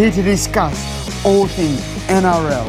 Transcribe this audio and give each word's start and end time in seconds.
here 0.00 0.10
to 0.10 0.22
discuss 0.22 1.26
all 1.26 1.46
things 1.46 1.78
NRL, 2.08 2.66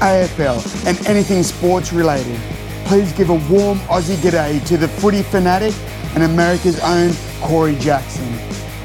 AFL, 0.00 0.86
and 0.86 1.06
anything 1.06 1.42
sports 1.42 1.94
related. 1.94 2.38
Please 2.84 3.10
give 3.14 3.30
a 3.30 3.40
warm 3.50 3.78
Aussie 3.88 4.16
g'day 4.16 4.62
to 4.66 4.76
the 4.76 4.86
footy 4.86 5.22
fanatic 5.22 5.72
and 6.14 6.24
America's 6.24 6.78
own 6.80 7.10
Corey 7.40 7.74
Jackson 7.76 8.28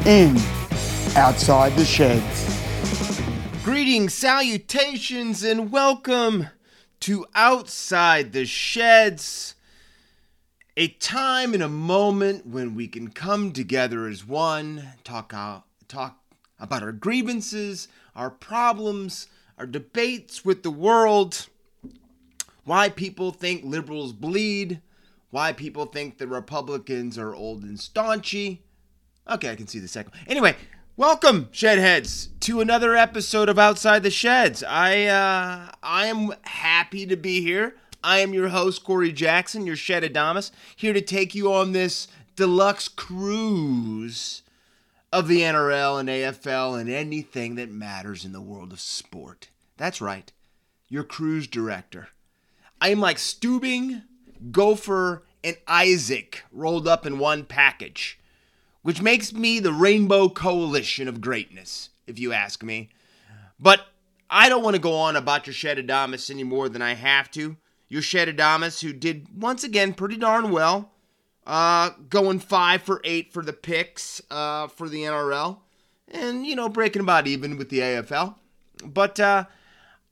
in 0.06 0.38
Outside 1.18 1.74
the 1.74 1.84
Sheds. 1.84 2.62
Greetings, 3.66 4.14
salutations, 4.14 5.44
and 5.44 5.70
welcome 5.70 6.48
to 7.02 7.26
Outside 7.36 8.32
the 8.32 8.46
Sheds. 8.46 9.56
A 10.78 10.88
time 10.88 11.54
and 11.54 11.62
a 11.62 11.68
moment 11.68 12.48
when 12.48 12.76
we 12.76 12.88
can 12.88 13.10
come 13.10 13.52
together 13.52 14.08
as 14.08 14.26
one, 14.26 14.88
talk 15.04 15.34
out, 15.36 15.66
talk 15.90 16.19
about 16.60 16.84
our 16.84 16.92
grievances, 16.92 17.88
our 18.16 18.30
problems, 18.30 19.28
our 19.58 19.66
debates 19.66 20.44
with 20.44 20.64
the 20.64 20.72
world, 20.72 21.48
why 22.64 22.90
people 22.90 23.32
think 23.32 23.64
liberals 23.64 24.14
bleed, 24.14 24.82
why 25.32 25.54
people 25.54 25.86
think 25.86 26.18
the 26.18 26.28
Republicans 26.28 27.18
are 27.18 27.34
old 27.34 27.64
and 27.64 27.78
staunchy. 27.78 28.60
Okay, 29.30 29.50
I 29.50 29.56
can 29.56 29.68
see 29.68 29.80
the 29.80 29.88
second. 29.88 30.14
Anyway, 30.28 30.56
welcome, 30.98 31.46
Shedheads, 31.52 32.30
to 32.42 32.62
another 32.62 32.96
episode 32.96 33.50
of 33.50 33.60
Outside 33.60 34.04
the 34.04 34.10
Sheds. 34.10 34.64
I 34.64 35.06
uh, 35.06 35.72
I 35.84 36.08
am 36.08 36.34
happy 36.44 37.06
to 37.06 37.16
be 37.16 37.42
here. 37.42 37.76
I 38.04 38.20
am 38.20 38.34
your 38.34 38.48
host, 38.48 38.84
Corey 38.84 39.12
Jackson, 39.12 39.68
your 39.68 39.76
Shed 39.76 40.04
Adamus, 40.04 40.52
here 40.76 40.94
to 40.94 41.02
take 41.02 41.36
you 41.36 41.52
on 41.54 41.74
this 41.74 42.08
deluxe 42.36 42.88
cruise 42.88 44.42
of 45.12 45.28
the 45.28 45.42
NRL 45.42 46.00
and 46.00 46.10
AFL 46.10 46.80
and 46.80 46.90
anything 46.90 47.56
that 47.56 47.72
matters 47.72 48.26
in 48.26 48.32
the 48.32 48.42
world 48.42 48.72
of 48.72 48.80
sport. 48.80 49.50
That's 49.78 50.02
right, 50.02 50.32
your 50.88 51.04
cruise 51.04 51.48
director. 51.48 52.10
I 52.82 52.90
am 52.90 53.00
like 53.00 53.18
Stubing, 53.18 54.04
Gopher, 54.52 55.24
and 55.44 55.58
Isaac 55.68 56.44
rolled 56.52 56.88
up 56.88 57.06
in 57.06 57.20
one 57.20 57.46
package, 57.46 58.20
which 58.82 59.02
makes 59.02 59.34
me 59.34 59.60
the 59.60 59.74
Rainbow 59.74 60.30
Coalition 60.30 61.08
of 61.08 61.22
greatness, 61.22 61.90
if 62.08 62.20
you 62.20 62.34
ask 62.34 62.64
me. 62.64 62.90
But 63.60 63.82
I 64.30 64.48
don't 64.48 64.64
want 64.64 64.76
to 64.76 64.82
go 64.82 64.96
on 64.96 65.16
about 65.16 65.48
your 65.48 65.54
Shed 65.54 65.78
Adamus 65.78 66.30
any 66.30 66.44
more 66.44 66.70
than 66.70 66.82
I 66.82 66.94
have 66.94 67.32
to 67.32 67.58
your 67.90 68.04
Adamas, 68.04 68.82
who 68.82 68.94
did 68.94 69.28
once 69.42 69.64
again 69.64 69.94
pretty 69.94 70.16
darn 70.16 70.52
well, 70.52 70.92
uh, 71.50 71.90
going 72.10 72.40
five 72.40 72.84
for 72.84 73.02
eight 73.04 73.34
for 73.34 73.44
the 73.44 73.54
picks 73.54 74.22
uh, 74.30 74.68
for 74.68 74.88
the 74.88 75.02
NRL, 75.02 75.58
and 76.08 76.46
you 76.46 76.56
know 76.56 76.70
breaking 76.70 77.02
about 77.02 77.26
even 77.26 77.58
with 77.58 77.70
the 77.70 77.80
AFL. 77.80 78.36
But 78.86 79.20
uh, 79.20 79.46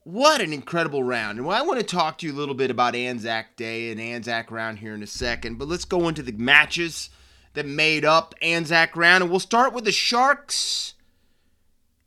what 0.04 0.42
an 0.42 0.52
incredible 0.52 1.04
round! 1.04 1.38
And 1.38 1.48
I 1.48 1.62
want 1.62 1.80
to 1.80 1.86
talk 1.86 2.18
to 2.18 2.26
you 2.26 2.34
a 2.34 2.36
little 2.36 2.56
bit 2.56 2.72
about 2.72 2.96
Anzac 2.96 3.56
Day 3.56 3.92
and 3.92 4.02
Anzac 4.02 4.50
round 4.50 4.80
here 4.80 4.96
in 4.96 5.04
a 5.04 5.08
second. 5.08 5.60
But 5.60 5.68
let's 5.68 5.86
go 5.86 6.08
into 6.08 6.24
the 6.24 6.32
matches 6.32 7.12
that 7.54 7.68
made 7.68 8.04
up 8.04 8.34
Anzac 8.42 8.96
round, 8.96 9.22
and 9.22 9.30
we'll 9.30 9.40
start 9.40 9.74
with 9.74 9.86
the 9.86 9.92
Sharks 9.92 10.96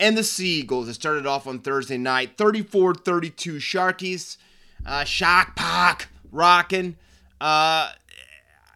and 0.01 0.19
the 0.19 0.25
Sea 0.25 0.61
Eagles. 0.61 0.89
It 0.89 0.95
started 0.95 1.25
off 1.25 1.47
on 1.47 1.61
Thursday 1.61 1.99
night, 1.99 2.37
34-32 2.37 3.59
Sharkies 3.59 4.39
uh, 4.85 5.05
Shark 5.05 5.55
Park 5.57 6.09
rocking. 6.33 6.97
Uh, 7.41 7.93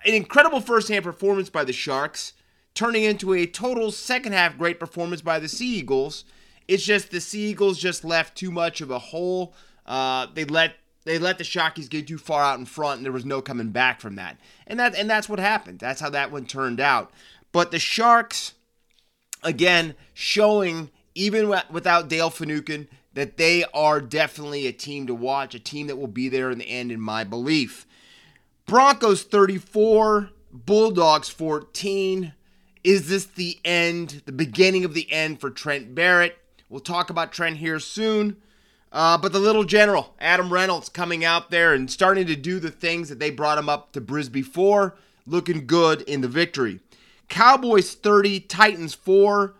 an 0.05 0.14
incredible 0.14 0.60
first 0.60 0.88
hand 0.88 1.05
performance 1.05 1.50
by 1.50 1.64
the 1.64 1.72
Sharks, 1.72 2.34
turning 2.74 3.05
into 3.05 3.33
a 3.33 3.47
total 3.47 3.91
second 3.91 4.33
half 4.33 4.58
great 4.58 4.78
performance 4.78 5.22
by 5.22 5.38
the 5.38 5.48
Sea 5.48 5.78
Eagles. 5.78 6.24
It's 6.68 6.84
just 6.84 7.11
the 7.11 7.20
Sea 7.20 7.51
Eagles 7.51 7.78
just 7.78 8.05
left 8.05 8.36
too 8.36 8.51
much 8.51 8.80
of 8.80 8.90
a 8.90 8.98
hole. 8.98 9.55
Uh, 9.86 10.27
they 10.34 10.45
let 10.45 10.74
they 11.05 11.18
let 11.18 11.36
the 11.36 11.45
Sharkies 11.45 11.90
get 11.90 12.08
too 12.08 12.18
far 12.18 12.42
out 12.42 12.58
in 12.58 12.64
front, 12.64 12.98
and 12.98 13.05
there 13.05 13.12
was 13.12 13.27
no 13.27 13.42
coming 13.42 13.70
back 13.70 14.01
from 14.01 14.17
that. 14.17 14.39
And 14.67 14.80
that 14.80 14.95
and 14.95 15.08
that's 15.08 15.28
what 15.28 15.39
happened. 15.39 15.78
That's 15.78 16.01
how 16.01 16.11
that 16.11 16.33
one 16.33 16.46
turned 16.46 16.80
out. 16.80 17.11
But 17.52 17.70
the 17.70 17.78
Sharks, 17.78 18.55
again, 19.42 19.95
showing 20.12 20.90
even 21.14 21.48
without 21.70 22.08
Dale 22.08 22.30
Finucane, 22.30 22.89
that 23.12 23.36
they 23.36 23.64
are 23.73 24.01
definitely 24.01 24.67
a 24.67 24.73
team 24.73 25.07
to 25.07 25.14
watch, 25.14 25.55
a 25.55 25.61
team 25.61 25.86
that 25.86 25.96
will 25.96 26.08
be 26.08 26.28
there 26.28 26.51
in 26.51 26.58
the 26.58 26.68
end, 26.68 26.90
in 26.90 27.01
my 27.01 27.23
belief. 27.23 27.86
Broncos 28.67 29.25
34, 29.25 30.30
Bulldogs 30.51 31.29
14. 31.29 32.33
Is 32.83 33.08
this 33.08 33.27
the 33.27 33.58
end, 33.63 34.23
the 34.25 34.33
beginning 34.33 34.86
of 34.86 34.95
the 34.95 35.11
end 35.13 35.41
for 35.41 35.51
Trent 35.51 35.95
Barrett? 35.95 36.39
We'll 36.70 36.80
talk 36.80 37.11
about 37.11 37.30
Trent 37.30 37.58
here 37.58 37.79
soon. 37.79 38.39
Uh, 38.91 39.19
but 39.19 39.33
the 39.33 39.39
little 39.39 39.64
general, 39.64 40.14
Adam 40.19 40.51
Reynolds, 40.51 40.89
coming 40.89 41.25
out 41.27 41.51
there 41.51 41.75
and 41.75 41.91
starting 41.91 42.27
to 42.27 42.36
do 42.36 42.58
the 42.58 42.70
things 42.70 43.11
that 43.11 43.19
they 43.19 43.30
brought 43.30 43.58
him 43.58 43.69
up 43.69 43.92
to 43.92 44.01
Brisbane 44.01 44.45
for, 44.45 44.96
looking 45.27 45.67
good 45.67 46.01
in 46.02 46.23
the 46.23 46.29
victory. 46.29 46.81
Cowboys 47.29 47.92
30, 47.92 48.41
Titans 48.41 48.95
4. 48.95 49.55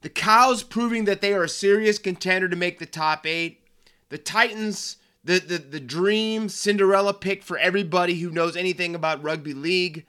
The 0.00 0.08
Cows 0.08 0.62
proving 0.62 1.04
that 1.04 1.20
they 1.20 1.34
are 1.34 1.42
a 1.42 1.48
serious 1.48 1.98
contender 1.98 2.48
to 2.48 2.56
make 2.56 2.78
the 2.78 2.86
top 2.86 3.26
eight. 3.26 3.66
The 4.08 4.18
Titans, 4.18 4.96
the, 5.22 5.38
the, 5.38 5.58
the 5.58 5.80
dream 5.80 6.48
Cinderella 6.48 7.12
pick 7.12 7.42
for 7.42 7.58
everybody 7.58 8.20
who 8.20 8.30
knows 8.30 8.56
anything 8.56 8.94
about 8.94 9.22
rugby 9.22 9.52
league, 9.52 10.06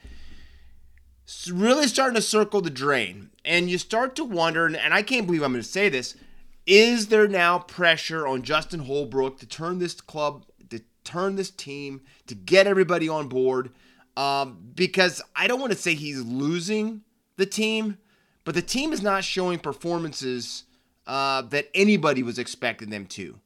really 1.50 1.88
starting 1.88 2.16
to 2.16 2.22
circle 2.22 2.62
the 2.62 2.70
drain. 2.70 3.30
And 3.44 3.70
you 3.70 3.78
start 3.78 4.16
to 4.16 4.24
wonder, 4.24 4.66
and 4.66 4.94
I 4.94 5.02
can't 5.02 5.26
believe 5.26 5.44
I'm 5.44 5.52
going 5.52 5.64
to 5.64 5.68
say 5.68 5.90
this, 5.90 6.16
is 6.66 7.08
there 7.08 7.28
now 7.28 7.60
pressure 7.60 8.28
on 8.28 8.44
Justin 8.44 8.82
Holbrook 8.82 9.40
to 9.40 9.46
turn 9.46 9.80
this 9.80 10.00
club, 10.00 10.46
to 10.70 10.82
turn 11.04 11.36
this 11.36 11.50
team, 11.50 12.02
to 12.28 12.36
get 12.36 12.68
everybody 12.68 13.10
on 13.10 13.28
board? 13.28 13.72
Um, 14.16 14.72
because 14.76 15.22
I 15.36 15.48
don't 15.48 15.60
want 15.60 15.72
to 15.72 15.78
say 15.78 15.94
he's 15.96 16.22
losing 16.22 17.02
the 17.38 17.46
team, 17.46 17.98
but 18.44 18.56
the 18.56 18.62
team 18.62 18.94
is 18.94 19.02
not 19.02 19.24
showing 19.24 19.60
performances 19.60 20.66
uh, 21.08 21.42
that 21.44 21.70
anybody 21.74 22.24
was 22.24 22.38
expecting 22.38 22.90
them 22.90 23.06
to. 23.08 23.40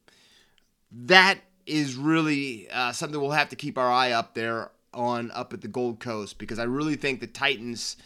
That 0.92 1.40
is 1.66 1.96
really 1.96 2.70
uh, 2.70 2.92
something 2.92 3.20
we'll 3.20 3.32
have 3.32 3.50
to 3.50 3.56
keep 3.56 3.78
our 3.78 3.92
eye 3.92 4.12
up 4.12 4.34
there 4.34 4.72
on 4.94 5.32
up 5.32 5.54
at 5.54 5.62
the 5.62 5.68
Gold 5.68 6.00
Coast 6.00 6.38
because 6.38 6.60
I 6.60 6.64
really 6.64 6.96
think 6.96 7.20
the 7.20 7.28
Titans 7.28 7.98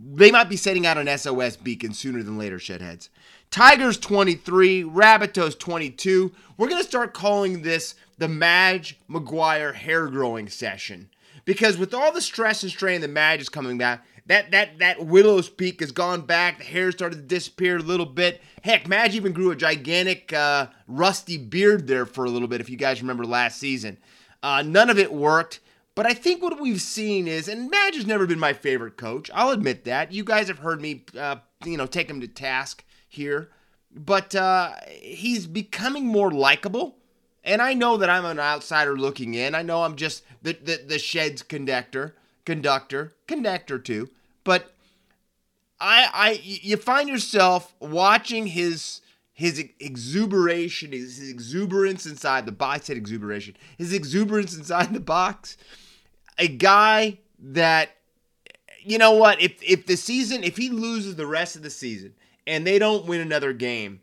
they 0.00 0.30
might 0.30 0.48
be 0.48 0.56
setting 0.56 0.86
out 0.86 0.96
an 0.96 1.18
SOS 1.18 1.56
beacon 1.56 1.92
sooner 1.92 2.22
than 2.22 2.38
later, 2.38 2.58
shedheads. 2.58 3.08
Tigers 3.50 3.98
23, 3.98 4.84
Rabbitohs 4.84 5.58
22. 5.58 6.32
We're 6.56 6.68
going 6.68 6.80
to 6.80 6.88
start 6.88 7.14
calling 7.14 7.62
this 7.62 7.94
the 8.16 8.28
Madge 8.28 8.98
Maguire 9.08 9.72
hair 9.72 10.06
growing 10.06 10.48
session 10.48 11.08
because 11.44 11.78
with 11.78 11.94
all 11.94 12.12
the 12.12 12.20
stress 12.20 12.62
and 12.62 12.70
strain 12.70 13.00
that 13.00 13.08
Madge 13.08 13.40
is 13.40 13.48
coming 13.48 13.78
back, 13.78 14.04
that 14.28 14.50
that 14.52 14.78
that 14.78 15.04
widow's 15.04 15.48
peak 15.48 15.80
has 15.80 15.90
gone 15.90 16.22
back. 16.22 16.58
The 16.58 16.64
hair 16.64 16.92
started 16.92 17.16
to 17.16 17.22
disappear 17.22 17.78
a 17.78 17.82
little 17.82 18.06
bit. 18.06 18.40
Heck, 18.62 18.86
Madge 18.86 19.14
even 19.14 19.32
grew 19.32 19.50
a 19.50 19.56
gigantic 19.56 20.32
uh, 20.32 20.68
rusty 20.86 21.36
beard 21.36 21.86
there 21.86 22.06
for 22.06 22.24
a 22.24 22.30
little 22.30 22.48
bit. 22.48 22.60
If 22.60 22.70
you 22.70 22.76
guys 22.76 23.00
remember 23.00 23.24
last 23.24 23.58
season, 23.58 23.98
uh, 24.42 24.62
none 24.62 24.90
of 24.90 24.98
it 24.98 25.12
worked. 25.12 25.60
But 25.94 26.06
I 26.06 26.14
think 26.14 26.40
what 26.40 26.60
we've 26.60 26.80
seen 26.80 27.26
is, 27.26 27.48
and 27.48 27.68
Madge 27.68 27.96
has 27.96 28.06
never 28.06 28.24
been 28.24 28.38
my 28.38 28.52
favorite 28.52 28.96
coach. 28.96 29.32
I'll 29.34 29.50
admit 29.50 29.84
that. 29.84 30.12
You 30.12 30.22
guys 30.22 30.46
have 30.46 30.60
heard 30.60 30.80
me, 30.80 31.04
uh, 31.18 31.36
you 31.64 31.76
know, 31.76 31.86
take 31.86 32.08
him 32.08 32.20
to 32.20 32.28
task 32.28 32.84
here. 33.08 33.50
But 33.90 34.32
uh, 34.34 34.74
he's 35.00 35.48
becoming 35.48 36.06
more 36.06 36.30
likable. 36.30 36.98
And 37.42 37.60
I 37.60 37.74
know 37.74 37.96
that 37.96 38.10
I'm 38.10 38.26
an 38.26 38.38
outsider 38.38 38.96
looking 38.96 39.34
in. 39.34 39.56
I 39.56 39.62
know 39.62 39.82
I'm 39.82 39.96
just 39.96 40.22
the, 40.40 40.52
the, 40.52 40.84
the 40.86 40.98
shed's 41.00 41.42
conductor, 41.42 42.14
conductor, 42.44 43.14
connector 43.26 43.82
too. 43.82 44.08
But 44.48 44.72
I, 45.78 46.08
I, 46.10 46.40
you 46.42 46.78
find 46.78 47.06
yourself 47.06 47.74
watching 47.80 48.46
his 48.46 49.02
his 49.34 49.62
exuberation, 49.78 50.92
his, 50.92 51.28
exuberance 51.28 52.06
inside 52.06 52.46
the 52.46 52.52
box. 52.52 52.80
I 52.80 52.82
said 52.86 52.96
exuberation. 52.96 53.58
His 53.76 53.92
exuberance 53.92 54.56
inside 54.56 54.94
the 54.94 55.00
box. 55.00 55.58
A 56.38 56.48
guy 56.48 57.18
that, 57.38 57.90
you 58.80 58.96
know 58.96 59.12
what? 59.12 59.38
If 59.42 59.62
if 59.62 59.84
the 59.84 59.98
season, 59.98 60.42
if 60.44 60.56
he 60.56 60.70
loses 60.70 61.16
the 61.16 61.26
rest 61.26 61.54
of 61.54 61.62
the 61.62 61.68
season 61.68 62.14
and 62.46 62.66
they 62.66 62.78
don't 62.78 63.04
win 63.04 63.20
another 63.20 63.52
game, 63.52 64.00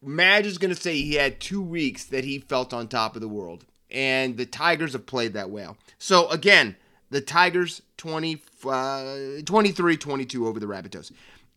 Madge 0.00 0.46
is 0.46 0.56
going 0.56 0.72
to 0.72 0.80
say 0.80 0.94
he 0.94 1.14
had 1.14 1.40
two 1.40 1.60
weeks 1.60 2.04
that 2.04 2.22
he 2.22 2.38
felt 2.38 2.72
on 2.72 2.86
top 2.86 3.16
of 3.16 3.22
the 3.22 3.28
world, 3.28 3.66
and 3.90 4.36
the 4.36 4.46
Tigers 4.46 4.92
have 4.92 5.06
played 5.06 5.32
that 5.32 5.50
well. 5.50 5.76
So 5.98 6.28
again, 6.28 6.76
the 7.10 7.20
Tigers 7.20 7.82
20, 7.96 8.42
uh, 8.66 9.16
23 9.44 9.96
22 9.96 10.46
over 10.46 10.60
the 10.60 10.66
Rabbitohs. 10.66 11.12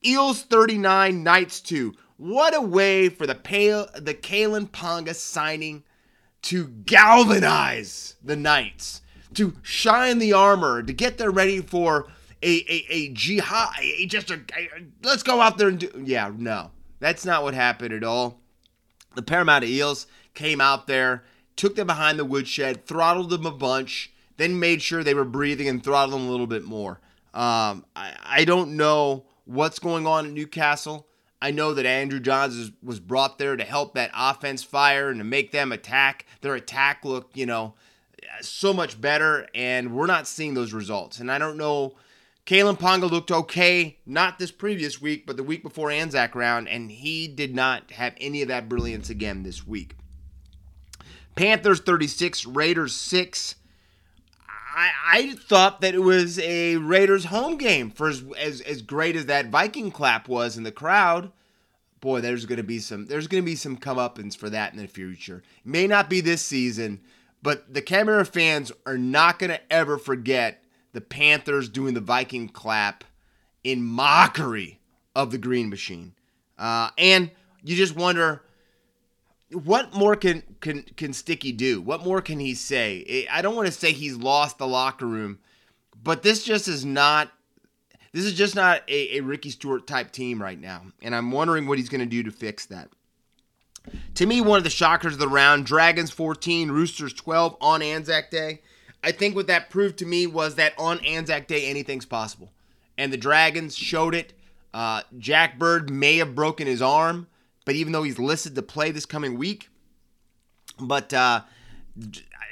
Eels 0.06 0.44
39, 0.44 1.24
Knights 1.24 1.62
2. 1.62 1.94
What 2.18 2.56
a 2.56 2.62
way 2.62 3.10
for 3.10 3.26
the 3.26 3.36
pale, 3.36 3.88
the 3.96 4.14
Kalyn 4.14 4.70
Ponga 4.70 5.16
signing 5.16 5.84
to 6.44 6.68
galvanize 6.68 8.16
the 8.24 8.36
Knights, 8.36 9.02
to 9.34 9.54
shine 9.62 10.20
the 10.20 10.34
armor, 10.34 10.84
to 10.84 10.94
get 10.94 11.18
them 11.18 11.32
ready 11.32 11.62
for 11.62 12.08
a, 12.42 12.66
a, 12.70 12.86
a 12.90 13.10
jihad, 13.14 13.70
a, 13.80 14.06
just 14.06 14.30
a, 14.30 14.36
a, 14.36 14.68
let's 15.04 15.24
go 15.24 15.42
out 15.42 15.58
there 15.58 15.70
and 15.70 15.80
do. 15.80 16.04
Yeah, 16.04 16.32
no, 16.36 16.72
that's 17.00 17.26
not 17.26 17.44
what 17.44 17.54
happened 17.54 17.94
at 17.94 18.04
all. 18.04 18.42
The 19.16 19.22
Parramatta 19.22 19.66
Eels 19.66 20.08
came 20.34 20.60
out 20.60 20.88
there, 20.88 21.24
took 21.56 21.76
them 21.76 21.88
behind 21.88 22.20
the 22.20 22.26
woodshed, 22.26 22.86
throttled 22.86 23.30
them 23.30 23.46
a 23.46 23.52
bunch, 23.52 24.12
then 24.38 24.60
made 24.60 24.82
sure 24.82 25.04
they 25.04 25.14
were 25.14 25.26
breathing 25.26 25.68
and 25.68 25.84
throttled 25.84 26.20
them 26.20 26.28
a 26.28 26.32
little 26.32 26.48
bit 26.48 26.64
more. 26.64 27.00
Um, 27.34 27.86
I, 27.96 28.14
I 28.24 28.46
don't 28.46 28.78
know 28.78 29.26
what's 29.46 29.80
going 29.80 30.08
on 30.08 30.26
at 30.26 30.32
Newcastle. 30.32 31.08
I 31.42 31.52
know 31.52 31.74
that 31.74 31.86
Andrew 31.86 32.22
Johns 32.22 32.72
was 32.82 33.00
brought 33.02 33.38
there 33.38 33.58
to 33.58 33.64
help 33.66 33.96
that 33.96 34.12
offense 34.16 34.64
fire 34.64 35.10
and 35.10 35.20
to 35.20 35.26
make 35.26 35.52
them 35.52 35.74
attack, 35.74 36.26
their 36.42 36.56
attack 36.56 37.04
look, 37.04 37.32
you 37.34 37.46
know, 37.46 37.74
so 38.40 38.74
much 38.74 39.02
better. 39.02 39.48
And 39.54 39.94
we're 39.94 40.06
not 40.06 40.28
seeing 40.28 40.54
those 40.54 40.72
results. 40.72 41.20
And 41.20 41.32
I 41.32 41.38
don't 41.40 41.58
know. 41.58 41.96
Kalyn 42.46 42.78
Ponga 42.78 43.10
looked 43.10 43.32
okay, 43.32 44.00
not 44.06 44.38
this 44.38 44.52
previous 44.52 45.02
week, 45.02 45.26
but 45.26 45.38
the 45.38 45.44
week 45.44 45.64
before 45.64 45.90
Anzac 45.92 46.36
round, 46.36 46.68
and 46.68 46.92
he 46.92 47.28
did 47.28 47.56
not 47.56 47.92
have 47.92 48.14
any 48.20 48.42
of 48.42 48.50
that 48.50 48.68
brilliance 48.68 49.10
again 49.10 49.44
this 49.44 49.66
week. 49.66 49.96
Panthers 51.36 51.80
36, 51.80 52.46
Raiders 52.46 52.94
6. 52.94 53.56
I, 54.74 54.92
I 55.12 55.34
thought 55.36 55.82
that 55.82 55.94
it 55.94 56.00
was 56.00 56.40
a 56.40 56.78
Raiders 56.78 57.26
home 57.26 57.58
game 57.58 57.92
for 57.92 58.10
as, 58.10 58.24
as, 58.40 58.62
as 58.62 58.82
great 58.82 59.16
as 59.16 59.28
that 59.28 59.50
Viking 59.50 59.92
clap 59.92 60.28
was 60.28 60.58
in 60.58 60.64
the 60.64 60.72
crowd. 60.72 61.32
Boy, 62.00 62.22
there's 62.22 62.46
gonna 62.46 62.64
be 62.64 62.80
some 62.80 63.06
there's 63.06 63.28
gonna 63.28 63.44
be 63.44 63.56
some 63.56 63.78
comeuppance 63.78 64.36
for 64.36 64.50
that 64.50 64.74
in 64.74 64.80
the 64.80 64.88
future. 64.88 65.44
It 65.64 65.70
may 65.70 65.88
not 65.88 66.10
be 66.10 66.20
this 66.20 66.42
season, 66.42 67.00
but 67.42 67.74
the 67.74 67.82
Canberra 67.82 68.26
fans 68.26 68.72
are 68.86 68.98
not 68.98 69.40
gonna 69.40 69.60
ever 69.70 69.98
forget 69.98 70.64
the 70.92 71.02
Panthers 71.02 71.70
doing 71.70 71.94
the 71.94 72.02
Viking 72.02 72.50
clap 72.50 73.04
in 73.64 73.84
mockery 73.84 74.80
of 75.16 75.32
the 75.32 75.38
Green 75.38 75.70
Machine. 75.70 76.14
Uh, 76.58 76.90
and 76.98 77.32
you 77.64 77.76
just 77.76 77.96
wonder 77.96 78.44
what 79.54 79.94
more 79.94 80.16
can 80.16 80.44
can 80.62 80.84
can 80.98 81.14
Sticky 81.14 81.52
do? 81.52 81.82
What 81.82 82.04
more 82.04 82.22
can 82.22 82.40
he 82.40 82.54
say? 82.54 83.28
I 83.32 83.42
don't 83.42 83.56
want 83.56 83.68
to 83.68 83.72
say 83.72 83.92
he's 83.92 84.16
lost 84.16 84.58
the 84.58 84.68
locker 84.68 85.06
room, 85.06 85.40
but 86.02 86.24
this 86.24 86.44
just 86.44 86.68
is 86.68 86.86
not. 86.86 87.32
This 88.12 88.26
is 88.26 88.34
just 88.34 88.56
not 88.56 88.84
a, 88.88 89.18
a 89.18 89.22
Ricky 89.22 89.50
Stuart 89.50 89.88
type 89.88 90.12
team 90.12 90.42
right 90.42 90.60
now, 90.60 90.84
and 91.02 91.16
I'm 91.16 91.32
wondering 91.32 91.66
what 91.66 91.78
he's 91.78 91.90
going 91.90 92.02
to 92.02 92.06
do 92.06 92.24
to 92.24 92.32
fix 92.32 92.66
that. 92.68 92.90
To 94.16 94.26
me, 94.26 94.40
one 94.40 94.58
of 94.58 94.64
the 94.64 94.70
shockers 94.70 95.14
of 95.14 95.20
the 95.20 95.28
round: 95.28 95.66
Dragons 95.66 96.12
14, 96.12 96.70
Roosters 96.72 97.14
12 97.14 97.58
on 97.60 97.82
Anzac 97.82 98.30
Day. 98.30 98.62
I 99.04 99.12
think 99.12 99.36
what 99.36 99.48
that 99.48 99.70
proved 99.70 99.98
to 99.98 100.06
me 100.06 100.28
was 100.28 100.56
that 100.56 100.74
on 100.78 101.00
Anzac 101.00 101.48
Day 101.48 101.66
anything's 101.66 102.06
possible, 102.06 102.52
and 102.98 103.12
the 103.12 103.18
Dragons 103.18 103.76
showed 103.76 104.16
it. 104.16 104.34
Uh, 104.74 105.02
Jack 105.20 105.60
Bird 105.60 105.90
may 105.90 106.18
have 106.18 106.34
broken 106.34 106.66
his 106.66 106.82
arm 106.82 107.28
but 107.66 107.76
even 107.76 107.94
though 107.94 108.04
he's 108.04 108.20
listed 108.20 108.56
to 108.56 108.62
play 108.62 108.92
this 108.92 109.06
coming 109.06 109.38
week, 109.38 109.70
but 110.80 111.14
uh, 111.14 111.42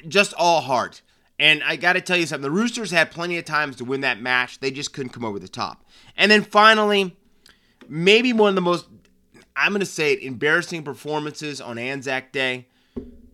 just 0.07 0.33
all 0.37 0.61
heart. 0.61 1.01
And 1.39 1.63
I 1.63 1.75
got 1.75 1.93
to 1.93 2.01
tell 2.01 2.17
you 2.17 2.27
something 2.27 2.43
the 2.43 2.51
Roosters 2.51 2.91
had 2.91 3.09
plenty 3.09 3.37
of 3.37 3.45
times 3.45 3.77
to 3.77 3.85
win 3.85 4.01
that 4.01 4.21
match. 4.21 4.59
They 4.59 4.69
just 4.69 4.93
couldn't 4.93 5.11
come 5.11 5.25
over 5.25 5.39
the 5.39 5.47
top. 5.47 5.83
And 6.15 6.31
then 6.31 6.43
finally, 6.43 7.17
maybe 7.87 8.31
one 8.31 8.49
of 8.49 8.55
the 8.55 8.61
most, 8.61 8.85
I'm 9.55 9.71
going 9.71 9.79
to 9.79 9.85
say 9.87 10.13
it, 10.13 10.21
embarrassing 10.21 10.83
performances 10.83 11.59
on 11.59 11.77
Anzac 11.77 12.31
Day 12.31 12.67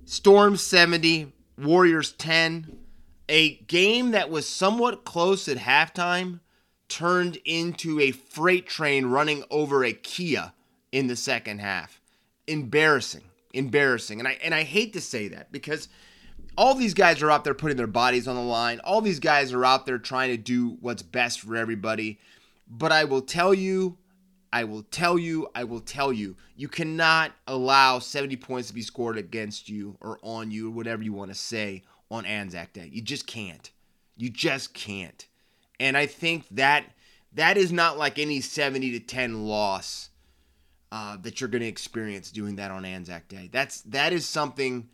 Storm 0.05 0.55
70, 0.55 1.33
Warriors 1.57 2.13
10. 2.13 2.77
A 3.27 3.55
game 3.55 4.11
that 4.11 4.29
was 4.29 4.47
somewhat 4.47 5.03
close 5.03 5.49
at 5.49 5.57
halftime 5.57 6.39
turned 6.87 7.37
into 7.43 7.99
a 7.99 8.11
freight 8.11 8.67
train 8.67 9.07
running 9.07 9.43
over 9.51 9.83
a 9.83 9.91
Kia 9.91 10.53
in 10.91 11.07
the 11.07 11.15
second 11.15 11.59
half. 11.59 12.01
Embarrassing. 12.47 13.23
Embarrassing. 13.53 14.19
And 14.19 14.27
I 14.27 14.37
and 14.43 14.53
I 14.53 14.63
hate 14.63 14.93
to 14.93 15.01
say 15.01 15.27
that 15.29 15.51
because 15.51 15.87
all 16.57 16.73
these 16.73 16.93
guys 16.93 17.21
are 17.21 17.29
out 17.29 17.43
there 17.43 17.53
putting 17.53 17.77
their 17.77 17.87
bodies 17.87 18.27
on 18.27 18.35
the 18.35 18.41
line. 18.41 18.79
All 18.83 19.01
these 19.01 19.19
guys 19.19 19.53
are 19.53 19.63
out 19.63 19.85
there 19.85 19.99
trying 19.99 20.31
to 20.31 20.37
do 20.37 20.77
what's 20.81 21.03
best 21.03 21.41
for 21.41 21.55
everybody. 21.55 22.19
But 22.67 22.91
I 22.91 23.03
will 23.03 23.21
tell 23.21 23.53
you, 23.53 23.97
I 24.51 24.63
will 24.63 24.83
tell 24.83 25.19
you, 25.19 25.47
I 25.53 25.63
will 25.63 25.79
tell 25.79 26.11
you, 26.11 26.35
you 26.55 26.67
cannot 26.67 27.31
allow 27.45 27.99
70 27.99 28.35
points 28.37 28.69
to 28.69 28.73
be 28.73 28.81
scored 28.81 29.17
against 29.17 29.69
you 29.69 29.97
or 30.01 30.19
on 30.21 30.51
you 30.51 30.67
or 30.67 30.71
whatever 30.71 31.03
you 31.03 31.13
want 31.13 31.31
to 31.31 31.35
say 31.35 31.83
on 32.09 32.25
Anzac 32.25 32.73
Day. 32.73 32.89
You 32.91 33.01
just 33.01 33.27
can't. 33.27 33.69
You 34.15 34.29
just 34.29 34.73
can't. 34.73 35.27
And 35.79 35.95
I 35.95 36.07
think 36.07 36.47
that 36.49 36.85
that 37.33 37.57
is 37.57 37.71
not 37.71 37.97
like 37.97 38.17
any 38.17 38.41
70 38.41 38.91
to 38.91 38.99
10 38.99 39.45
loss 39.45 40.09
uh, 40.91 41.17
that 41.17 41.39
you're 41.39 41.49
going 41.49 41.61
to 41.61 41.67
experience 41.67 42.31
doing 42.31 42.55
that 42.57 42.71
on 42.71 42.85
Anzac 42.85 43.27
Day. 43.27 43.49
That's 43.51 43.81
that 43.81 44.13
is 44.13 44.25
something 44.25 44.89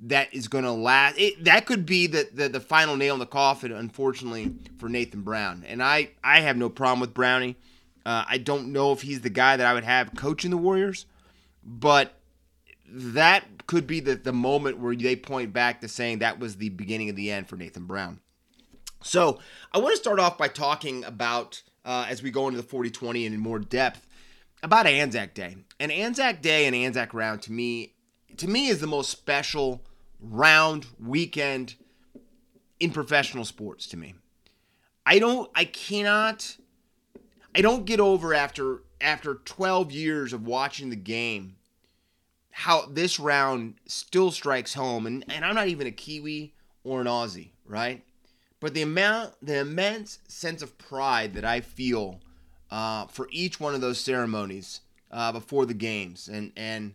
that 0.00 0.32
is 0.32 0.48
going 0.48 0.64
to 0.64 0.72
last. 0.72 1.18
It, 1.18 1.44
that 1.44 1.66
could 1.66 1.86
be 1.86 2.06
the, 2.06 2.28
the 2.32 2.48
the 2.48 2.60
final 2.60 2.96
nail 2.96 3.14
in 3.14 3.20
the 3.20 3.26
coffin, 3.26 3.72
unfortunately 3.72 4.54
for 4.78 4.88
Nathan 4.88 5.22
Brown. 5.22 5.64
And 5.66 5.82
I 5.82 6.10
I 6.22 6.40
have 6.40 6.56
no 6.56 6.68
problem 6.68 7.00
with 7.00 7.14
Brownie. 7.14 7.56
Uh, 8.04 8.24
I 8.28 8.38
don't 8.38 8.72
know 8.72 8.92
if 8.92 9.02
he's 9.02 9.20
the 9.20 9.30
guy 9.30 9.56
that 9.56 9.66
I 9.66 9.74
would 9.74 9.84
have 9.84 10.14
coaching 10.16 10.50
the 10.50 10.56
Warriors, 10.56 11.06
but 11.62 12.14
that 12.90 13.66
could 13.66 13.86
be 13.86 14.00
the, 14.00 14.14
the 14.14 14.32
moment 14.32 14.78
where 14.78 14.96
they 14.96 15.14
point 15.14 15.52
back 15.52 15.80
to 15.82 15.88
saying 15.88 16.20
that 16.20 16.38
was 16.38 16.56
the 16.56 16.70
beginning 16.70 17.10
of 17.10 17.16
the 17.16 17.30
end 17.30 17.48
for 17.48 17.56
Nathan 17.56 17.84
Brown. 17.84 18.20
So 19.02 19.38
I 19.72 19.78
want 19.78 19.92
to 19.92 20.00
start 20.00 20.18
off 20.18 20.38
by 20.38 20.48
talking 20.48 21.04
about, 21.04 21.62
uh, 21.84 22.06
as 22.08 22.22
we 22.22 22.30
go 22.30 22.48
into 22.48 22.56
the 22.56 22.66
40 22.66 22.90
20 22.90 23.26
and 23.26 23.34
in 23.34 23.40
more 23.40 23.58
depth, 23.58 24.06
about 24.62 24.86
Anzac 24.86 25.34
Day. 25.34 25.56
And 25.80 25.92
Anzac 25.92 26.42
Day 26.42 26.66
and 26.66 26.74
Anzac 26.74 27.14
Round 27.14 27.42
to 27.42 27.52
me 27.52 27.94
to 28.36 28.48
me 28.48 28.68
is 28.68 28.80
the 28.80 28.86
most 28.86 29.10
special 29.10 29.84
round 30.20 30.86
weekend 30.98 31.74
in 32.80 32.90
professional 32.90 33.44
sports 33.44 33.86
to 33.88 33.96
me. 33.96 34.14
I 35.06 35.18
don't 35.18 35.50
I 35.54 35.64
cannot 35.64 36.56
I 37.54 37.60
don't 37.60 37.84
get 37.84 38.00
over 38.00 38.34
after 38.34 38.82
after 39.00 39.34
12 39.34 39.92
years 39.92 40.32
of 40.32 40.46
watching 40.46 40.90
the 40.90 40.96
game 40.96 41.56
how 42.50 42.86
this 42.86 43.20
round 43.20 43.74
still 43.86 44.32
strikes 44.32 44.74
home 44.74 45.06
and, 45.06 45.24
and 45.28 45.44
I'm 45.44 45.54
not 45.54 45.68
even 45.68 45.86
a 45.86 45.92
Kiwi 45.92 46.54
or 46.82 47.00
an 47.00 47.06
Aussie, 47.06 47.50
right? 47.64 48.04
But 48.60 48.74
the 48.74 48.82
amount 48.82 49.34
the 49.40 49.60
immense 49.60 50.18
sense 50.26 50.62
of 50.62 50.78
pride 50.78 51.34
that 51.34 51.44
I 51.44 51.60
feel 51.60 52.20
uh, 52.70 53.06
for 53.06 53.28
each 53.30 53.60
one 53.60 53.74
of 53.74 53.80
those 53.80 54.00
ceremonies 54.00 54.80
uh, 55.10 55.32
before 55.32 55.66
the 55.66 55.74
games 55.74 56.28
and 56.28 56.52
and 56.56 56.94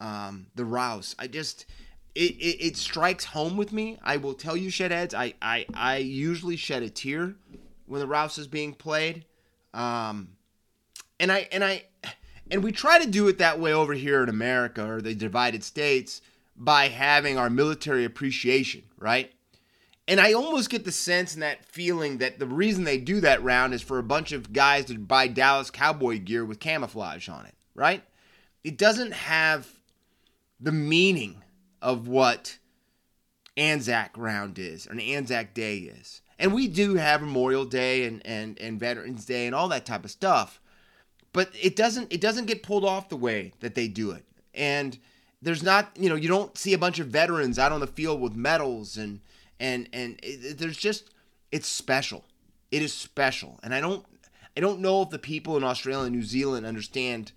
um, 0.00 0.46
the 0.54 0.64
rouse. 0.64 1.14
I 1.18 1.26
just 1.28 1.66
it, 2.14 2.32
it, 2.32 2.66
it, 2.66 2.76
strikes 2.76 3.24
home 3.24 3.56
with 3.56 3.72
me. 3.72 3.98
I 4.02 4.18
will 4.18 4.34
tell 4.34 4.56
you, 4.56 4.68
Shedheads, 4.68 5.14
I, 5.14 5.32
I, 5.40 5.64
I 5.72 5.96
usually 5.96 6.56
shed 6.56 6.82
a 6.82 6.90
tear 6.90 7.36
when 7.86 8.00
the 8.00 8.06
rouse 8.06 8.36
is 8.36 8.46
being 8.46 8.74
played. 8.74 9.24
Um, 9.72 10.36
and 11.18 11.32
I 11.32 11.48
and 11.52 11.64
I 11.64 11.84
and 12.50 12.62
we 12.62 12.72
try 12.72 12.98
to 12.98 13.08
do 13.08 13.28
it 13.28 13.38
that 13.38 13.60
way 13.60 13.72
over 13.72 13.94
here 13.94 14.22
in 14.22 14.28
America 14.28 14.86
or 14.86 15.00
the 15.00 15.14
divided 15.14 15.64
states 15.64 16.20
by 16.56 16.88
having 16.88 17.38
our 17.38 17.48
military 17.48 18.04
appreciation, 18.04 18.82
right? 18.98 19.32
And 20.08 20.20
I 20.20 20.32
almost 20.32 20.68
get 20.68 20.84
the 20.84 20.92
sense 20.92 21.34
and 21.34 21.42
that 21.42 21.64
feeling 21.64 22.18
that 22.18 22.38
the 22.38 22.46
reason 22.46 22.84
they 22.84 22.98
do 22.98 23.20
that 23.20 23.42
round 23.42 23.72
is 23.72 23.82
for 23.82 23.98
a 23.98 24.02
bunch 24.02 24.32
of 24.32 24.52
guys 24.52 24.86
to 24.86 24.98
buy 24.98 25.28
Dallas 25.28 25.70
Cowboy 25.70 26.18
gear 26.18 26.44
with 26.44 26.58
camouflage 26.58 27.28
on 27.28 27.46
it, 27.46 27.54
right? 27.74 28.02
It 28.64 28.76
doesn't 28.76 29.12
have 29.12 29.68
the 30.60 30.72
meaning 30.72 31.42
of 31.80 32.08
what 32.08 32.58
Anzac 33.56 34.16
round 34.16 34.58
is 34.58 34.86
or 34.86 34.92
an 34.92 35.00
Anzac 35.00 35.54
Day 35.54 35.78
is. 35.78 36.20
And 36.38 36.52
we 36.52 36.66
do 36.66 36.96
have 36.96 37.20
Memorial 37.20 37.64
Day 37.64 38.04
and, 38.04 38.24
and, 38.26 38.58
and 38.60 38.80
Veterans 38.80 39.24
Day 39.24 39.46
and 39.46 39.54
all 39.54 39.68
that 39.68 39.86
type 39.86 40.04
of 40.04 40.10
stuff. 40.10 40.60
But 41.32 41.50
it 41.60 41.76
doesn't 41.76 42.12
it 42.12 42.20
doesn't 42.20 42.46
get 42.46 42.62
pulled 42.62 42.84
off 42.84 43.08
the 43.08 43.16
way 43.16 43.52
that 43.60 43.74
they 43.74 43.88
do 43.88 44.10
it. 44.10 44.24
And 44.52 44.98
there's 45.40 45.62
not, 45.62 45.90
you 45.96 46.08
know, 46.08 46.14
you 46.14 46.28
don't 46.28 46.56
see 46.58 46.74
a 46.74 46.78
bunch 46.78 46.98
of 46.98 47.06
veterans 47.06 47.58
out 47.58 47.72
on 47.72 47.80
the 47.80 47.86
field 47.86 48.20
with 48.20 48.34
medals 48.34 48.96
and 48.96 49.20
and 49.62 49.88
and 49.92 50.18
it, 50.22 50.58
there's 50.58 50.76
just 50.76 51.10
it's 51.50 51.68
special. 51.68 52.24
It 52.70 52.82
is 52.82 52.92
special, 52.92 53.60
and 53.62 53.74
I 53.74 53.80
don't 53.80 54.04
I 54.56 54.60
don't 54.60 54.80
know 54.80 55.02
if 55.02 55.10
the 55.10 55.18
people 55.18 55.56
in 55.56 55.64
Australia 55.64 56.06
and 56.06 56.16
New 56.16 56.24
Zealand 56.24 56.66
understand 56.66 57.32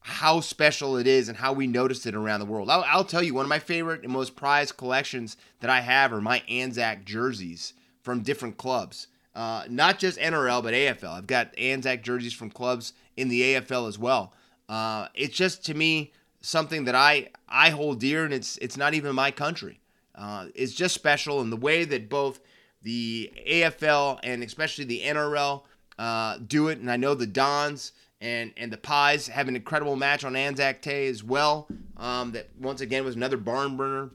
how 0.00 0.40
special 0.40 0.96
it 0.96 1.06
is 1.06 1.28
and 1.28 1.36
how 1.36 1.52
we 1.52 1.66
notice 1.66 2.06
it 2.06 2.14
around 2.14 2.40
the 2.40 2.46
world. 2.46 2.70
I'll, 2.70 2.84
I'll, 2.86 3.04
tell 3.04 3.22
you, 3.22 3.34
one 3.34 3.44
of 3.44 3.50
my 3.50 3.58
favorite 3.58 4.04
and 4.04 4.12
most 4.12 4.36
prized 4.36 4.78
collections 4.78 5.36
that 5.60 5.68
I 5.68 5.80
have 5.80 6.14
are 6.14 6.20
my 6.20 6.42
Anzac 6.48 7.04
jerseys 7.04 7.74
from 8.00 8.22
different 8.22 8.56
clubs. 8.56 9.08
Uh, 9.34 9.64
not 9.68 9.98
just 9.98 10.18
NRL, 10.18 10.62
but 10.62 10.72
AFL. 10.72 11.18
I've 11.18 11.26
got 11.26 11.58
Anzac 11.58 12.02
jerseys 12.02 12.32
from 12.32 12.48
clubs 12.48 12.94
in 13.18 13.28
the 13.28 13.42
AFL 13.42 13.86
as 13.86 13.98
well. 13.98 14.32
Uh, 14.68 15.08
it's 15.14 15.36
just 15.36 15.64
to 15.66 15.74
me 15.74 16.12
something 16.40 16.84
that 16.84 16.94
I 16.94 17.28
I 17.48 17.70
hold 17.70 18.00
dear, 18.00 18.24
and 18.24 18.32
it's 18.32 18.56
it's 18.58 18.76
not 18.76 18.94
even 18.94 19.14
my 19.14 19.30
country 19.30 19.80
uh, 20.18 20.46
is 20.54 20.74
just 20.74 20.94
special. 20.94 21.40
And 21.40 21.50
the 21.50 21.56
way 21.56 21.84
that 21.84 22.10
both 22.10 22.40
the 22.82 23.32
AFL 23.48 24.20
and 24.22 24.42
especially 24.42 24.84
the 24.84 25.00
NRL 25.00 25.62
uh, 25.98 26.38
do 26.46 26.68
it, 26.68 26.78
and 26.78 26.90
I 26.90 26.96
know 26.96 27.14
the 27.14 27.26
Dons 27.26 27.92
and 28.20 28.52
and 28.56 28.72
the 28.72 28.76
Pies 28.76 29.28
have 29.28 29.48
an 29.48 29.56
incredible 29.56 29.96
match 29.96 30.24
on 30.24 30.36
Anzac 30.36 30.82
Day 30.82 31.06
as 31.06 31.22
well. 31.22 31.68
Um, 31.96 32.32
that 32.32 32.48
once 32.60 32.80
again 32.80 33.04
was 33.04 33.16
another 33.16 33.36
barn 33.36 33.76
burner, 33.76 34.10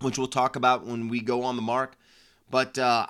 which 0.00 0.18
we'll 0.18 0.26
talk 0.26 0.56
about 0.56 0.84
when 0.84 1.08
we 1.08 1.20
go 1.20 1.42
on 1.42 1.56
the 1.56 1.62
mark. 1.62 1.96
But 2.50 2.78
uh, 2.78 3.06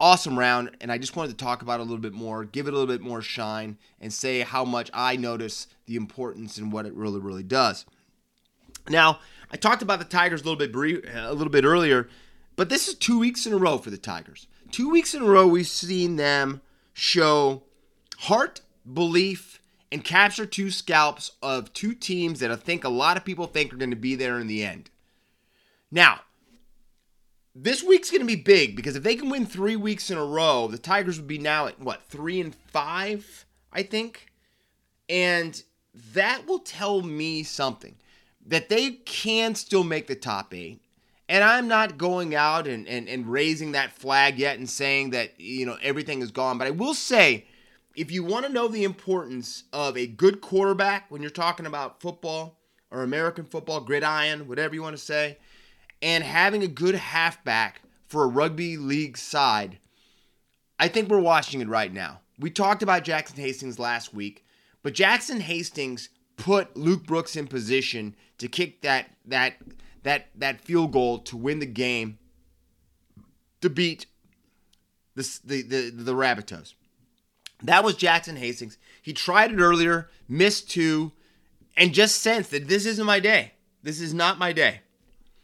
awesome 0.00 0.38
round, 0.38 0.76
and 0.80 0.90
I 0.90 0.98
just 0.98 1.16
wanted 1.16 1.38
to 1.38 1.44
talk 1.44 1.62
about 1.62 1.80
it 1.80 1.82
a 1.82 1.84
little 1.84 1.98
bit 1.98 2.12
more, 2.12 2.44
give 2.44 2.66
it 2.66 2.74
a 2.74 2.76
little 2.76 2.92
bit 2.92 3.02
more 3.02 3.22
shine, 3.22 3.78
and 4.00 4.12
say 4.12 4.40
how 4.40 4.64
much 4.64 4.90
I 4.92 5.16
notice 5.16 5.66
the 5.86 5.96
importance 5.96 6.58
and 6.58 6.72
what 6.72 6.86
it 6.86 6.94
really, 6.94 7.20
really 7.20 7.42
does. 7.42 7.84
Now, 8.88 9.20
I 9.50 9.56
talked 9.56 9.82
about 9.82 9.98
the 9.98 10.04
Tigers 10.04 10.40
a 10.40 10.44
little 10.44 10.58
bit 10.58 10.72
brief, 10.72 11.04
uh, 11.04 11.26
a 11.26 11.34
little 11.34 11.52
bit 11.52 11.64
earlier, 11.64 12.08
but 12.56 12.68
this 12.68 12.88
is 12.88 12.94
two 12.94 13.18
weeks 13.18 13.46
in 13.46 13.52
a 13.52 13.56
row 13.56 13.78
for 13.78 13.90
the 13.90 13.98
Tigers. 13.98 14.46
Two 14.70 14.90
weeks 14.90 15.14
in 15.14 15.22
a 15.22 15.26
row, 15.26 15.46
we've 15.46 15.66
seen 15.66 16.16
them 16.16 16.60
show 16.92 17.62
heart, 18.18 18.60
belief, 18.92 19.60
and 19.92 20.04
capture 20.04 20.46
two 20.46 20.70
scalps 20.70 21.32
of 21.42 21.72
two 21.72 21.94
teams 21.94 22.40
that 22.40 22.50
I 22.50 22.56
think 22.56 22.84
a 22.84 22.88
lot 22.88 23.16
of 23.16 23.24
people 23.24 23.46
think 23.46 23.72
are 23.72 23.76
going 23.76 23.90
to 23.90 23.96
be 23.96 24.14
there 24.14 24.40
in 24.40 24.46
the 24.46 24.64
end. 24.64 24.90
Now, 25.90 26.20
this 27.54 27.82
week's 27.84 28.10
going 28.10 28.22
to 28.22 28.26
be 28.26 28.34
big 28.34 28.74
because 28.74 28.96
if 28.96 29.04
they 29.04 29.14
can 29.14 29.30
win 29.30 29.46
three 29.46 29.76
weeks 29.76 30.10
in 30.10 30.18
a 30.18 30.24
row, 30.24 30.66
the 30.66 30.78
Tigers 30.78 31.18
would 31.18 31.28
be 31.28 31.38
now 31.38 31.66
at 31.68 31.78
what 31.78 32.02
three 32.08 32.40
and 32.40 32.54
five, 32.54 33.46
I 33.72 33.84
think, 33.84 34.32
and 35.08 35.62
that 36.12 36.46
will 36.48 36.58
tell 36.58 37.02
me 37.02 37.44
something 37.44 37.94
that 38.46 38.68
they 38.68 38.90
can 38.90 39.54
still 39.54 39.84
make 39.84 40.06
the 40.06 40.14
top 40.14 40.54
eight. 40.54 40.80
And 41.28 41.42
I'm 41.42 41.68
not 41.68 41.96
going 41.96 42.34
out 42.34 42.66
and, 42.66 42.86
and, 42.86 43.08
and 43.08 43.26
raising 43.26 43.72
that 43.72 43.92
flag 43.92 44.38
yet 44.38 44.58
and 44.58 44.68
saying 44.68 45.10
that, 45.10 45.40
you 45.40 45.64
know, 45.64 45.78
everything 45.82 46.20
is 46.20 46.30
gone. 46.30 46.58
But 46.58 46.66
I 46.66 46.70
will 46.70 46.92
say, 46.92 47.46
if 47.96 48.10
you 48.10 48.22
want 48.22 48.44
to 48.44 48.52
know 48.52 48.68
the 48.68 48.84
importance 48.84 49.64
of 49.72 49.96
a 49.96 50.06
good 50.06 50.40
quarterback 50.40 51.10
when 51.10 51.22
you're 51.22 51.30
talking 51.30 51.64
about 51.64 52.00
football 52.00 52.58
or 52.90 53.02
American 53.02 53.46
football, 53.46 53.80
gridiron, 53.80 54.46
whatever 54.48 54.74
you 54.74 54.82
want 54.82 54.96
to 54.96 55.02
say, 55.02 55.38
and 56.02 56.22
having 56.22 56.62
a 56.62 56.68
good 56.68 56.94
halfback 56.94 57.80
for 58.06 58.24
a 58.24 58.28
rugby 58.28 58.76
league 58.76 59.16
side, 59.16 59.78
I 60.78 60.88
think 60.88 61.08
we're 61.08 61.20
watching 61.20 61.62
it 61.62 61.68
right 61.68 61.92
now. 61.92 62.20
We 62.38 62.50
talked 62.50 62.82
about 62.82 63.04
Jackson 63.04 63.36
Hastings 63.36 63.78
last 63.78 64.12
week, 64.12 64.44
but 64.82 64.92
Jackson 64.92 65.40
Hastings 65.40 66.10
put 66.36 66.76
Luke 66.76 67.06
Brooks 67.06 67.36
in 67.36 67.46
position 67.46 68.14
to 68.44 68.48
kick 68.48 68.82
that 68.82 69.08
that 69.24 69.54
that 70.02 70.26
that 70.34 70.60
field 70.60 70.92
goal 70.92 71.18
to 71.18 71.34
win 71.34 71.60
the 71.60 71.66
game 71.66 72.18
to 73.62 73.70
beat 73.70 74.04
the 75.14 75.40
the 75.42 75.62
the, 75.62 75.90
the 75.90 76.14
Rabbitohs. 76.14 76.74
That 77.62 77.82
was 77.82 77.96
Jackson 77.96 78.36
Hastings. 78.36 78.76
He 79.00 79.14
tried 79.14 79.52
it 79.52 79.60
earlier, 79.60 80.10
missed 80.28 80.70
two, 80.70 81.12
and 81.74 81.94
just 81.94 82.20
sensed 82.20 82.50
that 82.50 82.68
this 82.68 82.84
isn't 82.84 83.06
my 83.06 83.18
day. 83.18 83.52
This 83.82 83.98
is 83.98 84.12
not 84.12 84.38
my 84.38 84.52
day. 84.52 84.80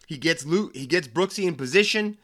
He 0.06 0.18
gets 0.18 0.44
Luke, 0.44 0.76
he 0.76 0.84
gets 0.86 1.08
Brooksy 1.08 1.46
in 1.46 1.54
position, 1.54 2.18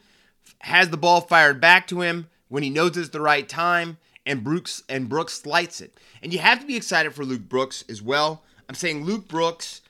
has 0.59 0.89
the 0.89 0.97
ball 0.97 1.21
fired 1.21 1.59
back 1.59 1.87
to 1.87 2.01
him 2.01 2.27
when 2.49 2.61
he 2.61 2.69
knows 2.69 2.95
it's 2.97 3.09
the 3.09 3.19
right 3.19 3.49
time, 3.49 3.97
and 4.27 4.43
Brooks 4.43 4.83
and 4.87 5.09
Brooks 5.09 5.33
slights 5.33 5.81
it. 5.81 5.97
And 6.21 6.31
you 6.31 6.37
have 6.37 6.59
to 6.59 6.67
be 6.67 6.75
excited 6.75 7.15
for 7.15 7.25
Luke 7.25 7.49
Brooks 7.49 7.83
as 7.89 7.99
well. 7.99 8.43
I'm 8.69 8.75
saying 8.75 9.05
Luke 9.05 9.27
Brooks 9.27 9.81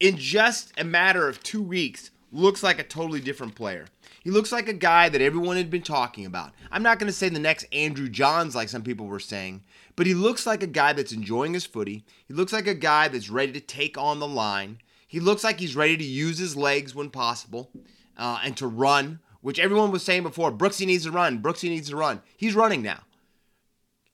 in 0.00 0.16
just 0.16 0.72
a 0.78 0.84
matter 0.84 1.28
of 1.28 1.42
two 1.42 1.62
weeks, 1.62 2.10
looks 2.32 2.62
like 2.62 2.78
a 2.78 2.84
totally 2.84 3.20
different 3.20 3.54
player. 3.54 3.86
He 4.22 4.30
looks 4.30 4.50
like 4.52 4.68
a 4.68 4.72
guy 4.72 5.08
that 5.08 5.20
everyone 5.20 5.56
had 5.56 5.70
been 5.70 5.82
talking 5.82 6.26
about. 6.26 6.52
I'm 6.70 6.82
not 6.82 6.98
going 6.98 7.06
to 7.06 7.12
say 7.12 7.28
the 7.28 7.38
next 7.38 7.64
Andrew 7.72 8.08
Johns, 8.08 8.54
like 8.56 8.68
some 8.68 8.82
people 8.82 9.06
were 9.06 9.20
saying, 9.20 9.62
but 9.94 10.06
he 10.06 10.14
looks 10.14 10.46
like 10.46 10.62
a 10.62 10.68
guy 10.68 10.92
that's 10.92 11.12
enjoying 11.12 11.54
his 11.54 11.64
footy. 11.64 12.04
He 12.26 12.34
looks 12.34 12.52
like 12.52 12.66
a 12.66 12.74
guy 12.74 13.08
that's 13.08 13.30
ready 13.30 13.52
to 13.52 13.60
take 13.60 13.96
on 13.96 14.18
the 14.18 14.26
line. 14.26 14.78
He 15.06 15.20
looks 15.20 15.44
like 15.44 15.60
he's 15.60 15.76
ready 15.76 15.96
to 15.96 16.04
use 16.04 16.38
his 16.38 16.56
legs 16.56 16.94
when 16.94 17.10
possible 17.10 17.70
uh, 18.18 18.40
and 18.42 18.56
to 18.56 18.66
run, 18.66 19.20
which 19.40 19.60
everyone 19.60 19.92
was 19.92 20.02
saying 20.02 20.24
before. 20.24 20.50
Brooksy 20.50 20.86
needs 20.86 21.04
to 21.04 21.12
run. 21.12 21.40
Brooksy 21.40 21.68
needs 21.68 21.88
to 21.90 21.96
run. 21.96 22.20
He's 22.36 22.56
running 22.56 22.82
now. 22.82 23.02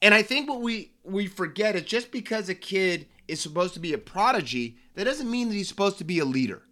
And 0.02 0.14
I 0.14 0.22
think 0.22 0.48
what 0.48 0.60
we, 0.60 0.92
we 1.04 1.26
forget 1.26 1.74
is 1.74 1.82
just 1.82 2.12
because 2.12 2.48
a 2.48 2.54
kid 2.54 3.06
is 3.28 3.40
supposed 3.40 3.72
to 3.74 3.80
be 3.80 3.94
a 3.94 3.98
prodigy, 3.98 4.76
that 4.94 5.04
doesn't 5.04 5.30
mean 5.30 5.48
that 5.48 5.54
he's 5.54 5.68
supposed 5.68 5.98
to 5.98 6.04
be 6.04 6.18
a 6.18 6.24
leader. 6.24 6.62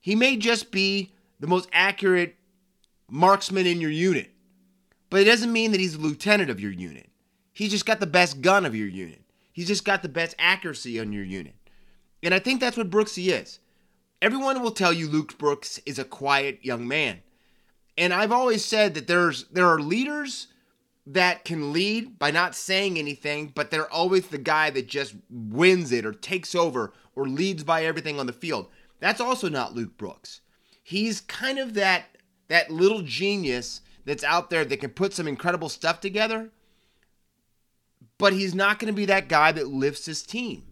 He 0.00 0.16
may 0.16 0.36
just 0.36 0.70
be 0.70 1.14
the 1.40 1.46
most 1.46 1.68
accurate 1.72 2.36
marksman 3.10 3.66
in 3.66 3.80
your 3.80 3.90
unit, 3.90 4.30
but 5.10 5.20
it 5.20 5.24
doesn't 5.24 5.52
mean 5.52 5.72
that 5.72 5.80
he's 5.80 5.94
a 5.94 6.00
lieutenant 6.00 6.50
of 6.50 6.60
your 6.60 6.72
unit. 6.72 7.08
He's 7.52 7.70
just 7.70 7.86
got 7.86 8.00
the 8.00 8.06
best 8.06 8.40
gun 8.40 8.64
of 8.64 8.74
your 8.74 8.88
unit. 8.88 9.22
He's 9.52 9.68
just 9.68 9.84
got 9.84 10.02
the 10.02 10.08
best 10.08 10.34
accuracy 10.38 10.98
on 10.98 11.12
your 11.12 11.24
unit. 11.24 11.54
And 12.22 12.32
I 12.32 12.38
think 12.38 12.60
that's 12.60 12.76
what 12.76 12.90
Brooksy 12.90 13.32
is. 13.32 13.58
Everyone 14.22 14.62
will 14.62 14.70
tell 14.70 14.92
you 14.92 15.08
Luke 15.08 15.36
Brooks 15.36 15.80
is 15.84 15.98
a 15.98 16.04
quiet 16.04 16.64
young 16.64 16.86
man. 16.88 17.22
And 17.98 18.14
I've 18.14 18.32
always 18.32 18.64
said 18.64 18.94
that 18.94 19.06
there's 19.06 19.44
there 19.48 19.68
are 19.68 19.80
leaders 19.80 20.48
that 21.06 21.44
can 21.44 21.72
lead 21.72 22.18
by 22.18 22.30
not 22.30 22.54
saying 22.54 22.98
anything, 22.98 23.48
but 23.54 23.70
they're 23.70 23.92
always 23.92 24.28
the 24.28 24.38
guy 24.38 24.70
that 24.70 24.86
just 24.86 25.14
wins 25.28 25.92
it 25.92 26.06
or 26.06 26.12
takes 26.12 26.54
over 26.54 26.92
or 27.14 27.28
leads 27.28 27.64
by 27.64 27.84
everything 27.84 28.18
on 28.18 28.26
the 28.26 28.32
field. 28.32 28.68
That's 29.00 29.20
also 29.20 29.48
not 29.48 29.74
Luke 29.74 29.96
Brooks. 29.96 30.40
He's 30.82 31.20
kind 31.20 31.58
of 31.58 31.74
that 31.74 32.04
that 32.48 32.70
little 32.70 33.02
genius 33.02 33.80
that's 34.04 34.24
out 34.24 34.50
there 34.50 34.64
that 34.64 34.76
can 34.78 34.90
put 34.90 35.14
some 35.14 35.26
incredible 35.26 35.68
stuff 35.68 36.00
together, 36.00 36.50
but 38.18 38.32
he's 38.32 38.54
not 38.54 38.78
going 38.78 38.92
to 38.92 38.96
be 38.96 39.06
that 39.06 39.28
guy 39.28 39.52
that 39.52 39.68
lifts 39.68 40.06
his 40.06 40.22
team. 40.22 40.64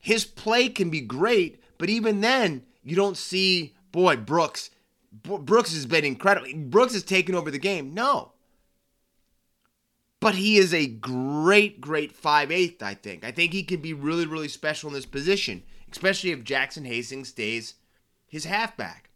His 0.00 0.24
play 0.24 0.68
can 0.68 0.90
be 0.90 1.00
great, 1.00 1.62
but 1.78 1.88
even 1.88 2.20
then, 2.20 2.64
you 2.82 2.96
don't 2.96 3.16
see, 3.16 3.74
boy, 3.90 4.16
Brooks. 4.16 4.70
Brooks 5.22 5.72
has 5.72 5.86
been 5.86 6.04
incredible. 6.04 6.48
Brooks 6.66 6.92
has 6.92 7.04
taken 7.04 7.34
over 7.34 7.50
the 7.50 7.58
game. 7.58 7.94
No. 7.94 8.33
But 10.24 10.36
he 10.36 10.56
is 10.56 10.72
a 10.72 10.86
great, 10.86 11.82
great 11.82 12.10
5 12.10 12.50
8, 12.50 12.82
I 12.82 12.94
think. 12.94 13.24
I 13.24 13.30
think 13.30 13.52
he 13.52 13.62
can 13.62 13.82
be 13.82 13.92
really, 13.92 14.24
really 14.24 14.48
special 14.48 14.88
in 14.88 14.94
this 14.94 15.04
position, 15.04 15.62
especially 15.92 16.30
if 16.30 16.44
Jackson 16.44 16.86
Hastings 16.86 17.28
stays 17.28 17.74
his 18.26 18.46
halfback. 18.46 19.10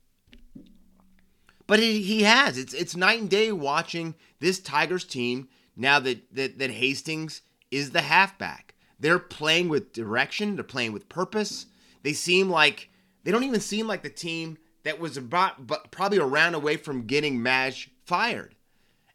But 1.66 1.78
he, 1.78 2.02
he 2.02 2.24
has. 2.24 2.58
It's 2.58 2.74
it's 2.74 2.94
night 2.94 3.22
and 3.22 3.30
day 3.30 3.50
watching 3.52 4.16
this 4.40 4.60
Tigers 4.60 5.04
team 5.04 5.48
now 5.74 5.98
that, 5.98 6.34
that, 6.34 6.58
that 6.58 6.72
Hastings 6.72 7.40
is 7.70 7.92
the 7.92 8.02
halfback. 8.02 8.74
They're 9.00 9.18
playing 9.18 9.70
with 9.70 9.94
direction, 9.94 10.56
they're 10.56 10.62
playing 10.62 10.92
with 10.92 11.08
purpose. 11.08 11.64
They 12.02 12.12
seem 12.12 12.50
like 12.50 12.90
they 13.24 13.30
don't 13.30 13.44
even 13.44 13.60
seem 13.60 13.86
like 13.86 14.02
the 14.02 14.10
team 14.10 14.58
that 14.82 15.00
was 15.00 15.16
about 15.16 15.66
but 15.66 15.90
probably 15.90 16.18
a 16.18 16.26
round 16.26 16.54
away 16.54 16.76
from 16.76 17.06
getting 17.06 17.42
Madge 17.42 17.90
fired. 18.04 18.54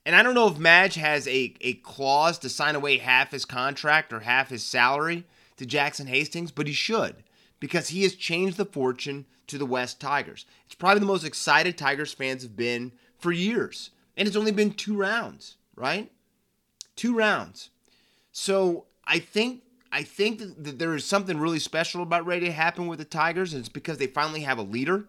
And 0.05 0.15
I 0.15 0.23
don't 0.23 0.35
know 0.35 0.47
if 0.47 0.57
Madge 0.57 0.95
has 0.95 1.27
a, 1.27 1.53
a 1.61 1.75
clause 1.75 2.37
to 2.39 2.49
sign 2.49 2.75
away 2.75 2.97
half 2.97 3.31
his 3.31 3.45
contract 3.45 4.11
or 4.11 4.21
half 4.21 4.49
his 4.49 4.63
salary 4.63 5.25
to 5.57 5.65
Jackson 5.65 6.07
Hastings, 6.07 6.51
but 6.51 6.67
he 6.67 6.73
should 6.73 7.23
because 7.59 7.89
he 7.89 8.03
has 8.03 8.15
changed 8.15 8.57
the 8.57 8.65
fortune 8.65 9.25
to 9.47 9.57
the 9.57 9.65
West 9.65 10.01
Tigers. 10.01 10.45
It's 10.65 10.75
probably 10.75 10.99
the 10.99 11.05
most 11.05 11.23
excited 11.23 11.77
Tigers 11.77 12.13
fans 12.13 12.43
have 12.43 12.57
been 12.57 12.91
for 13.17 13.31
years. 13.31 13.91
And 14.17 14.27
it's 14.27 14.37
only 14.37 14.51
been 14.51 14.73
two 14.73 14.97
rounds, 14.97 15.55
right? 15.75 16.11
Two 16.95 17.15
rounds. 17.15 17.69
So 18.31 18.85
I 19.05 19.19
think 19.19 19.61
I 19.91 20.01
think 20.03 20.39
that 20.39 20.79
there 20.79 20.95
is 20.95 21.05
something 21.05 21.37
really 21.37 21.59
special 21.59 22.01
about 22.01 22.25
ready 22.25 22.47
to 22.47 22.51
happen 22.51 22.87
with 22.87 22.97
the 22.97 23.05
Tigers, 23.05 23.53
and 23.53 23.59
it's 23.59 23.69
because 23.69 23.99
they 23.99 24.07
finally 24.07 24.41
have 24.41 24.57
a 24.57 24.63
leader 24.63 25.05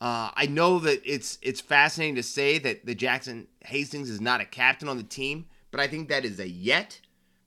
uh, 0.00 0.30
I 0.34 0.46
know 0.46 0.78
that 0.80 1.00
it's 1.04 1.38
it's 1.40 1.60
fascinating 1.60 2.16
to 2.16 2.22
say 2.22 2.58
that 2.58 2.84
the 2.84 2.94
Jackson 2.94 3.46
Hastings 3.64 4.10
is 4.10 4.20
not 4.20 4.40
a 4.40 4.44
captain 4.44 4.88
on 4.88 4.98
the 4.98 5.02
team, 5.02 5.46
but 5.70 5.80
I 5.80 5.88
think 5.88 6.08
that 6.08 6.24
is 6.24 6.38
a 6.38 6.48
yet 6.48 7.00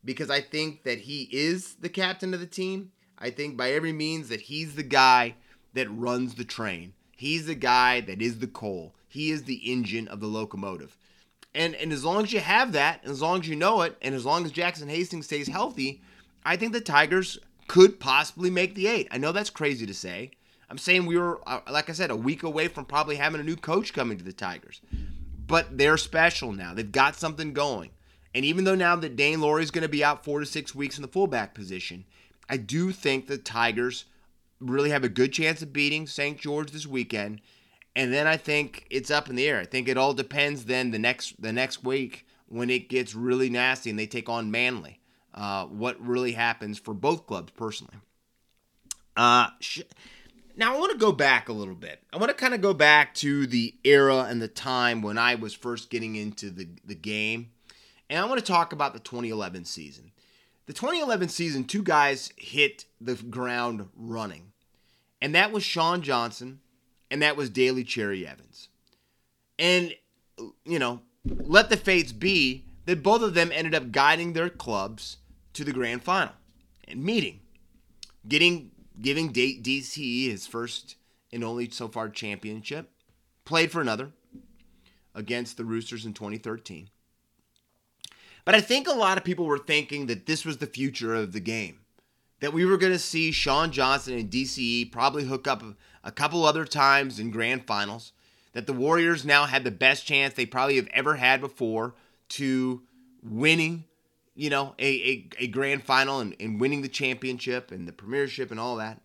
because 0.04 0.30
I 0.30 0.42
think 0.42 0.84
that 0.84 1.00
he 1.00 1.30
is 1.32 1.76
the 1.76 1.90
captain 1.90 2.34
of 2.34 2.40
the 2.40 2.48
team. 2.48 2.92
I 3.20 3.30
think 3.30 3.56
by 3.56 3.72
every 3.72 3.92
means 3.92 4.30
that 4.30 4.42
he's 4.42 4.76
the 4.76 4.84
guy 4.84 5.36
that 5.74 5.90
runs 5.92 6.36
the 6.36 6.46
train. 6.46 6.94
He's 7.16 7.46
the 7.46 7.56
guy 7.56 8.02
that 8.02 8.22
is 8.22 8.40
the 8.40 8.48
coal. 8.48 8.96
He 9.08 9.30
is 9.30 9.44
the 9.44 9.72
engine 9.72 10.08
of 10.08 10.20
the 10.20 10.28
locomotive. 10.28 10.98
And 11.54 11.76
and 11.76 11.92
as 11.94 12.04
long 12.04 12.24
as 12.24 12.34
you 12.34 12.40
have 12.40 12.72
that, 12.72 13.02
as 13.04 13.22
long 13.22 13.42
as 13.42 13.48
you 13.48 13.56
know 13.56 13.82
it, 13.82 13.96
and 14.02 14.16
as 14.16 14.26
long 14.26 14.44
as 14.46 14.52
Jackson 14.52 14.90
Hastings 14.90 15.26
stays 15.26 15.48
healthy, 15.48 16.02
I 16.44 16.56
think 16.56 16.74
the 16.74 16.82
Tigers 16.82 17.38
could 17.68 18.00
possibly 18.00 18.50
make 18.50 18.74
the 18.74 18.88
eight. 18.88 19.08
I 19.12 19.20
know 19.20 19.32
that's 19.32 19.52
crazy 19.52 19.86
to 19.86 19.94
say, 19.94 20.32
I'm 20.70 20.78
saying 20.78 21.06
we 21.06 21.18
were, 21.18 21.40
uh, 21.48 21.62
like 21.70 21.90
I 21.90 21.94
said, 21.94 22.12
a 22.12 22.16
week 22.16 22.44
away 22.44 22.68
from 22.68 22.86
probably 22.86 23.16
having 23.16 23.42
a 23.42 23.44
new 23.44 23.56
coach 23.56 23.94
coming 23.94 24.18
to 24.18 24.24
the 24.24 24.34
Tigers. 24.34 24.82
But 25.48 25.78
they're 25.78 25.98
special 25.98 26.52
now. 26.52 26.74
They've 26.74 26.92
got 26.92 27.16
something 27.16 27.54
going. 27.54 27.90
And 28.36 28.46
even 28.46 28.64
though 28.64 28.76
now 28.76 28.96
that 28.98 29.16
Daine 29.16 29.42
is 29.62 29.72
going 29.72 29.82
to 29.82 29.90
be 29.90 30.04
out 30.04 30.24
four 30.24 30.40
to 30.40 30.46
six 30.46 30.76
weeks 30.76 30.98
in 30.98 31.02
the 31.02 31.08
fullback 31.08 31.56
position, 31.56 32.06
I 32.48 32.58
do 32.58 32.92
think 32.92 33.26
the 33.26 33.40
Tigers 33.40 34.06
really 34.60 34.92
have 34.92 35.04
a 35.04 35.10
good 35.10 35.34
chance 35.34 35.62
of 35.64 35.74
beating 35.74 36.06
St. 36.06 36.38
George 36.38 36.72
this 36.72 36.86
weekend. 36.86 37.42
And 37.96 38.14
then 38.14 38.28
I 38.28 38.38
think 38.38 38.86
it's 38.92 39.10
up 39.10 39.30
in 39.30 39.36
the 39.36 39.48
air. 39.48 39.60
I 39.60 39.66
think 39.66 39.88
it 39.88 39.98
all 39.98 40.14
depends 40.14 40.66
then 40.66 40.92
the 40.92 41.00
next 41.00 41.42
the 41.42 41.52
next 41.52 41.84
week 41.84 42.28
when 42.48 42.70
it 42.70 42.90
gets 42.90 43.16
really 43.16 43.50
nasty 43.50 43.90
and 43.90 43.98
they 43.98 44.08
take 44.08 44.30
on 44.30 44.52
Manly. 44.52 45.00
uh, 45.34 45.66
what 45.66 46.00
really 46.00 46.34
happens 46.34 46.78
for 46.78 46.94
both 46.94 47.26
clubs 47.26 47.52
personally. 47.56 47.96
Uh, 49.16 49.48
sh- 49.60 49.82
now, 50.60 50.76
I 50.76 50.78
want 50.78 50.92
to 50.92 50.98
go 50.98 51.14
back 51.14 51.48
a 51.48 51.54
little 51.54 51.74
bit. 51.74 52.04
I 52.12 52.18
want 52.18 52.32
to 52.32 52.36
kind 52.36 52.54
of 52.54 52.60
go 52.60 52.74
back 52.74 53.16
to 53.16 53.48
the 53.48 53.74
era 53.86 54.28
and 54.30 54.42
the 54.42 54.50
time 54.50 55.02
when 55.02 55.18
I 55.18 55.36
was 55.36 55.54
first 55.54 55.90
getting 55.90 56.18
into 56.18 56.50
the, 56.50 56.68
the 56.84 56.96
game. 56.96 57.52
And 58.10 58.20
I 58.20 58.26
want 58.26 58.42
to 58.42 58.46
talk 58.46 58.74
about 58.74 58.92
the 58.92 59.00
2011 59.00 59.64
season. 59.64 60.12
The 60.66 60.74
2011 60.74 61.30
season, 61.30 61.64
two 61.64 61.82
guys 61.82 62.34
hit 62.36 62.84
the 63.00 63.16
ground 63.16 63.88
running. 63.96 64.52
And 65.22 65.34
that 65.34 65.54
was 65.54 65.64
Shaun 65.64 66.02
Johnson 66.02 66.60
and 67.10 67.22
that 67.22 67.38
was 67.38 67.50
Daly 67.50 67.86
Cherry 67.86 68.28
Evans. 68.28 68.68
And, 69.58 69.96
you 70.66 70.78
know, 70.78 71.00
let 71.26 71.70
the 71.70 71.78
fates 71.78 72.12
be 72.12 72.66
that 72.86 73.02
both 73.02 73.22
of 73.22 73.34
them 73.34 73.52
ended 73.54 73.76
up 73.76 73.94
guiding 73.94 74.34
their 74.34 74.50
clubs 74.50 75.18
to 75.54 75.64
the 75.64 75.72
grand 75.72 76.04
final 76.04 76.34
and 76.86 77.02
meeting, 77.02 77.40
getting 78.28 78.72
giving 79.02 79.32
DCE 79.32 80.30
his 80.30 80.48
first 80.48 80.96
and 81.32 81.44
only 81.44 81.70
so 81.70 81.88
far 81.88 82.10
championship. 82.10 82.92
Played 83.46 83.72
for 83.72 83.82
another 83.82 84.12
against 85.16 85.58
the 85.58 85.66
Roosters 85.66 86.06
in 86.06 86.14
2013. 86.14 86.90
But 88.46 88.56
I 88.56 88.62
think 88.62 88.88
a 88.88 88.94
lot 88.94 89.18
of 89.18 89.24
people 89.24 89.46
were 89.46 89.58
thinking 89.58 90.08
that 90.08 90.26
this 90.26 90.46
was 90.46 90.58
the 90.58 90.68
future 90.68 91.16
of 91.16 91.34
the 91.34 91.40
game. 91.40 91.80
That 92.40 92.54
we 92.54 92.66
were 92.66 92.78
going 92.78 92.94
to 92.94 93.00
see 93.00 93.32
Shaun 93.32 93.72
Johnson 93.72 94.18
and 94.18 94.32
DCE 94.32 94.92
probably 94.92 95.26
hook 95.26 95.48
up 95.48 95.64
a 96.04 96.12
couple 96.12 96.46
other 96.46 96.66
times 96.66 97.20
in 97.20 97.32
grand 97.32 97.68
finals. 97.68 98.14
That 98.54 98.66
the 98.66 98.74
Warriors 98.74 99.26
now 99.26 99.46
had 99.46 99.64
the 99.64 99.72
best 99.72 100.06
chance 100.06 100.34
they 100.34 100.46
probably 100.46 100.78
have 100.78 100.88
ever 100.88 101.16
had 101.16 101.42
before 101.42 101.96
to 102.30 102.82
winning 103.22 103.84
you 104.40 104.50
know, 104.50 104.74
a, 104.80 104.86
a, 104.86 105.30
a 105.40 105.48
grand 105.48 105.84
final 105.84 106.22
and, 106.22 106.34
and 106.40 106.62
winning 106.62 106.82
the 106.82 106.88
championship 106.88 107.72
and 107.72 107.86
the 107.86 107.92
premiership 107.92 108.52
and 108.52 108.60
all 108.60 108.78
that. 108.78 109.02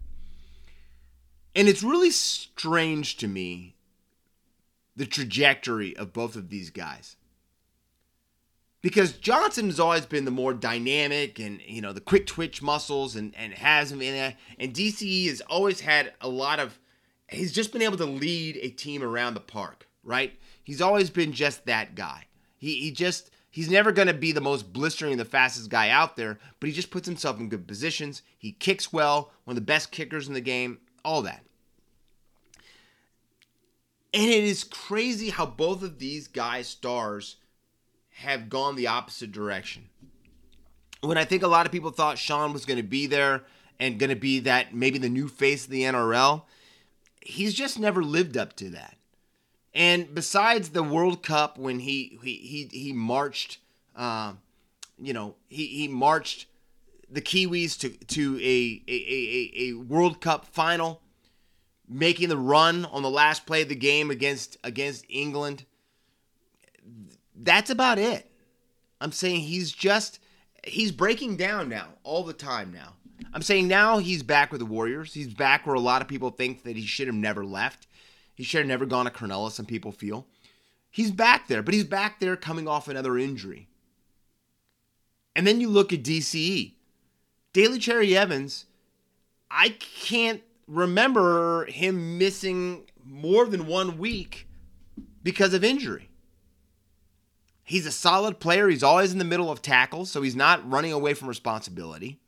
And 1.57 1.67
it's 1.67 1.83
really 1.83 2.13
strange 2.13 3.17
to 3.17 3.27
me 3.27 3.75
the 4.95 5.07
trajectory 5.07 5.97
of 5.97 6.13
both 6.13 6.37
of 6.37 6.51
these 6.51 6.71
guys. 6.71 7.17
Because 8.81 9.15
Johnson 9.15 9.67
has 9.67 9.81
always 9.81 10.07
been 10.07 10.25
the 10.25 10.31
more 10.31 10.55
dynamic 10.55 11.41
and, 11.41 11.61
you 11.67 11.81
know, 11.81 11.93
the 11.93 12.01
quick 12.01 12.29
twitch 12.29 12.63
muscles 12.63 13.17
and, 13.17 13.35
and 13.37 13.55
has 13.55 13.91
him 13.91 14.03
in 14.03 14.15
there. 14.15 14.37
And 14.61 14.73
DCE 14.73 15.27
has 15.27 15.41
always 15.41 15.81
had 15.81 16.13
a 16.21 16.29
lot 16.29 16.61
of, 16.61 16.79
he's 17.29 17.53
just 17.53 17.73
been 17.73 17.83
able 17.83 17.97
to 17.97 18.07
lead 18.07 18.57
a 18.63 18.69
team 18.69 19.03
around 19.03 19.35
the 19.35 19.41
park, 19.41 19.89
right? 20.05 20.39
He's 20.63 20.81
always 20.81 21.11
been 21.11 21.33
just 21.33 21.67
that 21.67 21.97
guy. 21.97 22.27
He, 22.57 22.77
he 22.77 22.93
just, 22.93 23.33
He's 23.55 23.71
never 23.71 23.93
going 23.93 24.09
to 24.09 24.15
be 24.15 24.33
the 24.33 24.41
most 24.41 24.73
blistering, 24.73 25.13
and 25.13 25.21
the 25.21 25.25
fastest 25.25 25.71
guy 25.71 25.89
out 25.89 26.17
there, 26.17 26.41
but 26.59 26.69
he 26.69 26.75
just 26.75 26.91
puts 26.91 27.07
himself 27.07 27.39
in 27.39 27.49
good 27.49 27.69
positions. 27.69 28.23
He 28.37 28.51
kicks 28.51 28.93
well, 28.93 29.31
one 29.45 29.53
of 29.53 29.55
the 29.55 29.61
best 29.61 29.93
kickers 29.93 30.27
in 30.27 30.35
the 30.35 30.41
game, 30.41 30.79
all 31.05 31.23
that. 31.23 31.45
And 34.13 34.29
it 34.29 34.43
is 34.43 34.65
crazy 34.65 35.31
how 35.31 35.47
both 35.47 35.85
of 35.85 36.01
these 36.01 36.27
guys' 36.27 36.67
stars 36.67 37.37
have 38.15 38.51
gone 38.51 38.75
the 38.75 38.89
opposite 38.89 39.31
direction. 39.31 39.89
When 41.03 41.17
I 41.17 41.25
think 41.25 41.45
a 41.45 41.47
lot 41.47 41.65
of 41.65 41.71
people 41.71 41.93
thought 41.93 42.19
Shaun 42.19 42.53
was 42.53 42.67
going 42.67 42.79
to 42.79 42.83
be 42.83 43.07
there 43.07 43.45
and 43.79 44.01
going 44.01 44.11
to 44.11 44.17
be 44.17 44.41
that 44.41 44.75
maybe 44.75 44.99
the 44.99 45.09
new 45.09 45.29
face 45.29 45.67
of 45.67 45.71
the 45.71 45.83
NRL, 45.83 46.43
he's 47.21 47.55
just 47.55 47.79
never 47.79 48.03
lived 48.03 48.37
up 48.37 48.57
to 48.57 48.71
that. 48.71 48.97
And 49.75 50.15
besides 50.15 50.71
the 50.71 50.85
World 50.85 51.23
Cup, 51.23 51.59
when 51.59 51.81
he 51.81 52.19
he 52.23 52.37
he, 52.37 52.69
he 52.71 52.93
marched, 52.93 53.59
uh, 53.97 54.35
you 54.99 55.13
know, 55.13 55.35
he, 55.49 55.67
he 55.67 55.89
marched 55.89 56.47
the 57.11 57.21
Kiwis 57.21 57.79
to 57.81 57.91
to 57.91 58.37
a, 58.37 58.83
a, 58.87 58.93
a, 58.93 59.53
a 59.59 59.73
World 59.73 60.21
Cup 60.21 60.47
final, 60.47 61.03
making 61.89 62.29
the 62.29 62.37
run 62.37 62.85
on 62.85 63.03
the 63.03 63.11
last 63.11 63.47
play 63.47 63.63
of 63.63 63.69
the 63.69 63.75
game 63.75 64.11
against 64.11 64.57
against 64.63 65.05
England. 65.09 65.65
That's 67.35 67.71
about 67.71 67.99
it. 67.99 68.31
I'm 69.01 69.13
saying 69.13 69.41
he's 69.41 69.73
just 69.73 70.21
he's 70.63 70.93
breaking 70.93 71.37
down 71.37 71.69
now 71.69 71.89
all 72.05 72.23
the 72.23 72.33
time 72.33 72.73
now. 72.73 72.95
I'm 73.33 73.43
saying 73.43 73.67
now 73.67 73.99
he's 73.99 74.23
back 74.23 74.53
with 74.53 74.61
the 74.61 74.67
Warriors. 74.67 75.13
He's 75.13 75.35
back 75.35 75.67
where 75.67 75.75
a 75.75 75.81
lot 75.81 76.01
of 76.01 76.09
people 76.09 76.31
think 76.31 76.63
that 76.63 76.77
he 76.77 76.87
should 76.87 77.09
have 77.09 77.17
never 77.17 77.45
left. 77.45 77.89
He 78.35 78.43
should 78.43 78.59
have 78.59 78.69
never 78.69 78.87
gone 78.87 79.05
to 79.07 79.11
Cronulla, 79.11 79.51
some 79.51 79.67
people 79.67 79.93
feel. 79.93 80.27
He's 80.91 81.11
back 81.11 81.49
there, 81.49 81.63
but 81.63 81.75
he's 81.75 81.85
back 81.85 82.21
there 82.21 82.37
coming 82.37 82.69
off 82.69 82.89
another 82.89 83.17
injury. 83.17 83.69
And 85.35 85.47
then 85.47 85.61
you 85.61 85.69
look 85.69 85.93
at 85.93 86.03
DCE. 86.03 86.73
Daly 87.53 87.79
Cherry 87.79 88.17
Evans, 88.17 88.67
I 89.51 89.71
can't 89.71 90.43
remember 90.67 91.67
him 91.67 92.19
missing 92.19 92.85
more 93.05 93.47
than 93.47 93.67
one 93.67 93.99
week 93.99 94.49
because 95.23 95.55
of 95.55 95.63
injury. 95.63 96.11
He's 97.63 97.87
a 97.87 97.93
solid 97.93 98.41
player. 98.41 98.69
He's 98.69 98.83
always 98.83 99.13
in 99.13 99.19
the 99.19 99.25
middle 99.25 99.51
of 99.51 99.63
tackles, 99.63 100.11
so 100.11 100.23
he's 100.23 100.37
not 100.37 100.69
running 100.71 100.93
away 100.93 101.15
from 101.15 101.29
responsibility. 101.29 102.21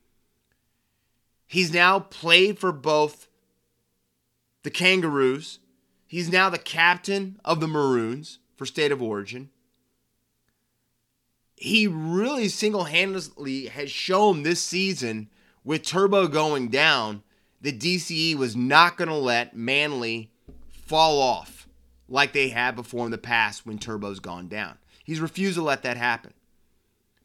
He's 1.46 1.72
now 1.72 2.00
played 2.00 2.58
for 2.58 2.72
both 2.72 3.28
the 4.62 4.70
Kangaroos 4.70 5.58
He's 6.06 6.30
now 6.30 6.48
the 6.48 6.58
captain 6.58 7.40
of 7.44 7.60
the 7.60 7.66
Maroons 7.66 8.38
for 8.56 8.66
State 8.66 8.92
of 8.92 9.02
Origin. 9.02 9.50
He 11.56 11.86
really 11.86 12.48
single 12.48 12.84
handedly 12.84 13.66
has 13.66 13.90
shown 13.90 14.42
this 14.42 14.62
season 14.62 15.30
with 15.64 15.82
Turbo 15.82 16.28
going 16.28 16.68
down 16.68 17.22
that 17.62 17.80
DCE 17.80 18.36
was 18.36 18.54
not 18.54 18.96
going 18.96 19.08
to 19.08 19.14
let 19.14 19.56
Manly 19.56 20.30
fall 20.70 21.20
off 21.20 21.66
like 22.08 22.32
they 22.32 22.50
have 22.50 22.76
before 22.76 23.06
in 23.06 23.10
the 23.10 23.18
past 23.18 23.66
when 23.66 23.78
Turbo's 23.78 24.20
gone 24.20 24.48
down. 24.48 24.78
He's 25.02 25.20
refused 25.20 25.56
to 25.56 25.62
let 25.62 25.82
that 25.82 25.96
happen. 25.96 26.32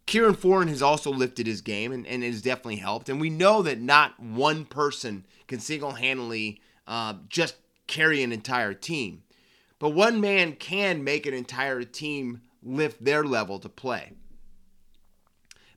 Kieran 0.07 0.35
Foran 0.35 0.67
has 0.67 0.81
also 0.81 1.11
lifted 1.11 1.45
his 1.45 1.61
game 1.61 1.91
and, 1.91 2.07
and 2.07 2.23
has 2.23 2.41
definitely 2.41 2.77
helped. 2.77 3.07
And 3.09 3.21
we 3.21 3.29
know 3.29 3.61
that 3.61 3.79
not 3.79 4.19
one 4.19 4.65
person 4.65 5.25
can 5.47 5.59
single 5.59 5.91
handedly 5.91 6.59
uh, 6.87 7.13
just 7.29 7.55
carry 7.91 8.23
an 8.23 8.31
entire 8.31 8.73
team. 8.73 9.21
But 9.77 9.89
one 9.89 10.21
man 10.21 10.53
can 10.53 11.03
make 11.03 11.25
an 11.25 11.33
entire 11.33 11.83
team 11.83 12.41
lift 12.63 13.03
their 13.03 13.23
level 13.23 13.59
to 13.59 13.69
play. 13.69 14.13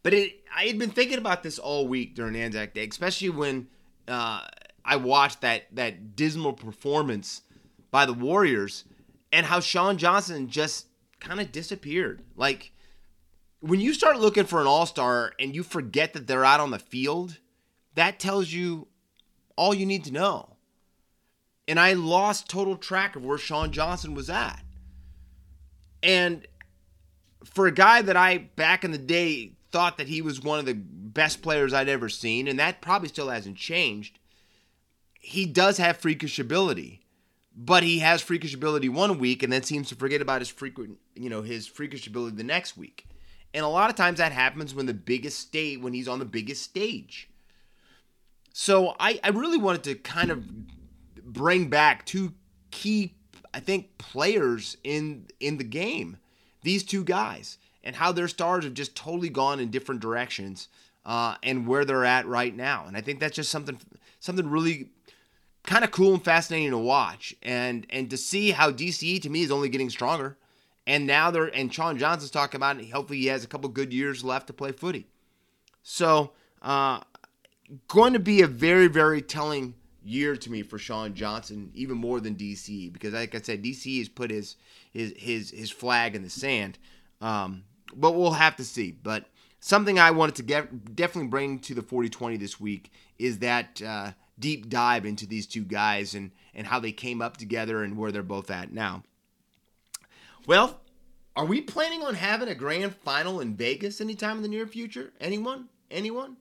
But 0.03 0.15
it, 0.15 0.41
I 0.55 0.65
had 0.65 0.79
been 0.79 0.91
thinking 0.91 1.19
about 1.19 1.43
this 1.43 1.59
all 1.59 1.89
week 1.89 2.15
during 2.15 2.37
Anzac 2.37 2.75
Day, 2.75 2.87
especially 2.87 3.31
when 3.31 3.69
uh, 4.07 4.43
I 4.85 4.97
watched 4.97 5.41
that 5.41 5.75
that 5.75 6.15
dismal 6.15 6.53
performance 6.53 7.43
by 7.91 8.07
the 8.07 8.13
Warriors 8.13 8.85
and 9.33 9.47
how 9.47 9.61
Shaun 9.61 9.99
Johnson 9.99 10.49
just 10.49 10.87
kind 11.21 11.41
of 11.41 11.51
disappeared. 11.51 12.23
Like 12.37 12.73
when 13.61 13.81
you 13.81 13.95
start 13.95 14.21
looking 14.21 14.45
for 14.45 14.61
an 14.61 14.67
all 14.67 14.85
star 14.85 15.33
and 15.41 15.55
you 15.55 15.63
forget 15.63 16.13
that 16.13 16.27
they're 16.27 16.45
out 16.45 16.61
on 16.61 16.71
the 16.71 16.79
field, 16.79 17.39
that 17.95 18.21
tells 18.21 18.53
you 18.53 18.89
all 19.57 19.73
you 19.73 19.87
need 19.87 20.05
to 20.05 20.13
know 20.13 20.54
and 21.67 21.81
I 21.81 21.95
lost 21.95 22.49
total 22.49 22.77
track 22.77 23.17
of 23.17 23.25
where 23.25 23.39
Shaun 23.39 23.73
Johnson 23.73 24.15
was 24.15 24.29
at. 24.29 24.63
And 26.03 26.47
for 27.45 27.67
a 27.67 27.73
guy 27.73 28.03
that 28.03 28.17
I 28.17 28.39
back 28.39 28.85
in 28.85 28.91
the 28.91 28.99
day 28.99 29.53
thought 29.73 29.99
that 29.99 30.09
he 30.09 30.23
was 30.23 30.41
one 30.41 30.59
of 30.59 30.67
the 30.67 30.75
best 30.75 31.43
players 31.43 31.73
I'd 31.73 31.89
ever 31.89 32.09
seen, 32.09 32.47
and 32.47 32.59
that 32.59 32.81
probably 32.81 33.09
still 33.09 33.31
hasn't 33.31 33.57
changed, 33.57 34.19
he 35.21 35.47
does 35.47 35.79
have 35.79 35.97
freakish 35.97 36.39
ability. 36.39 37.01
But 37.57 37.85
he 37.85 38.01
has 38.01 38.21
freakish 38.21 38.53
ability 38.53 38.89
one 38.89 39.19
week 39.19 39.45
and 39.45 39.53
then 39.53 39.63
seems 39.63 39.89
to 39.89 39.95
forget 39.95 40.21
about 40.21 40.41
his 40.41 40.49
frequent, 40.49 40.99
you 41.15 41.31
know, 41.31 41.43
his 41.43 41.69
freakish 41.69 42.07
ability 42.07 42.37
the 42.37 42.43
next 42.43 42.77
week. 42.77 43.07
And 43.55 43.65
a 43.65 43.69
lot 43.69 43.91
of 43.91 43.97
times 43.97 44.19
that 44.19 44.33
happens 44.33 44.75
when 44.75 44.87
the 44.87 44.95
biggest 44.95 45.39
stage 45.39 45.79
when 45.79 45.93
he's 45.93 46.09
on 46.09 46.19
the 46.19 46.25
biggest 46.25 46.65
stage. 46.65 47.31
So 48.53 48.97
I, 48.99 49.21
I 49.23 49.29
really 49.29 49.59
wanted 49.59 49.85
to 49.85 49.95
kind 49.95 50.33
of 50.33 50.45
bring 51.25 51.69
back 51.69 52.05
two 52.05 52.35
key, 52.71 53.15
I 53.53 53.61
think, 53.61 53.99
players 53.99 54.77
in 54.85 55.27
in 55.41 55.59
the 55.59 55.65
game. 55.65 56.19
These 56.63 56.85
two 56.85 57.05
guys 57.05 57.59
and 57.83 57.97
how 57.97 58.13
their 58.13 58.29
stars 58.29 58.65
have 58.65 58.75
just 58.75 58.97
totally 58.97 59.29
gone 59.29 59.61
in 59.61 59.71
different 59.71 60.01
directions 60.01 60.69
uh, 61.05 61.37
and 61.43 61.67
where 61.67 61.85
they're 61.85 62.05
at 62.05 62.27
right 62.27 62.57
now. 62.57 62.85
And 62.87 62.97
I 62.97 63.03
think 63.03 63.21
that's 63.21 63.37
just 63.37 63.51
something 63.51 63.79
something 64.21 64.49
really 64.49 64.89
kind 65.65 65.85
of 65.85 65.91
cool 65.91 66.15
and 66.15 66.25
fascinating 66.25 66.71
to 66.71 66.79
watch 66.79 67.35
and 67.43 67.87
and 67.91 68.11
to 68.11 68.17
see 68.17 68.51
how 68.51 68.71
DCE 68.71 69.21
to 69.23 69.31
me 69.31 69.43
is 69.43 69.51
only 69.51 69.69
getting 69.69 69.91
stronger. 69.91 70.37
And 70.87 71.07
now 71.07 71.31
they're 71.31 71.47
and 71.47 71.73
Shaun 71.73 71.99
Johnson's 71.99 72.31
talking 72.31 72.59
about 72.59 72.81
it. 72.81 72.91
Hopefully 72.91 73.21
he 73.21 73.27
has 73.27 73.45
a 73.45 73.49
couple 73.49 73.69
good 73.69 73.93
years 73.93 74.25
left 74.25 74.47
to 74.49 74.53
play 74.53 74.73
footy. 74.73 75.07
So 75.83 76.33
uh, 76.63 77.01
going 77.89 78.15
to 78.15 78.19
be 78.19 78.41
a 78.41 78.47
very 78.47 78.89
very 78.89 79.21
telling 79.21 79.75
year 80.05 80.37
to 80.37 80.51
me 80.51 80.63
for 80.63 80.79
Shaun 80.79 81.15
Johnson, 81.15 81.71
even 81.75 81.97
more 81.97 82.21
than 82.21 82.37
DC, 82.37 82.93
because 82.93 83.15
like 83.15 83.35
I 83.35 83.41
said, 83.41 83.63
DC 83.63 83.99
has 83.99 84.09
put 84.09 84.31
his 84.31 84.57
his 84.93 85.13
his 85.17 85.51
his 85.51 85.71
flag 85.71 86.15
in 86.15 86.23
the 86.23 86.31
sand. 86.31 86.79
Um, 87.21 87.65
but 87.95 88.13
we'll 88.13 88.33
have 88.33 88.57
to 88.57 88.65
see. 88.65 88.91
But 88.91 89.27
something 89.61 89.99
I 89.99 90.11
wanted 90.11 90.35
to 90.37 90.43
get, 90.43 90.95
definitely 90.95 91.29
bring 91.29 91.59
to 91.61 91.75
the 91.75 91.83
40-20 91.83 92.39
this 92.39 92.61
week 92.61 92.93
is 93.19 93.39
that 93.39 93.81
uh, 93.83 94.13
deep 94.39 94.69
dive 94.69 95.07
into 95.07 95.27
these 95.27 95.47
two 95.47 95.65
guys 95.65 96.15
and 96.15 96.31
and 96.55 96.67
how 96.67 96.79
they 96.79 96.93
came 96.93 97.21
up 97.21 97.37
together 97.37 97.83
and 97.83 97.97
where 97.97 98.13
they're 98.13 98.23
both 98.23 98.51
at 98.51 98.73
now. 98.73 99.03
Well, 100.47 100.81
are 101.37 101.47
we 101.47 101.61
planning 101.61 102.03
on 102.03 102.15
having 102.15 102.49
a 102.49 102.55
grand 102.55 102.95
final 102.95 103.41
in 103.41 103.57
Vegas 103.57 104.01
anytime 104.01 104.37
in 104.37 104.43
the 104.43 104.49
near 104.49 104.67
future? 104.67 105.13
Anyone? 105.21 105.69
Anyone? 105.91 106.37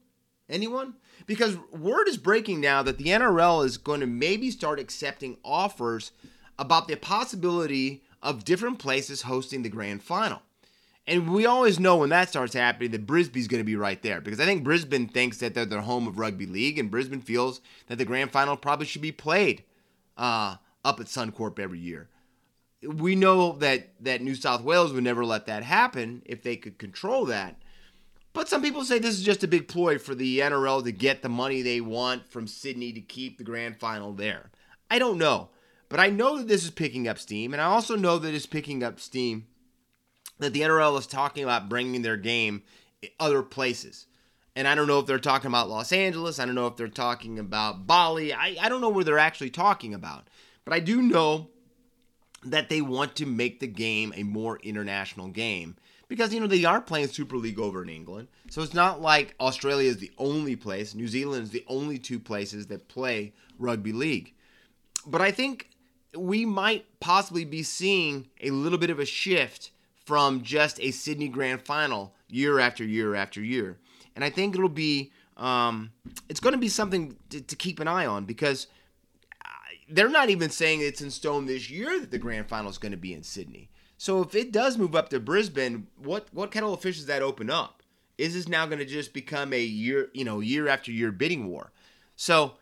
Anyone? 0.53 0.93
Because 1.25 1.57
word 1.71 2.07
is 2.07 2.17
breaking 2.17 2.61
now 2.61 2.83
that 2.83 2.99
the 2.99 3.05
NRL 3.05 3.65
is 3.65 3.77
going 3.77 4.01
to 4.01 4.07
maybe 4.07 4.51
start 4.51 4.79
accepting 4.79 5.37
offers 5.43 6.11
about 6.59 6.87
the 6.87 6.95
possibility 6.95 8.03
of 8.21 8.45
different 8.45 8.77
places 8.77 9.23
hosting 9.23 9.63
the 9.63 9.69
grand 9.69 10.03
final. 10.03 10.41
And 11.07 11.33
we 11.33 11.45
always 11.45 11.79
know 11.79 11.97
when 11.97 12.09
that 12.09 12.29
starts 12.29 12.53
happening 12.53 12.91
that 12.91 13.07
Brisbane's 13.07 13.47
going 13.47 13.59
to 13.59 13.65
be 13.65 13.75
right 13.75 14.01
there 14.01 14.21
because 14.21 14.39
I 14.39 14.45
think 14.45 14.63
Brisbane 14.63 15.07
thinks 15.07 15.37
that 15.39 15.53
they're 15.53 15.65
the 15.65 15.81
home 15.81 16.07
of 16.07 16.17
rugby 16.17 16.45
league, 16.45 16.79
and 16.79 16.91
Brisbane 16.91 17.19
feels 17.19 17.59
that 17.87 17.97
the 17.97 18.05
grand 18.05 18.31
final 18.31 18.55
probably 18.55 18.85
should 18.85 19.01
be 19.01 19.11
played 19.11 19.63
uh, 20.17 20.55
up 20.85 20.99
at 20.99 21.07
Suncorp 21.07 21.59
every 21.59 21.79
year. 21.79 22.09
We 22.85 23.15
know 23.15 23.53
that 23.53 23.89
that 24.01 24.21
New 24.21 24.35
South 24.35 24.61
Wales 24.61 24.93
would 24.93 25.03
never 25.03 25.25
let 25.25 25.45
that 25.47 25.63
happen 25.63 26.21
if 26.25 26.43
they 26.43 26.57
could 26.57 26.77
control 26.77 27.25
that. 27.25 27.57
But 28.33 28.49
some 28.49 28.63
people 28.63 28.83
say 28.83 28.97
this 28.97 29.15
is 29.15 29.23
just 29.23 29.43
a 29.43 29.47
big 29.47 29.67
ploy 29.67 29.99
for 29.99 30.15
the 30.15 30.39
NRL 30.39 30.83
to 30.83 30.91
get 30.91 31.21
the 31.21 31.29
money 31.29 31.61
they 31.61 31.81
want 31.81 32.31
from 32.31 32.47
Sydney 32.47 32.91
to 32.93 33.01
keep 33.01 33.37
the 33.37 33.43
grand 33.43 33.79
final 33.79 34.11
there. 34.11 34.49
I 34.89 34.99
don't 34.99 35.19
know. 35.19 35.49
But 35.87 35.99
I 35.99 36.09
know 36.09 36.39
that 36.39 36.47
this 36.47 36.63
is 36.63 36.71
picking 36.71 37.07
up 37.07 37.19
steam, 37.19 37.53
and 37.53 37.61
I 37.61 37.65
also 37.65 37.95
know 37.95 38.17
that 38.17 38.33
it's 38.33 38.47
picking 38.47 38.83
up 38.83 38.99
steam 38.99 39.45
that 40.39 40.51
the 40.51 40.61
NRL 40.61 40.97
is 40.97 41.05
talking 41.05 41.43
about 41.43 41.69
bringing 41.69 42.01
their 42.01 42.17
game 42.17 42.63
other 43.19 43.43
places. 43.43 44.07
And 44.55 44.67
I 44.67 44.73
don't 44.73 44.87
know 44.87 44.99
if 44.99 45.05
they're 45.05 45.19
talking 45.19 45.47
about 45.47 45.69
Los 45.69 45.91
Angeles. 45.91 46.39
I 46.39 46.45
don't 46.45 46.55
know 46.55 46.67
if 46.67 46.75
they're 46.75 46.87
talking 46.87 47.37
about 47.37 47.85
Bali. 47.85 48.33
I, 48.33 48.55
I 48.59 48.69
don't 48.69 48.81
know 48.81 48.89
where 48.89 49.03
they're 49.03 49.19
actually 49.19 49.51
talking 49.51 49.93
about. 49.93 50.27
But 50.65 50.73
I 50.73 50.79
do 50.79 51.01
know 51.01 51.49
that 52.43 52.69
they 52.69 52.81
want 52.81 53.15
to 53.17 53.25
make 53.25 53.59
the 53.59 53.67
game 53.67 54.13
a 54.15 54.23
more 54.23 54.59
international 54.59 55.27
game 55.27 55.75
because 56.07 56.33
you 56.33 56.39
know 56.39 56.47
they 56.47 56.65
are 56.65 56.81
playing 56.81 57.07
Super 57.07 57.37
League 57.37 57.59
over 57.59 57.81
in 57.81 57.89
England. 57.89 58.27
So 58.49 58.61
it's 58.61 58.73
not 58.73 59.01
like 59.01 59.35
Australia 59.39 59.89
is 59.89 59.97
the 59.97 60.11
only 60.17 60.55
place, 60.55 60.93
New 60.95 61.07
Zealand 61.07 61.43
is 61.43 61.51
the 61.51 61.65
only 61.67 61.97
two 61.97 62.19
places 62.19 62.67
that 62.67 62.87
play 62.87 63.33
rugby 63.57 63.93
league. 63.93 64.33
But 65.05 65.21
I 65.21 65.31
think 65.31 65.69
we 66.17 66.45
might 66.45 66.85
possibly 66.99 67.45
be 67.45 67.63
seeing 67.63 68.27
a 68.41 68.51
little 68.51 68.77
bit 68.77 68.89
of 68.89 68.99
a 68.99 69.05
shift 69.05 69.71
from 70.05 70.43
just 70.43 70.79
a 70.79 70.91
Sydney 70.91 71.29
Grand 71.29 71.61
Final 71.61 72.13
year 72.27 72.59
after 72.59 72.83
year 72.83 73.15
after 73.15 73.41
year. 73.41 73.77
And 74.15 74.23
I 74.23 74.29
think 74.29 74.55
it'll 74.55 74.69
be 74.69 75.11
um, 75.37 75.91
it's 76.29 76.39
going 76.39 76.53
to 76.53 76.59
be 76.59 76.69
something 76.69 77.15
to, 77.29 77.41
to, 77.41 77.55
keep 77.55 77.79
an 77.79 77.87
eye 77.87 78.05
on 78.05 78.25
because 78.25 78.67
uh, 79.43 79.47
they're 79.89 80.07
not 80.07 80.29
even 80.29 80.51
saying 80.51 80.81
it's 80.81 81.01
in 81.01 81.09
stone 81.09 81.47
this 81.47 81.71
year 81.71 81.99
that 81.99 82.11
the 82.11 82.19
Grand 82.19 82.47
Final 82.47 82.69
is 82.69 82.77
going 82.77 82.91
to 82.91 82.97
be 82.97 83.13
in 83.13 83.23
Sydney. 83.23 83.69
So 83.97 84.21
if 84.21 84.35
it 84.35 84.51
does 84.51 84.77
move 84.77 84.95
up 84.95 85.09
to 85.09 85.19
Brisbane, 85.19 85.87
what 85.97 86.27
what 86.31 86.51
kettle 86.51 86.73
of 86.73 86.81
fish 86.81 86.97
does 86.97 87.05
that 87.05 87.21
open 87.21 87.49
up? 87.49 87.81
Is 88.17 88.33
this 88.33 88.47
now 88.47 88.65
going 88.65 88.79
to 88.79 88.85
just 88.85 89.13
become 89.13 89.53
a 89.53 89.61
year, 89.61 90.09
you 90.13 90.23
know, 90.23 90.39
year 90.39 90.67
after 90.67 90.91
year 90.91 91.11
bidding 91.11 91.47
war? 91.47 91.71
So, 92.15 92.53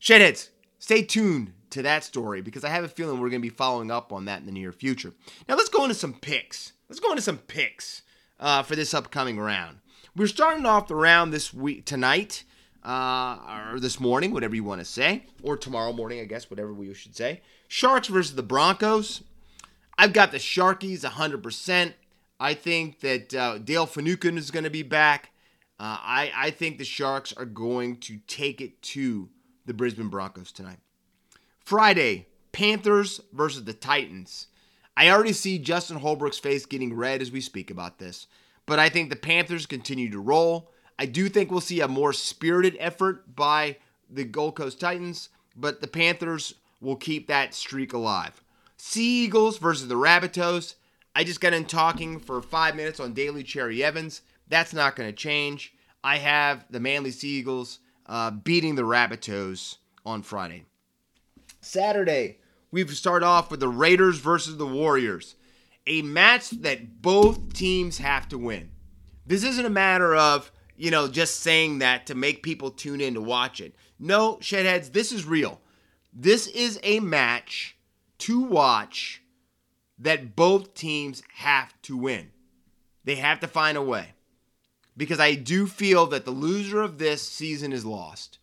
shedheads, 0.00 0.50
stay 0.78 1.02
tuned 1.02 1.52
to 1.70 1.82
that 1.82 2.04
story 2.04 2.40
because 2.42 2.64
I 2.64 2.68
have 2.68 2.84
a 2.84 2.88
feeling 2.88 3.18
we're 3.18 3.30
going 3.30 3.42
to 3.42 3.48
be 3.48 3.54
following 3.54 3.90
up 3.90 4.12
on 4.12 4.26
that 4.26 4.40
in 4.40 4.46
the 4.46 4.52
near 4.52 4.72
future. 4.72 5.12
Now 5.48 5.56
let's 5.56 5.68
go 5.68 5.82
into 5.82 5.94
some 5.94 6.14
picks. 6.14 6.72
Let's 6.88 7.00
go 7.00 7.10
into 7.10 7.22
some 7.22 7.38
picks 7.38 8.02
uh, 8.38 8.62
for 8.62 8.76
this 8.76 8.94
upcoming 8.94 9.38
round. 9.38 9.78
We're 10.16 10.26
starting 10.26 10.66
off 10.66 10.88
the 10.88 10.96
round 10.96 11.32
this 11.32 11.54
week 11.54 11.84
tonight, 11.84 12.44
uh, 12.84 13.70
or 13.72 13.78
this 13.78 14.00
morning, 14.00 14.32
whatever 14.32 14.56
you 14.56 14.64
want 14.64 14.80
to 14.80 14.84
say, 14.84 15.24
or 15.42 15.56
tomorrow 15.56 15.92
morning, 15.92 16.20
I 16.20 16.24
guess, 16.24 16.50
whatever 16.50 16.72
we 16.72 16.92
should 16.94 17.14
say. 17.14 17.42
Sharks 17.68 18.08
versus 18.08 18.34
the 18.34 18.42
Broncos. 18.42 19.22
I've 20.00 20.14
got 20.14 20.32
the 20.32 20.38
Sharkies 20.38 21.00
100%. 21.00 21.92
I 22.40 22.54
think 22.54 23.00
that 23.00 23.34
uh, 23.34 23.58
Dale 23.58 23.84
Finucane 23.84 24.38
is 24.38 24.50
going 24.50 24.64
to 24.64 24.70
be 24.70 24.82
back. 24.82 25.30
Uh, 25.78 25.98
I, 26.00 26.32
I 26.34 26.50
think 26.52 26.78
the 26.78 26.86
Sharks 26.86 27.34
are 27.34 27.44
going 27.44 27.98
to 27.98 28.16
take 28.26 28.62
it 28.62 28.80
to 28.80 29.28
the 29.66 29.74
Brisbane 29.74 30.08
Broncos 30.08 30.52
tonight. 30.52 30.78
Friday, 31.66 32.28
Panthers 32.50 33.20
versus 33.34 33.64
the 33.64 33.74
Titans. 33.74 34.46
I 34.96 35.10
already 35.10 35.34
see 35.34 35.58
Justin 35.58 35.98
Holbrook's 35.98 36.38
face 36.38 36.64
getting 36.64 36.96
red 36.96 37.20
as 37.20 37.30
we 37.30 37.42
speak 37.42 37.70
about 37.70 37.98
this, 37.98 38.26
but 38.64 38.78
I 38.78 38.88
think 38.88 39.10
the 39.10 39.16
Panthers 39.16 39.66
continue 39.66 40.10
to 40.12 40.18
roll. 40.18 40.70
I 40.98 41.04
do 41.04 41.28
think 41.28 41.50
we'll 41.50 41.60
see 41.60 41.82
a 41.82 41.88
more 41.88 42.14
spirited 42.14 42.74
effort 42.80 43.36
by 43.36 43.76
the 44.08 44.24
Gold 44.24 44.56
Coast 44.56 44.80
Titans, 44.80 45.28
but 45.54 45.82
the 45.82 45.88
Panthers 45.88 46.54
will 46.80 46.96
keep 46.96 47.26
that 47.26 47.52
streak 47.52 47.92
alive. 47.92 48.42
Sea 48.80 49.24
Eagles 49.24 49.58
versus 49.58 49.88
the 49.88 49.94
Rabbitohs. 49.94 50.74
I 51.14 51.22
just 51.22 51.42
got 51.42 51.52
in 51.52 51.66
talking 51.66 52.18
for 52.18 52.40
five 52.40 52.74
minutes 52.74 52.98
on 52.98 53.12
Daly 53.12 53.42
Cherry 53.42 53.84
Evans. 53.84 54.22
That's 54.48 54.72
not 54.72 54.96
going 54.96 55.08
to 55.08 55.14
change. 55.14 55.74
I 56.02 56.16
have 56.16 56.64
the 56.70 56.80
Manly 56.80 57.10
Sea 57.10 57.28
Eagles 57.28 57.80
uh, 58.06 58.30
beating 58.30 58.76
the 58.76 58.82
Rabbitohs 58.82 59.76
on 60.06 60.22
Friday. 60.22 60.64
Saturday, 61.60 62.38
we 62.70 62.86
start 62.88 63.22
off 63.22 63.50
with 63.50 63.60
the 63.60 63.68
Raiders 63.68 64.18
versus 64.18 64.56
the 64.56 64.66
Warriors, 64.66 65.36
a 65.86 66.00
match 66.00 66.48
that 66.50 67.02
both 67.02 67.52
teams 67.52 67.98
have 67.98 68.30
to 68.30 68.38
win. 68.38 68.70
This 69.26 69.44
isn't 69.44 69.66
a 69.66 69.70
matter 69.70 70.16
of, 70.16 70.50
you 70.76 70.90
know, 70.90 71.06
just 71.06 71.40
saying 71.40 71.80
that 71.80 72.06
to 72.06 72.14
make 72.14 72.42
people 72.42 72.70
tune 72.70 73.02
in 73.02 73.12
to 73.12 73.20
watch 73.20 73.60
it. 73.60 73.74
No, 73.98 74.36
shedheads, 74.36 74.90
this 74.90 75.12
is 75.12 75.26
real. 75.26 75.60
This 76.14 76.46
is 76.46 76.80
a 76.82 77.00
match 77.00 77.76
to 78.20 78.40
watch 78.40 79.22
that 79.98 80.34
both 80.34 80.74
teams 80.74 81.22
have 81.34 81.74
to 81.82 81.96
win. 81.96 82.30
They 83.04 83.16
have 83.16 83.40
to 83.40 83.48
find 83.48 83.76
a 83.76 83.82
way. 83.82 84.14
Because 84.96 85.20
I 85.20 85.34
do 85.34 85.66
feel 85.66 86.06
that 86.08 86.24
the 86.24 86.30
loser 86.30 86.82
of 86.82 86.98
this 86.98 87.22
season 87.22 87.72
is 87.72 87.84
lost. 87.84 88.38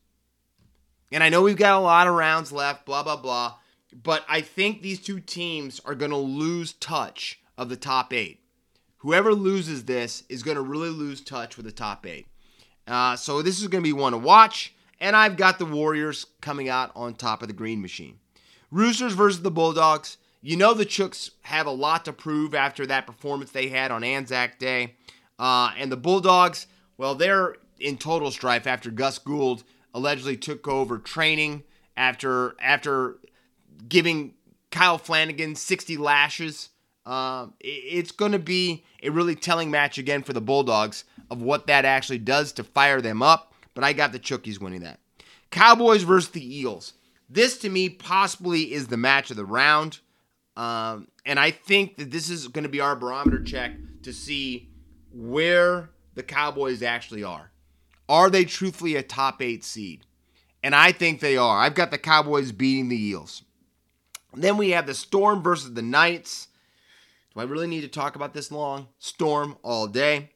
And 1.12 1.24
I 1.24 1.30
know 1.30 1.42
we've 1.42 1.56
got 1.56 1.78
a 1.78 1.80
lot 1.80 2.08
of 2.08 2.16
rounds 2.16 2.52
left, 2.52 2.86
blah, 2.86 3.04
blah, 3.04 3.18
blah. 3.18 3.56
But 3.94 4.26
I 4.28 4.42
think 4.42 4.82
these 4.82 5.00
two 5.00 5.20
teams 5.20 5.80
are 5.86 5.96
going 5.96 6.12
to 6.12 6.18
lose 6.18 6.74
touch 6.74 7.40
of 7.58 7.70
the 7.70 7.76
top 7.76 8.14
eight. 8.14 8.42
Whoever 8.98 9.34
loses 9.34 9.86
this 9.86 10.24
is 10.30 10.44
going 10.44 10.56
to 10.56 10.62
really 10.62 10.90
lose 10.90 11.22
touch 11.22 11.56
with 11.56 11.66
the 11.66 11.72
top 11.72 12.06
eight. 12.06 12.28
Uh, 12.88 13.16
so 13.16 13.42
this 13.42 13.62
is 13.62 13.68
going 13.68 13.84
to 13.84 13.88
be 13.88 13.94
one 13.94 14.12
to 14.12 14.18
watch. 14.18 14.74
And 15.00 15.16
I've 15.16 15.38
got 15.38 15.60
the 15.60 15.66
Warriors 15.66 16.26
coming 16.42 16.70
out 16.70 16.92
on 16.96 17.14
top 17.14 17.42
of 17.42 17.48
the 17.48 17.54
green 17.54 17.82
machine. 17.82 18.20
Roosters 18.72 19.14
versus 19.14 19.42
the 19.42 19.52
Bulldogs. 19.52 20.18
You 20.42 20.56
know 20.56 20.74
the 20.74 20.86
Chooks 20.86 21.32
have 21.44 21.66
a 21.66 21.72
lot 21.72 22.06
to 22.06 22.14
prove 22.14 22.54
after 22.54 22.86
that 22.86 23.08
performance 23.08 23.52
they 23.52 23.70
had 23.70 23.92
on 23.92 24.04
Anzac 24.04 24.60
Day. 24.60 24.96
Uh, 25.40 25.72
and 25.78 25.92
the 25.92 25.98
Bulldogs, 25.98 26.68
well, 26.98 27.16
they're 27.16 27.56
in 27.80 27.98
total 27.98 28.32
strife 28.32 28.68
after 28.68 28.90
Gus 28.90 29.20
Gould 29.20 29.64
allegedly 29.94 30.38
took 30.38 30.68
over 30.68 30.98
training 30.98 31.64
after 31.96 32.56
after 32.62 33.18
giving 33.88 34.34
Kyle 34.72 34.98
Flanagan 34.98 35.56
60 35.56 35.98
lashes. 35.98 36.70
Uh, 37.06 37.48
it's 37.62 38.12
going 38.12 38.34
to 38.34 38.40
be 38.40 38.84
a 39.02 39.10
really 39.10 39.36
telling 39.36 39.72
match 39.72 39.98
again 39.98 40.24
for 40.24 40.34
the 40.34 40.42
Bulldogs 40.42 41.06
of 41.32 41.42
what 41.42 41.68
that 41.68 41.86
actually 41.86 42.18
does 42.18 42.52
to 42.54 42.64
fire 42.64 43.02
them 43.02 43.22
up. 43.22 43.54
But 43.74 43.84
I 43.84 43.94
got 43.94 44.12
the 44.12 44.20
Chookies 44.20 44.60
winning 44.60 44.82
that. 44.82 45.00
Cowboys 45.52 46.04
versus 46.04 46.32
the 46.32 46.44
Eagles. 46.44 46.94
This 47.30 47.58
to 47.60 47.70
me 47.70 47.90
possibly 47.90 48.74
is 48.74 48.88
the 48.88 48.98
match 48.98 49.32
of 49.32 49.38
the 49.38 49.46
round. 49.46 50.00
Um, 50.56 51.08
and 51.26 51.40
I 51.40 51.52
think 51.52 51.98
that 51.98 52.12
this 52.12 52.30
is 52.30 52.48
going 52.48 52.64
to 52.64 52.70
be 52.70 52.80
our 52.80 52.96
barometer 52.96 53.44
check 53.44 53.74
to 54.04 54.14
see 54.14 54.70
where 55.12 55.90
the 56.16 56.24
Cowboys 56.24 56.82
actually 56.82 57.24
are. 57.24 57.52
Are 58.10 58.30
they 58.30 58.46
truthfully 58.46 58.96
a 58.96 59.04
top 59.04 59.42
eight 59.42 59.64
seed? 59.64 60.06
And 60.64 60.74
I 60.74 60.92
think 60.92 61.20
they 61.20 61.38
are. 61.38 61.60
I've 61.60 61.76
got 61.76 61.92
the 61.92 61.98
Cowboys 61.98 62.52
beating 62.52 62.90
the 62.90 63.02
Eels. 63.10 63.44
Then 64.34 64.58
we 64.58 64.72
have 64.72 64.88
the 64.88 64.94
Storm 64.94 65.44
versus 65.44 65.74
the 65.74 65.82
Knights. 65.82 66.48
Do 67.34 67.42
I 67.42 67.44
really 67.44 67.68
need 67.68 67.82
to 67.82 67.88
talk 67.88 68.16
about 68.16 68.34
this 68.34 68.52
long? 68.52 68.88
Storm 69.00 69.58
all 69.64 69.88
day. 69.88 70.32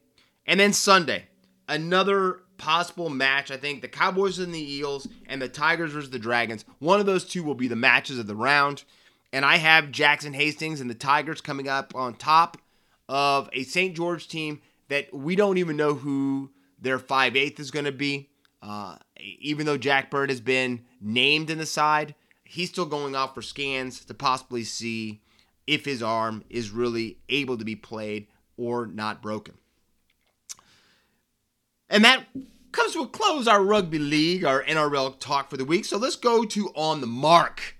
And 0.46 0.60
then 0.60 0.72
Sunday, 0.72 1.26
another 1.68 2.41
possible 2.58 3.08
match. 3.08 3.50
I 3.50 3.56
think 3.56 3.82
the 3.82 3.88
Cowboys 3.88 4.38
and 4.38 4.54
the 4.54 4.74
Eels 4.74 5.08
and 5.26 5.40
the 5.40 5.48
Tigers 5.48 5.92
versus 5.92 6.10
the 6.10 6.18
Dragons. 6.18 6.64
One 6.78 7.00
of 7.00 7.06
those 7.06 7.24
two 7.24 7.42
will 7.42 7.54
be 7.54 7.68
the 7.68 7.76
matches 7.76 8.18
of 8.18 8.26
the 8.26 8.36
round. 8.36 8.84
And 9.32 9.44
I 9.44 9.56
have 9.56 9.90
Jackson 9.90 10.34
Hastings 10.34 10.80
and 10.80 10.90
the 10.90 10.94
Tigers 10.94 11.40
coming 11.40 11.68
up 11.68 11.94
on 11.94 12.14
top 12.14 12.58
of 13.08 13.48
a 13.52 13.62
St. 13.64 13.96
George 13.96 14.28
team 14.28 14.60
that 14.88 15.12
we 15.12 15.36
don't 15.36 15.58
even 15.58 15.76
know 15.76 15.94
who 15.94 16.50
their 16.78 16.98
5 16.98 17.36
8 17.36 17.58
is 17.58 17.70
going 17.70 17.86
to 17.86 17.92
be. 17.92 18.28
Uh, 18.60 18.96
even 19.16 19.66
though 19.66 19.78
Jack 19.78 20.10
Bird 20.10 20.30
has 20.30 20.40
been 20.40 20.84
named 21.00 21.50
in 21.50 21.58
the 21.58 21.66
side, 21.66 22.14
he's 22.44 22.68
still 22.68 22.86
going 22.86 23.16
off 23.16 23.34
for 23.34 23.42
scans 23.42 24.04
to 24.04 24.14
possibly 24.14 24.62
see 24.62 25.22
if 25.66 25.84
his 25.84 26.02
arm 26.02 26.44
is 26.48 26.70
really 26.70 27.18
able 27.28 27.56
to 27.56 27.64
be 27.64 27.74
played 27.74 28.28
or 28.56 28.86
not 28.86 29.22
broken. 29.22 29.54
And 31.92 32.06
that 32.06 32.24
comes 32.72 32.94
to 32.94 33.02
a 33.02 33.06
close 33.06 33.46
our 33.46 33.62
rugby 33.62 33.98
league, 33.98 34.46
our 34.46 34.64
NRL 34.64 35.18
talk 35.20 35.50
for 35.50 35.58
the 35.58 35.64
week. 35.66 35.84
So 35.84 35.98
let's 35.98 36.16
go 36.16 36.42
to 36.42 36.68
on 36.70 37.02
the 37.02 37.06
mark. 37.06 37.76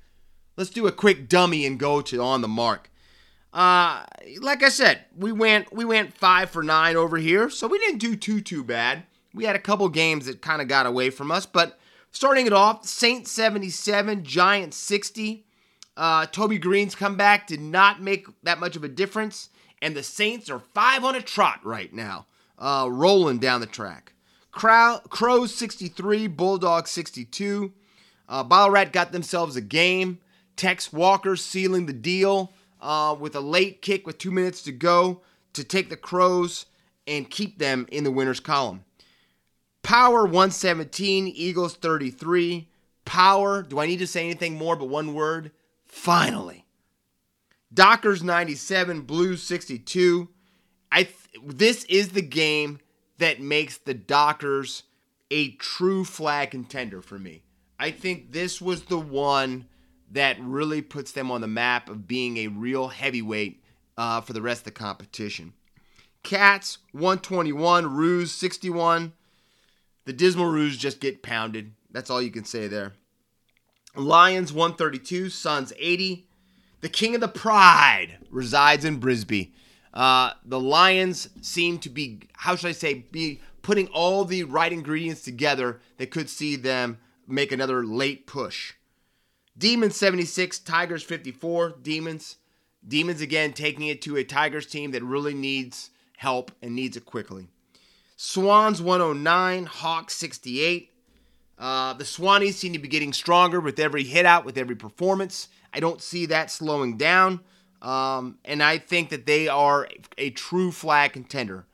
Let's 0.55 0.69
do 0.69 0.87
a 0.87 0.93
quick 0.93 1.31
dummy 1.31 1.65
and 1.65 1.81
go 1.81 2.03
to 2.03 2.21
on 2.21 2.43
the 2.43 2.49
mark. 2.49 2.91
Uh, 3.55 4.05
like 4.43 4.63
I 4.63 4.69
said, 4.69 5.07
we 5.17 5.33
went 5.33 5.73
we 5.73 5.87
went 5.87 6.13
five 6.13 6.51
for 6.51 6.63
nine 6.63 6.95
over 6.95 7.17
here, 7.17 7.49
so 7.49 7.67
we 7.67 7.79
didn't 7.79 8.01
do 8.01 8.15
too 8.15 8.43
too 8.43 8.63
bad. 8.63 9.05
We 9.33 9.45
had 9.45 9.57
a 9.57 9.61
couple 9.61 9.89
games 9.89 10.27
that 10.27 10.43
kind 10.43 10.61
of 10.61 10.69
got 10.69 10.85
away 10.85 11.09
from 11.09 11.31
us, 11.31 11.47
but 11.47 11.79
starting 12.11 12.47
it 12.47 12.53
off, 12.53 12.87
Saints 12.87 13.31
77, 13.33 14.25
Giants 14.25 14.77
60. 14.77 15.47
Uh, 15.97 16.27
Toby 16.27 16.59
Greene's 16.59 16.95
comeback 16.95 17.47
did 17.47 17.61
not 17.63 18.03
make 18.03 18.27
that 18.43 18.61
much 18.61 18.77
of 18.77 18.85
a 18.85 18.89
difference, 18.89 19.49
and 19.81 19.97
the 19.97 20.03
Saints 20.03 20.51
are 20.51 20.59
five 20.59 21.03
on 21.03 21.15
a 21.15 21.23
trot 21.23 21.61
right 21.65 21.93
now, 21.95 22.27
uh, 22.63 22.87
rolling 22.89 23.39
down 23.39 23.61
the 23.61 23.67
track. 23.67 24.13
Crow, 24.53 25.01
Crows 25.09 25.55
63, 25.55 26.29
Bulldogs 26.29 26.91
62. 26.93 27.73
Uh, 28.29 28.69
Rat 28.71 28.93
got 28.93 29.13
themselves 29.13 29.57
a 29.57 29.61
game. 29.61 30.21
Tex 30.57 30.93
Walker 30.93 31.35
sealing 31.35 31.87
the 31.87 31.93
deal 31.93 32.53
uh, 32.81 33.17
with 33.19 33.35
a 33.35 33.41
late 33.41 33.83
kick 33.83 34.07
with 34.07 34.19
two 34.19 34.31
minutes 34.31 34.63
to 34.63 34.73
go 34.73 35.23
to 35.55 35.65
take 35.65 35.91
the 35.91 35.97
Crows 35.97 36.67
and 37.07 37.29
keep 37.29 37.59
them 37.59 37.87
in 37.91 38.05
the 38.05 38.11
winner's 38.13 38.41
column. 38.41 38.85
Power 39.83 40.25
117, 40.25 41.27
Eagles 41.27 41.75
33. 41.75 42.69
Power, 43.05 43.63
do 43.63 43.81
I 43.81 43.87
need 43.87 43.99
to 43.99 44.07
say 44.07 44.25
anything 44.25 44.55
more 44.55 44.77
but 44.77 44.89
one 44.89 45.15
word? 45.15 45.51
Finally. 45.87 46.65
Dockers 47.75 48.23
97, 48.23 49.01
Blues 49.01 49.43
62. 49.43 50.29
I 50.93 51.05
th- 51.05 51.17
this 51.43 51.85
is 51.85 52.11
the 52.11 52.23
game 52.23 52.79
that 53.17 53.41
makes 53.41 53.79
the 53.79 53.95
Dockers 53.95 54.83
a 55.31 55.53
true 55.53 56.05
flag 56.05 56.51
contender 56.51 57.01
for 57.01 57.19
me. 57.19 57.43
I 57.79 57.91
think 57.91 58.33
this 58.33 58.61
was 58.61 58.85
the 58.85 58.99
one 58.99 59.67
that 60.11 60.37
really 60.39 60.83
puts 60.83 61.13
them 61.13 61.31
on 61.31 61.41
the 61.41 61.49
map 61.49 61.89
of 61.89 62.07
being 62.07 62.37
a 62.37 62.49
real 62.49 62.89
heavyweight 62.89 63.65
uh, 63.97 64.21
for 64.21 64.35
the 64.35 64.43
rest 64.43 64.61
of 64.61 64.65
the 64.67 64.71
competition. 64.73 65.55
Cats 66.23 66.79
121, 66.93 67.87
Roos 67.95 68.31
61. 68.33 69.15
The 70.05 70.13
Dismal 70.13 70.47
Roos 70.47 70.77
just 70.77 71.01
get 71.01 71.23
pounded. 71.23 71.73
That's 71.91 72.11
all 72.11 72.21
you 72.21 72.31
can 72.31 72.45
say 72.45 72.69
there. 72.69 72.93
Lions 73.97 74.53
132, 74.53 75.31
Suns 75.31 75.73
80. 75.79 76.27
The 76.83 76.89
king 76.89 77.15
of 77.15 77.21
the 77.21 77.29
pride 77.29 78.19
resides 78.31 78.85
in 78.85 78.97
Brisbane. 78.99 79.53
Uh, 79.93 80.33
the 80.45 80.61
Lions 80.61 81.29
seem 81.43 81.79
to 81.79 81.91
be, 81.91 82.21
how 82.35 82.57
should 82.57 82.69
I 82.69 82.73
say, 82.73 82.95
be 82.95 83.41
putting 83.61 83.89
all 83.89 84.25
the 84.25 84.45
right 84.45 84.73
ingredients 84.73 85.23
together 85.23 85.81
that 85.99 86.11
could 86.11 86.29
see 86.29 86.57
them 86.57 86.99
make 87.27 87.53
another 87.53 87.85
late 87.85 88.27
push. 88.27 88.75
Demons 89.57 89.97
76, 89.97 90.59
Tigers 90.61 91.03
54. 91.03 91.77
Demons. 91.83 92.37
Demons 92.87 93.21
again 93.21 93.53
taking 93.53 93.87
it 93.87 94.03
to 94.03 94.17
a 94.17 94.25
Tigers 94.25 94.67
team 94.67 94.91
that 94.93 95.05
really 95.05 95.35
needs 95.35 95.91
help 96.17 96.51
and 96.63 96.75
needs 96.75 96.97
it 96.97 97.05
quickly. 97.05 97.49
Swans 98.17 98.81
109, 98.81 99.67
Hawks 99.67 100.15
68. 100.15 100.91
Uh, 101.59 101.93
the 101.93 102.05
Swannies 102.05 102.55
seem 102.55 102.73
to 102.73 102.79
be 102.79 102.89
getting 102.89 103.13
stronger 103.13 103.61
with 103.61 103.79
every 103.79 104.05
hit 104.05 104.27
out, 104.27 104.45
with 104.45 104.57
every 104.57 104.75
performance. 104.75 105.49
I 105.73 105.81
don't 105.81 106.03
see 106.03 106.27
that 106.27 106.51
slowing 106.51 106.97
down. 106.97 107.41
Um, 107.83 108.39
and 108.45 108.63
I 108.63 108.79
think 108.79 109.11
that 109.11 109.27
they 109.27 109.49
are 109.49 109.89
a 110.17 110.31
true 110.31 110.71
flag 110.71 111.13
contender. 111.13 111.67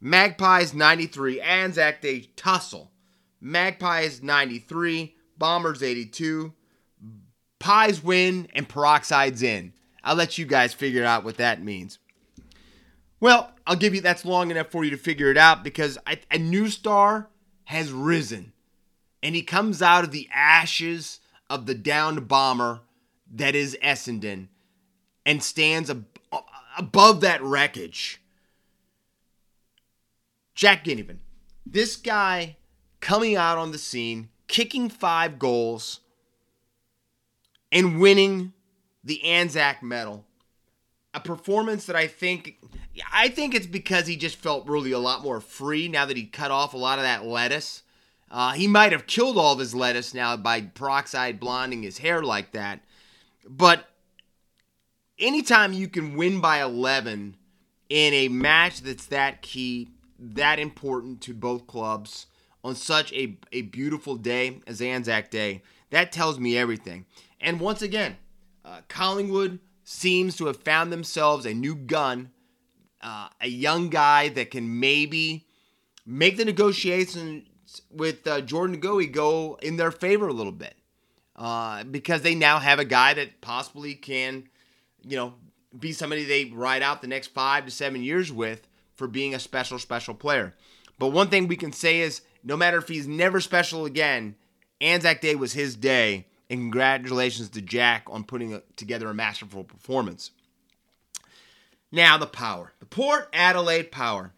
Magpies 0.00 0.72
93, 0.72 1.40
Anzac 1.40 2.00
Day 2.00 2.30
tussle. 2.36 2.92
Magpies 3.40 4.22
93, 4.22 5.16
Bombers 5.36 5.82
82. 5.82 6.52
Pies 7.58 8.02
win 8.02 8.48
and 8.54 8.68
Peroxide's 8.68 9.42
in. 9.42 9.72
I'll 10.04 10.14
let 10.14 10.38
you 10.38 10.46
guys 10.46 10.72
figure 10.72 11.04
out 11.04 11.24
what 11.24 11.38
that 11.38 11.62
means. 11.62 11.98
Well, 13.18 13.52
I'll 13.66 13.76
give 13.76 13.94
you 13.94 14.00
that's 14.00 14.24
long 14.24 14.50
enough 14.50 14.68
for 14.68 14.84
you 14.84 14.90
to 14.90 14.96
figure 14.96 15.30
it 15.30 15.38
out 15.38 15.64
because 15.64 15.98
I, 16.06 16.20
a 16.30 16.38
new 16.38 16.68
star 16.68 17.28
has 17.64 17.90
risen 17.90 18.52
and 19.22 19.34
he 19.34 19.42
comes 19.42 19.82
out 19.82 20.04
of 20.04 20.10
the 20.10 20.28
ashes 20.32 21.20
of 21.48 21.66
the 21.66 21.74
downed 21.74 22.28
bomber 22.28 22.82
that 23.32 23.54
is 23.54 23.76
Essendon 23.82 24.48
and 25.26 25.42
stands 25.42 25.90
ab- 25.90 26.06
above 26.78 27.20
that 27.20 27.42
wreckage. 27.42 28.20
Jack 30.54 30.84
Ginnivan, 30.84 31.18
this 31.66 31.96
guy 31.96 32.56
coming 33.00 33.36
out 33.36 33.58
on 33.58 33.72
the 33.72 33.78
scene, 33.78 34.28
kicking 34.46 34.88
five 34.88 35.38
goals, 35.38 36.00
and 37.72 38.00
winning 38.00 38.52
the 39.02 39.22
Anzac 39.24 39.82
medal. 39.82 40.24
A 41.12 41.20
performance 41.20 41.86
that 41.86 41.96
I 41.96 42.06
think 42.08 42.56
I 43.12 43.28
think 43.28 43.54
it's 43.54 43.66
because 43.66 44.06
he 44.06 44.16
just 44.16 44.36
felt 44.36 44.68
really 44.68 44.92
a 44.92 44.98
lot 44.98 45.22
more 45.22 45.40
free 45.40 45.88
now 45.88 46.06
that 46.06 46.16
he 46.16 46.24
cut 46.24 46.50
off 46.50 46.74
a 46.74 46.78
lot 46.78 46.98
of 46.98 47.04
that 47.04 47.24
lettuce. 47.24 47.82
Uh, 48.30 48.52
he 48.52 48.66
might 48.66 48.92
have 48.92 49.06
killed 49.06 49.38
all 49.38 49.52
of 49.52 49.58
his 49.60 49.74
lettuce 49.74 50.12
now 50.12 50.36
by 50.36 50.60
peroxide 50.60 51.38
blonding 51.38 51.82
his 51.82 51.98
hair 51.98 52.22
like 52.22 52.52
that. 52.52 52.80
But 53.48 53.88
anytime 55.18 55.72
you 55.72 55.88
can 55.88 56.16
win 56.16 56.40
by 56.40 56.62
11 56.62 57.36
in 57.88 58.14
a 58.14 58.28
match 58.28 58.80
that's 58.80 59.06
that 59.06 59.42
key, 59.42 59.90
that 60.18 60.58
important 60.58 61.20
to 61.22 61.34
both 61.34 61.66
clubs 61.66 62.26
on 62.62 62.74
such 62.74 63.12
a, 63.12 63.36
a 63.52 63.62
beautiful 63.62 64.16
day 64.16 64.60
as 64.66 64.80
Anzac 64.80 65.30
Day, 65.30 65.62
that 65.90 66.12
tells 66.12 66.38
me 66.38 66.56
everything. 66.56 67.04
And 67.40 67.60
once 67.60 67.82
again, 67.82 68.16
uh, 68.64 68.80
Collingwood 68.88 69.58
seems 69.84 70.36
to 70.36 70.46
have 70.46 70.56
found 70.62 70.90
themselves 70.90 71.44
a 71.44 71.52
new 71.52 71.74
gun, 71.74 72.30
uh, 73.02 73.28
a 73.40 73.48
young 73.48 73.90
guy 73.90 74.30
that 74.30 74.50
can 74.50 74.80
maybe 74.80 75.46
make 76.06 76.38
the 76.38 76.44
negotiations 76.44 77.44
with 77.90 78.26
uh, 78.26 78.40
Jordan 78.40 78.80
Goey 78.80 79.10
go 79.10 79.58
in 79.62 79.76
their 79.76 79.90
favor 79.90 80.28
a 80.28 80.32
little 80.32 80.52
bit. 80.52 80.74
Uh, 81.36 81.82
because 81.84 82.22
they 82.22 82.34
now 82.34 82.60
have 82.60 82.78
a 82.78 82.84
guy 82.84 83.12
that 83.12 83.40
possibly 83.40 83.94
can, 83.94 84.48
you 85.06 85.16
know, 85.16 85.34
be 85.78 85.92
somebody 85.92 86.24
they 86.24 86.46
ride 86.46 86.82
out 86.82 87.02
the 87.02 87.08
next 87.08 87.28
five 87.28 87.64
to 87.64 87.70
seven 87.70 88.02
years 88.02 88.32
with 88.32 88.66
for 88.94 89.06
being 89.08 89.34
a 89.34 89.38
special, 89.38 89.78
special 89.78 90.14
player. 90.14 90.54
But 90.98 91.08
one 91.08 91.28
thing 91.28 91.48
we 91.48 91.56
can 91.56 91.72
say 91.72 92.00
is 92.00 92.22
no 92.42 92.56
matter 92.56 92.78
if 92.78 92.88
he's 92.88 93.08
never 93.08 93.40
special 93.40 93.84
again, 93.84 94.36
Anzac 94.80 95.20
Day 95.20 95.34
was 95.34 95.52
his 95.52 95.76
day. 95.76 96.26
And 96.50 96.60
congratulations 96.60 97.48
to 97.50 97.62
Jack 97.62 98.04
on 98.06 98.24
putting 98.24 98.60
together 98.76 99.08
a 99.08 99.14
masterful 99.14 99.64
performance. 99.64 100.30
Now, 101.90 102.18
the 102.18 102.26
power. 102.26 102.72
The 102.80 102.86
Port 102.86 103.28
Adelaide 103.32 103.90
power. 103.90 104.32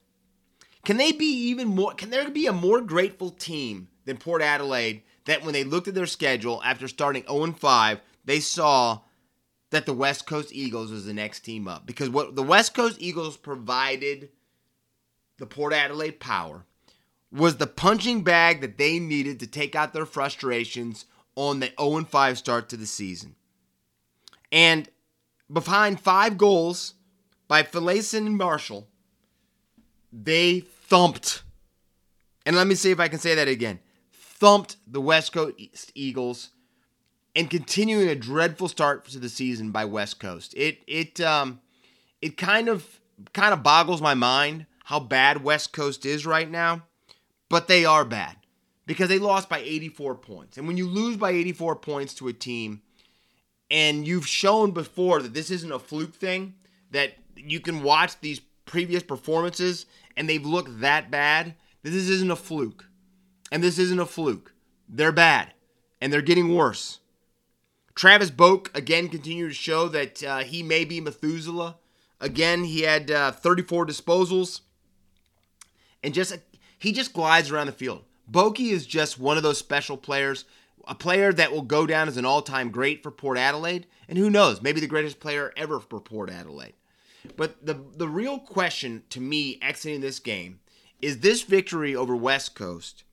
Can 0.84 0.98
they 0.98 1.10
be 1.10 1.48
even 1.48 1.68
more? 1.68 1.94
Can 1.94 2.10
there 2.10 2.30
be 2.30 2.46
a 2.46 2.52
more 2.52 2.80
grateful 2.80 3.30
team 3.30 3.88
than 4.04 4.18
Port 4.18 4.40
Adelaide 4.40 5.02
that 5.24 5.42
when 5.42 5.52
they 5.52 5.64
looked 5.64 5.88
at 5.88 5.94
their 5.94 6.06
schedule 6.06 6.62
after 6.64 6.86
starting 6.86 7.24
0 7.28 7.52
5, 7.52 8.00
they 8.24 8.38
saw 8.38 9.00
that 9.70 9.86
the 9.86 9.92
West 9.92 10.26
Coast 10.26 10.50
Eagles 10.52 10.90
was 10.90 11.04
the 11.04 11.14
next 11.14 11.40
team 11.40 11.66
up? 11.66 11.86
Because 11.86 12.08
what 12.08 12.36
the 12.36 12.42
West 12.42 12.74
Coast 12.74 12.96
Eagles 13.00 13.36
provided 13.36 14.30
the 15.38 15.46
Port 15.46 15.72
Adelaide 15.72 16.20
Power 16.20 16.64
was 17.32 17.56
the 17.56 17.66
punching 17.66 18.22
bag 18.22 18.60
that 18.60 18.78
they 18.78 18.98
needed 18.98 19.40
to 19.40 19.46
take 19.46 19.74
out 19.74 19.92
their 19.92 20.06
frustrations 20.06 21.06
on 21.34 21.60
the 21.60 21.72
0 21.78 22.04
5 22.04 22.38
start 22.38 22.68
to 22.68 22.76
the 22.76 22.86
season. 22.86 23.34
And 24.50 24.88
behind 25.52 26.00
five 26.00 26.38
goals 26.38 26.94
by 27.48 27.62
Finlayson 27.62 28.26
and 28.26 28.36
Marshall, 28.36 28.88
they 30.12 30.60
thumped. 30.60 31.42
And 32.44 32.56
let 32.56 32.66
me 32.66 32.74
see 32.74 32.90
if 32.90 33.00
I 33.00 33.08
can 33.08 33.18
say 33.18 33.34
that 33.34 33.48
again 33.48 33.80
thumped 34.38 34.76
the 34.86 35.00
West 35.00 35.32
Coast 35.32 35.92
Eagles 35.94 36.50
and 37.36 37.50
continuing 37.50 38.08
a 38.08 38.14
dreadful 38.14 38.66
start 38.66 39.04
to 39.04 39.18
the 39.18 39.28
season 39.28 39.70
by 39.70 39.84
West 39.84 40.18
Coast. 40.18 40.54
It 40.56 40.78
it 40.86 41.20
um 41.20 41.60
it 42.22 42.36
kind 42.36 42.68
of 42.68 42.98
kind 43.34 43.52
of 43.52 43.62
boggles 43.62 44.00
my 44.00 44.14
mind 44.14 44.66
how 44.84 44.98
bad 44.98 45.44
West 45.44 45.72
Coast 45.72 46.06
is 46.06 46.24
right 46.24 46.50
now, 46.50 46.82
but 47.48 47.68
they 47.68 47.84
are 47.84 48.04
bad 48.04 48.36
because 48.86 49.08
they 49.08 49.18
lost 49.18 49.48
by 49.48 49.58
84 49.58 50.14
points. 50.14 50.56
And 50.56 50.66
when 50.66 50.76
you 50.76 50.86
lose 50.88 51.16
by 51.16 51.32
84 51.32 51.76
points 51.76 52.14
to 52.14 52.28
a 52.28 52.32
team 52.32 52.82
and 53.70 54.06
you've 54.06 54.26
shown 54.26 54.70
before 54.70 55.20
that 55.20 55.34
this 55.34 55.50
isn't 55.50 55.72
a 55.72 55.78
fluke 55.78 56.14
thing, 56.14 56.54
that 56.92 57.14
you 57.34 57.60
can 57.60 57.82
watch 57.82 58.18
these 58.20 58.40
previous 58.64 59.02
performances 59.02 59.86
and 60.16 60.28
they've 60.28 60.46
looked 60.46 60.80
that 60.80 61.10
bad, 61.10 61.54
this 61.82 61.94
isn't 61.94 62.30
a 62.30 62.36
fluke. 62.36 62.86
And 63.52 63.62
this 63.62 63.78
isn't 63.78 64.00
a 64.00 64.06
fluke. 64.06 64.52
They're 64.88 65.12
bad, 65.12 65.52
and 66.00 66.12
they're 66.12 66.22
getting 66.22 66.54
worse. 66.54 66.98
Travis 67.96 68.30
Boak 68.30 68.68
again 68.76 69.08
continued 69.08 69.48
to 69.48 69.54
show 69.54 69.88
that 69.88 70.22
uh, 70.22 70.38
he 70.40 70.62
may 70.62 70.84
be 70.84 71.00
Methuselah. 71.00 71.76
Again, 72.20 72.64
he 72.64 72.82
had 72.82 73.10
uh, 73.10 73.32
34 73.32 73.86
disposals, 73.86 74.60
and 76.02 76.14
just 76.14 76.38
he 76.78 76.92
just 76.92 77.14
glides 77.14 77.50
around 77.50 77.66
the 77.66 77.72
field. 77.72 78.04
Boki 78.30 78.70
is 78.70 78.86
just 78.86 79.18
one 79.18 79.38
of 79.38 79.42
those 79.42 79.58
special 79.58 79.96
players, 79.96 80.44
a 80.86 80.94
player 80.94 81.32
that 81.32 81.52
will 81.52 81.62
go 81.62 81.86
down 81.86 82.06
as 82.06 82.16
an 82.16 82.26
all-time 82.26 82.70
great 82.70 83.02
for 83.02 83.10
Port 83.10 83.38
Adelaide, 83.38 83.86
and 84.08 84.18
who 84.18 84.28
knows, 84.28 84.60
maybe 84.60 84.80
the 84.80 84.86
greatest 84.86 85.18
player 85.18 85.52
ever 85.56 85.80
for 85.80 86.00
Port 86.00 86.30
Adelaide. 86.30 86.74
But 87.36 87.64
the 87.64 87.74
the 87.96 88.08
real 88.08 88.38
question 88.38 89.04
to 89.10 89.20
me 89.20 89.58
exiting 89.62 90.02
this 90.02 90.18
game 90.18 90.60
is 91.00 91.20
this 91.20 91.42
victory 91.42 91.96
over 91.96 92.14
West 92.14 92.54
Coast. 92.54 93.04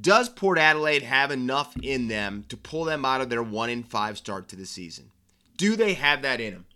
Does 0.00 0.28
Port 0.28 0.58
Adelaide 0.58 1.02
have 1.02 1.30
enough 1.30 1.74
in 1.82 2.08
them 2.08 2.44
to 2.48 2.56
pull 2.56 2.84
them 2.84 3.04
out 3.04 3.20
of 3.20 3.30
their 3.30 3.42
one 3.42 3.70
in 3.70 3.82
five 3.82 4.18
start 4.18 4.48
to 4.48 4.56
the 4.56 4.66
season? 4.66 5.10
Do 5.56 5.74
they 5.76 5.94
have 5.94 6.22
that 6.22 6.40
in 6.40 6.52
them? 6.52 6.66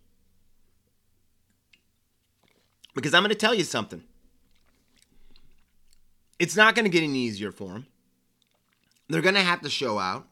Because 2.95 3.13
I'm 3.13 3.23
going 3.23 3.31
to 3.31 3.35
tell 3.35 3.55
you 3.55 3.65
something. 3.65 4.03
It's 6.39 6.57
not 6.57 6.75
going 6.75 6.85
to 6.85 6.91
get 6.91 7.03
any 7.03 7.19
easier 7.19 7.53
for 7.53 7.69
them. 7.69 7.87
They're 9.09 9.23
going 9.23 9.35
to 9.35 9.43
have 9.43 9.61
to 9.63 9.71
show 9.71 9.99
out. 9.99 10.27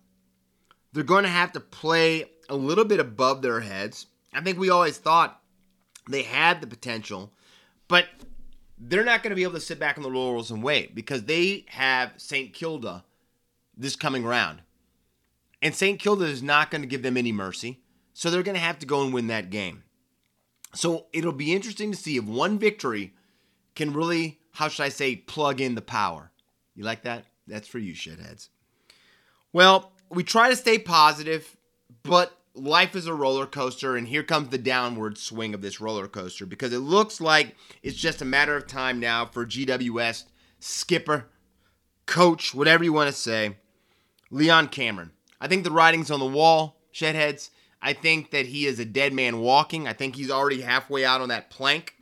They're 0.93 1.05
going 1.05 1.25
to 1.25 1.31
have 1.31 1.53
to 1.53 1.61
play 1.61 2.31
a 2.49 2.57
little 2.57 2.85
bit 2.85 3.01
above 3.01 3.43
their 3.43 3.61
heads. 3.61 4.07
I 4.33 4.41
think 4.41 4.59
we 4.59 4.71
always 4.71 4.99
thought 4.99 5.41
they 6.09 6.23
had 6.23 6.61
the 6.61 6.67
potential, 6.67 7.33
but 7.89 8.07
they're 8.89 9.05
not 9.05 9.23
going 9.23 9.31
to 9.31 9.37
be 9.37 9.45
able 9.45 9.55
to 9.55 9.61
sit 9.61 9.79
back 9.79 9.97
on 9.97 10.03
the 10.03 10.09
laurels 10.09 10.51
and 10.51 10.63
wait 10.63 10.95
because 10.95 11.25
they 11.25 11.65
have 11.69 12.13
St. 12.17 12.53
Kilda 12.53 13.05
this 13.77 13.97
coming 13.97 14.25
round. 14.25 14.61
And 15.61 15.75
St. 15.75 15.99
Kilda 15.99 16.25
is 16.25 16.43
not 16.43 16.71
going 16.71 16.83
to 16.83 16.89
give 16.89 17.03
them 17.03 17.17
any 17.17 17.33
mercy. 17.33 17.81
So 18.13 18.31
they're 18.31 18.43
going 18.43 18.57
to 18.57 18.61
have 18.61 18.81
to 18.81 18.87
go 18.87 19.03
and 19.03 19.15
win 19.15 19.29
that 19.29 19.51
game. 19.51 19.85
So 20.75 21.07
it'll 21.13 21.33
be 21.33 21.55
interesting 21.55 21.93
to 21.93 21.97
see 21.97 22.17
if 22.17 22.25
one 22.25 22.59
victory 22.59 23.15
can 23.75 23.93
really, 23.93 24.41
how 24.53 24.69
should 24.69 24.83
I 24.83 24.89
say, 24.89 25.17
plug 25.17 25.61
in 25.61 25.75
the 25.75 25.83
power. 25.83 26.33
You 26.75 26.85
like 26.85 27.03
that? 27.03 27.25
That's 27.47 27.69
for 27.69 27.79
you, 27.79 27.95
shedheads. 27.95 28.49
Well, 29.53 29.93
we 30.11 30.25
try 30.25 30.51
to 30.51 30.57
stay 30.57 30.79
positive, 30.79 31.57
but 32.03 32.37
life 32.55 32.95
is 32.95 33.07
a 33.07 33.15
roller 33.15 33.47
coaster, 33.47 33.97
and 33.97 34.09
here 34.09 34.23
comes 34.23 34.49
the 34.49 34.59
downward 34.59 35.19
swing 35.19 35.55
of 35.55 35.63
this 35.63 35.81
roller 35.81 36.09
coaster 36.09 36.47
because 36.47 36.73
it 36.73 36.79
looks 36.79 37.21
like 37.21 37.57
it's 37.83 37.97
just 37.97 38.23
a 38.23 38.27
matter 38.27 38.57
of 38.57 38.67
time 38.67 39.01
now 39.01 39.27
for 39.27 39.47
GWS 39.47 40.25
skipper, 40.59 41.27
coach, 42.07 42.55
whatever 42.55 42.85
you 42.85 42.93
want 42.93 43.09
to 43.09 43.21
say, 43.21 43.57
Leon 44.31 44.69
Cameron. 44.69 45.13
I 45.41 45.49
think 45.49 45.65
the 45.65 45.71
writing's 45.71 46.11
on 46.11 46.21
the 46.21 46.27
wall, 46.27 46.77
shedheads. 46.93 47.51
I 47.81 47.93
think 47.95 48.31
that 48.31 48.47
he 48.47 48.67
is 48.67 48.79
a 48.79 48.85
dead 48.85 49.13
man 49.13 49.41
walking. 49.41 49.89
I 49.89 49.93
think 49.93 50.15
he's 50.15 50.31
already 50.31 50.61
halfway 50.61 51.05
out 51.05 51.21
on 51.21 51.31
that 51.31 51.51
plank. 51.51 51.95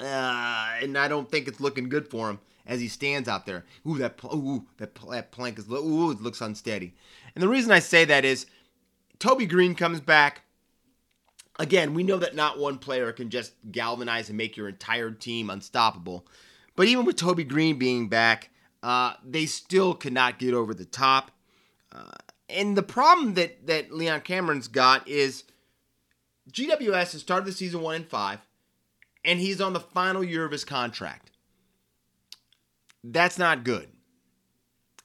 Uh, 0.00 0.76
and 0.80 0.96
I 0.96 1.08
don't 1.08 1.30
think 1.30 1.48
it's 1.48 1.60
looking 1.60 1.88
good 1.88 2.08
for 2.08 2.30
him 2.30 2.38
as 2.66 2.80
he 2.80 2.88
stands 2.88 3.28
out 3.28 3.46
there. 3.46 3.64
Ooh, 3.86 3.98
that 3.98 4.18
ooh, 4.24 4.66
that, 4.78 4.94
that 5.10 5.32
plank 5.32 5.58
is 5.58 5.68
ooh, 5.68 6.10
it 6.10 6.20
looks 6.20 6.40
unsteady. 6.40 6.94
And 7.34 7.42
the 7.42 7.48
reason 7.48 7.72
I 7.72 7.78
say 7.78 8.04
that 8.06 8.24
is 8.24 8.46
Toby 9.18 9.46
Greene 9.46 9.74
comes 9.74 10.00
back. 10.00 10.42
Again, 11.58 11.94
we 11.94 12.02
know 12.02 12.18
that 12.18 12.34
not 12.34 12.58
one 12.58 12.78
player 12.78 13.12
can 13.12 13.30
just 13.30 13.54
galvanize 13.70 14.28
and 14.28 14.36
make 14.36 14.56
your 14.56 14.68
entire 14.68 15.10
team 15.10 15.48
unstoppable. 15.48 16.26
But 16.74 16.86
even 16.88 17.06
with 17.06 17.16
Toby 17.16 17.44
Greene 17.44 17.78
being 17.78 18.08
back, 18.08 18.50
uh, 18.82 19.14
they 19.24 19.46
still 19.46 19.94
could 19.94 20.12
not 20.12 20.38
get 20.38 20.52
over 20.52 20.74
the 20.74 20.84
top. 20.84 21.30
Uh, 21.90 22.10
and 22.48 22.76
the 22.76 22.82
problem 22.82 23.34
that 23.34 23.66
that 23.66 23.90
Leon 23.90 24.20
Cameron's 24.20 24.68
got 24.68 25.08
is 25.08 25.44
GWS 26.52 27.12
has 27.12 27.20
started 27.20 27.46
the 27.46 27.52
season 27.52 27.80
one 27.80 27.96
and 27.96 28.06
five, 28.06 28.40
and 29.24 29.40
he's 29.40 29.60
on 29.60 29.72
the 29.72 29.80
final 29.80 30.22
year 30.22 30.44
of 30.44 30.52
his 30.52 30.64
contract. 30.64 31.30
That's 33.02 33.38
not 33.38 33.64
good. 33.64 33.88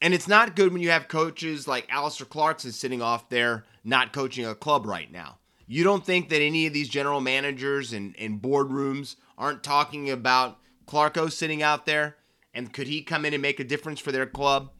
And 0.01 0.13
it's 0.13 0.27
not 0.27 0.55
good 0.55 0.73
when 0.73 0.81
you 0.81 0.89
have 0.89 1.07
coaches 1.07 1.67
like 1.67 1.85
Alastair 1.89 2.25
Clarkson 2.25 2.71
sitting 2.71 3.01
off 3.01 3.29
there 3.29 3.65
not 3.83 4.13
coaching 4.13 4.45
a 4.45 4.55
club 4.55 4.85
right 4.85 5.11
now. 5.11 5.37
You 5.67 5.83
don't 5.83 6.05
think 6.05 6.29
that 6.29 6.41
any 6.41 6.65
of 6.65 6.73
these 6.73 6.89
general 6.89 7.21
managers 7.21 7.93
and, 7.93 8.15
and 8.17 8.41
boardrooms 8.41 9.15
aren't 9.37 9.63
talking 9.63 10.09
about 10.09 10.57
Clarko 10.87 11.31
sitting 11.31 11.63
out 11.63 11.85
there 11.85 12.17
and 12.53 12.73
could 12.73 12.87
he 12.87 13.01
come 13.01 13.25
in 13.25 13.33
and 13.33 13.41
make 13.41 13.59
a 13.59 13.63
difference 13.63 13.99
for 13.99 14.11
their 14.11 14.25
club? 14.25 14.71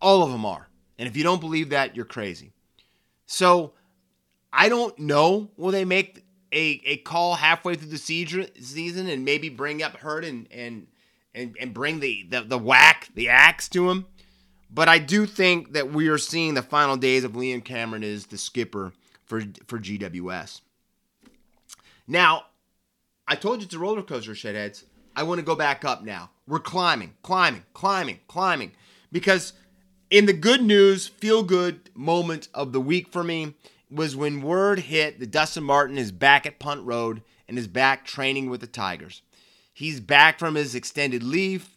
All 0.00 0.22
of 0.22 0.32
them 0.32 0.44
are. 0.44 0.68
And 0.98 1.06
if 1.08 1.16
you 1.16 1.22
don't 1.22 1.40
believe 1.40 1.70
that, 1.70 1.94
you're 1.94 2.04
crazy. 2.04 2.52
So 3.26 3.74
I 4.52 4.68
don't 4.68 4.98
know. 4.98 5.50
Will 5.56 5.70
they 5.70 5.84
make 5.84 6.24
a, 6.52 6.80
a 6.84 6.96
call 6.98 7.34
halfway 7.34 7.74
through 7.74 7.90
the 7.90 7.98
season 7.98 9.08
and 9.08 9.24
maybe 9.24 9.48
bring 9.48 9.82
up 9.82 9.96
Hurd 9.96 10.24
and 10.24 10.48
and 10.50 10.86
and, 11.34 11.54
and 11.60 11.74
bring 11.74 12.00
the, 12.00 12.26
the 12.30 12.40
the 12.40 12.58
whack, 12.58 13.10
the 13.14 13.28
axe 13.28 13.68
to 13.70 13.90
him? 13.90 14.06
But 14.70 14.88
I 14.88 14.98
do 14.98 15.26
think 15.26 15.72
that 15.72 15.92
we 15.92 16.08
are 16.08 16.18
seeing 16.18 16.54
the 16.54 16.62
final 16.62 16.96
days 16.96 17.24
of 17.24 17.36
Leon 17.36 17.62
Cameron 17.62 18.02
as 18.02 18.26
the 18.26 18.38
skipper 18.38 18.92
for 19.24 19.42
for 19.66 19.78
GWS. 19.78 20.60
Now, 22.06 22.46
I 23.26 23.34
told 23.34 23.60
you 23.60 23.66
it's 23.66 23.74
a 23.74 23.78
roller 23.78 24.02
coaster, 24.02 24.32
shedheads. 24.32 24.84
I 25.14 25.22
want 25.22 25.38
to 25.38 25.44
go 25.44 25.56
back 25.56 25.84
up 25.84 26.04
now. 26.04 26.30
We're 26.46 26.60
climbing, 26.60 27.14
climbing, 27.22 27.64
climbing, 27.72 28.20
climbing. 28.28 28.72
Because 29.10 29.54
in 30.10 30.26
the 30.26 30.32
good 30.32 30.62
news, 30.62 31.08
feel 31.08 31.42
good 31.42 31.90
moment 31.94 32.48
of 32.54 32.72
the 32.72 32.80
week 32.80 33.08
for 33.08 33.24
me 33.24 33.54
was 33.90 34.14
when 34.14 34.42
word 34.42 34.80
hit 34.80 35.18
that 35.20 35.30
Dustin 35.30 35.64
Martin 35.64 35.98
is 35.98 36.12
back 36.12 36.44
at 36.46 36.58
Punt 36.58 36.84
Road 36.84 37.22
and 37.48 37.58
is 37.58 37.66
back 37.66 38.04
training 38.04 38.50
with 38.50 38.60
the 38.60 38.66
Tigers. 38.66 39.22
He's 39.72 40.00
back 40.00 40.38
from 40.38 40.54
his 40.54 40.74
extended 40.74 41.22
leave. 41.22 41.75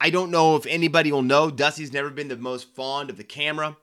I 0.00 0.10
don't 0.10 0.30
know 0.30 0.54
if 0.54 0.64
anybody 0.66 1.10
will 1.10 1.22
know. 1.22 1.50
Dusty's 1.50 1.92
never 1.92 2.10
been 2.10 2.28
the 2.28 2.36
most 2.36 2.74
fond 2.74 3.10
of 3.10 3.16
the 3.16 3.24
camera, 3.24 3.76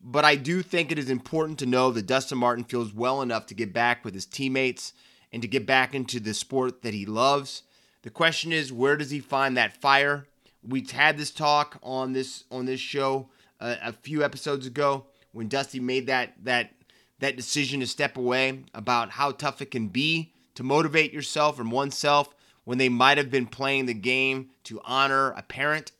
but 0.00 0.24
I 0.24 0.34
do 0.34 0.62
think 0.62 0.90
it 0.90 0.98
is 0.98 1.08
important 1.08 1.60
to 1.60 1.66
know 1.66 1.92
that 1.92 2.06
Dustin 2.06 2.38
Martin 2.38 2.64
feels 2.64 2.92
well 2.92 3.22
enough 3.22 3.46
to 3.46 3.54
get 3.54 3.72
back 3.72 4.04
with 4.04 4.14
his 4.14 4.26
teammates 4.26 4.92
and 5.32 5.40
to 5.42 5.48
get 5.48 5.66
back 5.66 5.94
into 5.94 6.18
the 6.18 6.34
sport 6.34 6.82
that 6.82 6.94
he 6.94 7.06
loves. 7.06 7.62
The 8.02 8.10
question 8.10 8.52
is, 8.52 8.72
where 8.72 8.96
does 8.96 9.10
he 9.10 9.20
find 9.20 9.56
that 9.56 9.80
fire? 9.80 10.26
We've 10.66 10.90
had 10.90 11.16
this 11.16 11.30
talk 11.30 11.78
on 11.82 12.12
this 12.12 12.44
on 12.50 12.66
this 12.66 12.80
show 12.80 13.28
uh, 13.60 13.76
a 13.82 13.92
few 13.92 14.24
episodes 14.24 14.66
ago 14.66 15.06
when 15.32 15.48
Dusty 15.48 15.78
made 15.78 16.06
that 16.08 16.34
that 16.42 16.72
that 17.20 17.36
decision 17.36 17.80
to 17.80 17.86
step 17.86 18.16
away 18.16 18.64
about 18.74 19.10
how 19.10 19.30
tough 19.30 19.62
it 19.62 19.70
can 19.70 19.88
be 19.88 20.32
to 20.54 20.62
motivate 20.62 21.12
yourself 21.12 21.60
and 21.60 21.70
oneself 21.70 22.34
when 22.70 22.78
they 22.78 22.88
might 22.88 23.18
have 23.18 23.32
been 23.32 23.48
playing 23.48 23.86
the 23.86 23.92
game 23.92 24.48
to 24.62 24.80
honor 24.84 25.32
a 25.32 25.42
parent. 25.42 25.90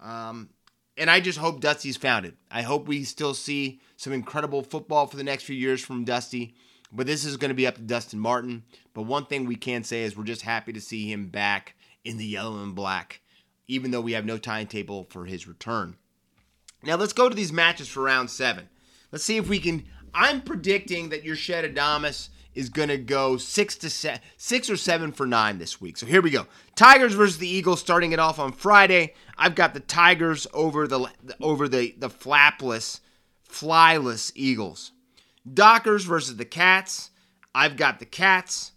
Um, 0.00 0.48
and 0.96 1.08
I 1.08 1.20
just 1.20 1.38
hope 1.38 1.60
Dusty's 1.60 1.96
found 1.96 2.26
it. 2.26 2.34
I 2.50 2.62
hope 2.62 2.88
we 2.88 3.04
still 3.04 3.34
see 3.34 3.80
some 3.96 4.12
incredible 4.12 4.64
football 4.64 5.06
for 5.06 5.16
the 5.16 5.22
next 5.22 5.44
few 5.44 5.54
years 5.54 5.80
from 5.80 6.02
Dusty. 6.02 6.56
But 6.90 7.06
this 7.06 7.24
is 7.24 7.36
going 7.36 7.50
to 7.50 7.54
be 7.54 7.68
up 7.68 7.76
to 7.76 7.82
Dustin 7.82 8.18
Martin. 8.18 8.64
But 8.94 9.02
one 9.02 9.26
thing 9.26 9.46
we 9.46 9.54
can 9.54 9.84
say 9.84 10.02
is 10.02 10.16
we're 10.16 10.24
just 10.24 10.42
happy 10.42 10.72
to 10.72 10.80
see 10.80 11.08
him 11.08 11.28
back 11.28 11.76
in 12.04 12.16
the 12.16 12.26
yellow 12.26 12.64
and 12.64 12.74
black, 12.74 13.20
even 13.68 13.92
though 13.92 14.00
we 14.00 14.14
have 14.14 14.24
no 14.24 14.38
timetable 14.38 15.04
for 15.10 15.26
his 15.26 15.46
return. 15.46 15.94
Now 16.82 16.96
let's 16.96 17.12
go 17.12 17.28
to 17.28 17.34
these 17.36 17.52
matches 17.52 17.86
for 17.86 18.02
round 18.02 18.28
seven. 18.28 18.68
Let's 19.12 19.24
see 19.24 19.36
if 19.36 19.48
we 19.48 19.60
can. 19.60 19.84
I'm 20.12 20.40
predicting 20.40 21.10
that 21.10 21.22
your 21.22 21.36
Shed 21.36 21.64
Adamas 21.64 22.30
is 22.58 22.68
going 22.68 22.88
to 22.88 22.98
go 22.98 23.36
six 23.36 23.76
to 23.76 23.88
se- 23.88 24.20
six 24.36 24.68
or 24.68 24.76
seven 24.76 25.12
for 25.12 25.24
nine 25.26 25.58
this 25.58 25.80
week. 25.80 25.96
So 25.96 26.06
here 26.06 26.20
we 26.20 26.30
go. 26.30 26.48
Tigers 26.74 27.14
versus 27.14 27.38
the 27.38 27.46
Eagles, 27.46 27.78
starting 27.78 28.10
it 28.10 28.18
off 28.18 28.40
on 28.40 28.50
Friday. 28.50 29.14
I've 29.36 29.54
got 29.54 29.74
the 29.74 29.80
Tigers 29.80 30.44
over 30.52 30.88
the 30.88 31.08
over 31.40 31.68
the 31.68 31.94
the 31.96 32.10
flapless, 32.10 32.98
flyless 33.48 34.32
Eagles. 34.34 34.90
Dockers 35.54 36.04
versus 36.04 36.36
the 36.36 36.44
Cats. 36.44 37.10
I've 37.54 37.76
got 37.76 38.00
the 38.00 38.06
Cats. 38.06 38.72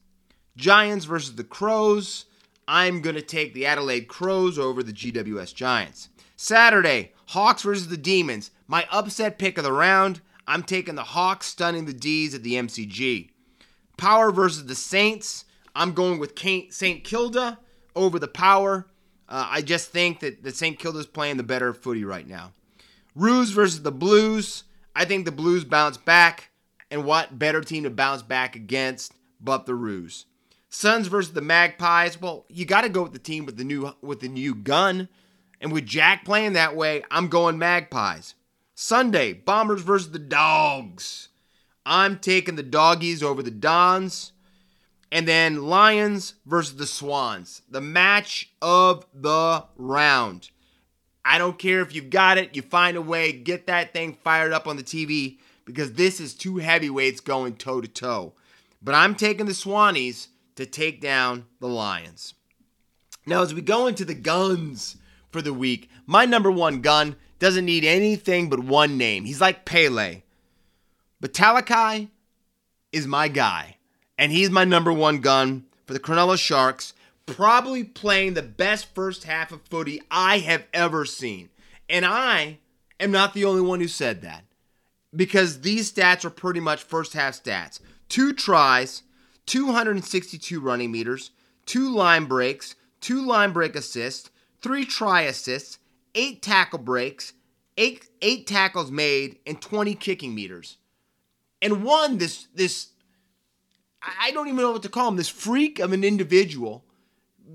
Giants 0.55 1.05
versus 1.05 1.35
the 1.35 1.43
Crows. 1.43 2.25
I'm 2.67 3.01
going 3.01 3.15
to 3.15 3.21
take 3.23 3.55
the 3.55 3.65
Adelaide 3.65 4.07
Crows 4.07 4.59
over 4.59 4.83
the 4.83 4.93
GWS 4.93 5.55
Giants. 5.55 6.09
Saturday, 6.35 7.13
Hawks 7.29 7.63
versus 7.63 7.87
the 7.87 7.97
Demons. 7.97 8.51
My 8.67 8.85
upset 8.91 9.39
pick 9.39 9.57
of 9.57 9.63
the 9.63 9.73
round. 9.73 10.21
I'm 10.47 10.61
taking 10.61 10.93
the 10.95 11.03
Hawks 11.03 11.47
stunning 11.47 11.85
the 11.85 11.93
D's 11.93 12.35
at 12.35 12.43
the 12.43 12.53
MCG. 12.53 13.31
Power 14.01 14.31
versus 14.31 14.65
the 14.65 14.73
Saints. 14.73 15.45
I'm 15.75 15.93
going 15.93 16.17
with 16.17 16.33
St. 16.71 17.03
Kilda 17.03 17.59
over 17.95 18.17
the 18.17 18.27
Power. 18.27 18.87
Uh, 19.29 19.45
I 19.47 19.61
just 19.61 19.91
think 19.91 20.21
that 20.21 20.41
the 20.41 20.49
St. 20.51 20.79
Kilda's 20.79 21.05
playing 21.05 21.37
the 21.37 21.43
better 21.43 21.71
footy 21.71 22.03
right 22.03 22.27
now. 22.27 22.51
Roos 23.15 23.51
versus 23.51 23.83
the 23.83 23.91
Blues. 23.91 24.63
I 24.95 25.05
think 25.05 25.25
the 25.25 25.31
Blues 25.31 25.65
bounce 25.65 25.97
back. 25.97 26.49
And 26.89 27.05
what 27.05 27.37
better 27.37 27.61
team 27.61 27.83
to 27.83 27.91
bounce 27.91 28.23
back 28.23 28.55
against 28.55 29.13
but 29.39 29.67
the 29.67 29.75
Roos? 29.75 30.25
Suns 30.67 31.05
versus 31.05 31.33
the 31.33 31.41
Magpies. 31.41 32.19
Well, 32.19 32.45
you 32.49 32.65
got 32.65 32.81
to 32.81 32.89
go 32.89 33.03
with 33.03 33.13
the 33.13 33.19
team 33.19 33.45
with 33.45 33.57
the 33.57 33.63
new 33.63 33.93
with 34.01 34.21
the 34.21 34.29
new 34.29 34.55
gun. 34.55 35.09
And 35.61 35.71
with 35.71 35.85
Jack 35.85 36.25
playing 36.25 36.53
that 36.53 36.75
way, 36.75 37.03
I'm 37.11 37.27
going 37.27 37.59
Magpies. 37.59 38.33
Sunday, 38.73 39.33
Bombers 39.33 39.83
versus 39.83 40.09
the 40.09 40.17
Dogs. 40.17 41.29
I'm 41.85 42.19
taking 42.19 42.55
the 42.55 42.63
doggies 42.63 43.23
over 43.23 43.41
the 43.43 43.51
Dons. 43.51 44.31
And 45.11 45.27
then 45.27 45.63
Lions 45.63 46.35
versus 46.45 46.77
the 46.77 46.87
Swans, 46.87 47.63
the 47.69 47.81
match 47.81 48.49
of 48.61 49.05
the 49.13 49.65
round. 49.75 50.49
I 51.25 51.37
don't 51.37 51.59
care 51.59 51.81
if 51.81 51.93
you've 51.93 52.09
got 52.09 52.37
it, 52.37 52.55
you 52.55 52.61
find 52.61 52.95
a 52.95 53.01
way, 53.01 53.33
get 53.33 53.67
that 53.67 53.93
thing 53.93 54.17
fired 54.23 54.53
up 54.53 54.67
on 54.67 54.77
the 54.77 54.83
TV 54.83 55.37
because 55.65 55.93
this 55.93 56.19
is 56.19 56.33
two 56.33 56.57
heavyweights 56.57 57.19
going 57.19 57.55
toe 57.55 57.81
to 57.81 57.87
toe. 57.87 58.33
But 58.81 58.95
I'm 58.95 59.15
taking 59.15 59.45
the 59.45 59.51
Swannies 59.51 60.27
to 60.55 60.65
take 60.65 61.01
down 61.01 61.45
the 61.59 61.67
Lions. 61.67 62.33
Now, 63.25 63.43
as 63.43 63.53
we 63.53 63.61
go 63.61 63.87
into 63.87 64.05
the 64.05 64.15
guns 64.15 64.97
for 65.29 65.41
the 65.41 65.53
week, 65.53 65.89
my 66.07 66.25
number 66.25 66.49
one 66.49 66.81
gun 66.81 67.15
doesn't 67.37 67.65
need 67.65 67.83
anything 67.83 68.49
but 68.49 68.59
one 68.59 68.97
name. 68.97 69.25
He's 69.25 69.41
like 69.41 69.65
Pele. 69.65 70.23
But 71.21 71.33
Talakai 71.33 72.09
is 72.91 73.05
my 73.05 73.27
guy, 73.27 73.77
and 74.17 74.31
he's 74.31 74.49
my 74.49 74.65
number 74.65 74.91
one 74.91 75.19
gun 75.19 75.65
for 75.85 75.93
the 75.93 75.99
Cronulla 75.99 76.37
Sharks, 76.37 76.93
probably 77.27 77.83
playing 77.83 78.33
the 78.33 78.41
best 78.41 78.93
first 78.95 79.25
half 79.25 79.51
of 79.51 79.61
footy 79.61 80.01
I 80.09 80.39
have 80.39 80.65
ever 80.73 81.05
seen. 81.05 81.49
And 81.87 82.05
I 82.05 82.57
am 82.99 83.11
not 83.11 83.35
the 83.35 83.45
only 83.45 83.61
one 83.61 83.79
who 83.79 83.87
said 83.87 84.21
that 84.23 84.45
because 85.15 85.61
these 85.61 85.91
stats 85.91 86.25
are 86.25 86.31
pretty 86.31 86.59
much 86.59 86.81
first 86.81 87.13
half 87.13 87.41
stats. 87.41 87.79
Two 88.09 88.33
tries, 88.33 89.03
262 89.45 90.59
running 90.59 90.91
meters, 90.91 91.31
two 91.67 91.93
line 91.93 92.25
breaks, 92.25 92.75
two 92.99 93.23
line 93.23 93.51
break 93.51 93.75
assists, 93.75 94.31
three 94.59 94.85
try 94.85 95.21
assists, 95.21 95.77
eight 96.15 96.41
tackle 96.41 96.79
breaks, 96.79 97.33
eight 97.77 98.07
eight 98.23 98.47
tackles 98.47 98.89
made, 98.89 99.37
and 99.45 99.61
20 99.61 99.93
kicking 99.95 100.33
meters. 100.33 100.77
And 101.61 101.83
one 101.83 102.17
this 102.17 102.47
this 102.55 102.87
I 104.01 104.31
don't 104.31 104.47
even 104.47 104.59
know 104.59 104.71
what 104.71 104.83
to 104.83 104.89
call 104.89 105.07
him, 105.09 105.15
this 105.15 105.29
freak 105.29 105.79
of 105.79 105.93
an 105.93 106.03
individual 106.03 106.85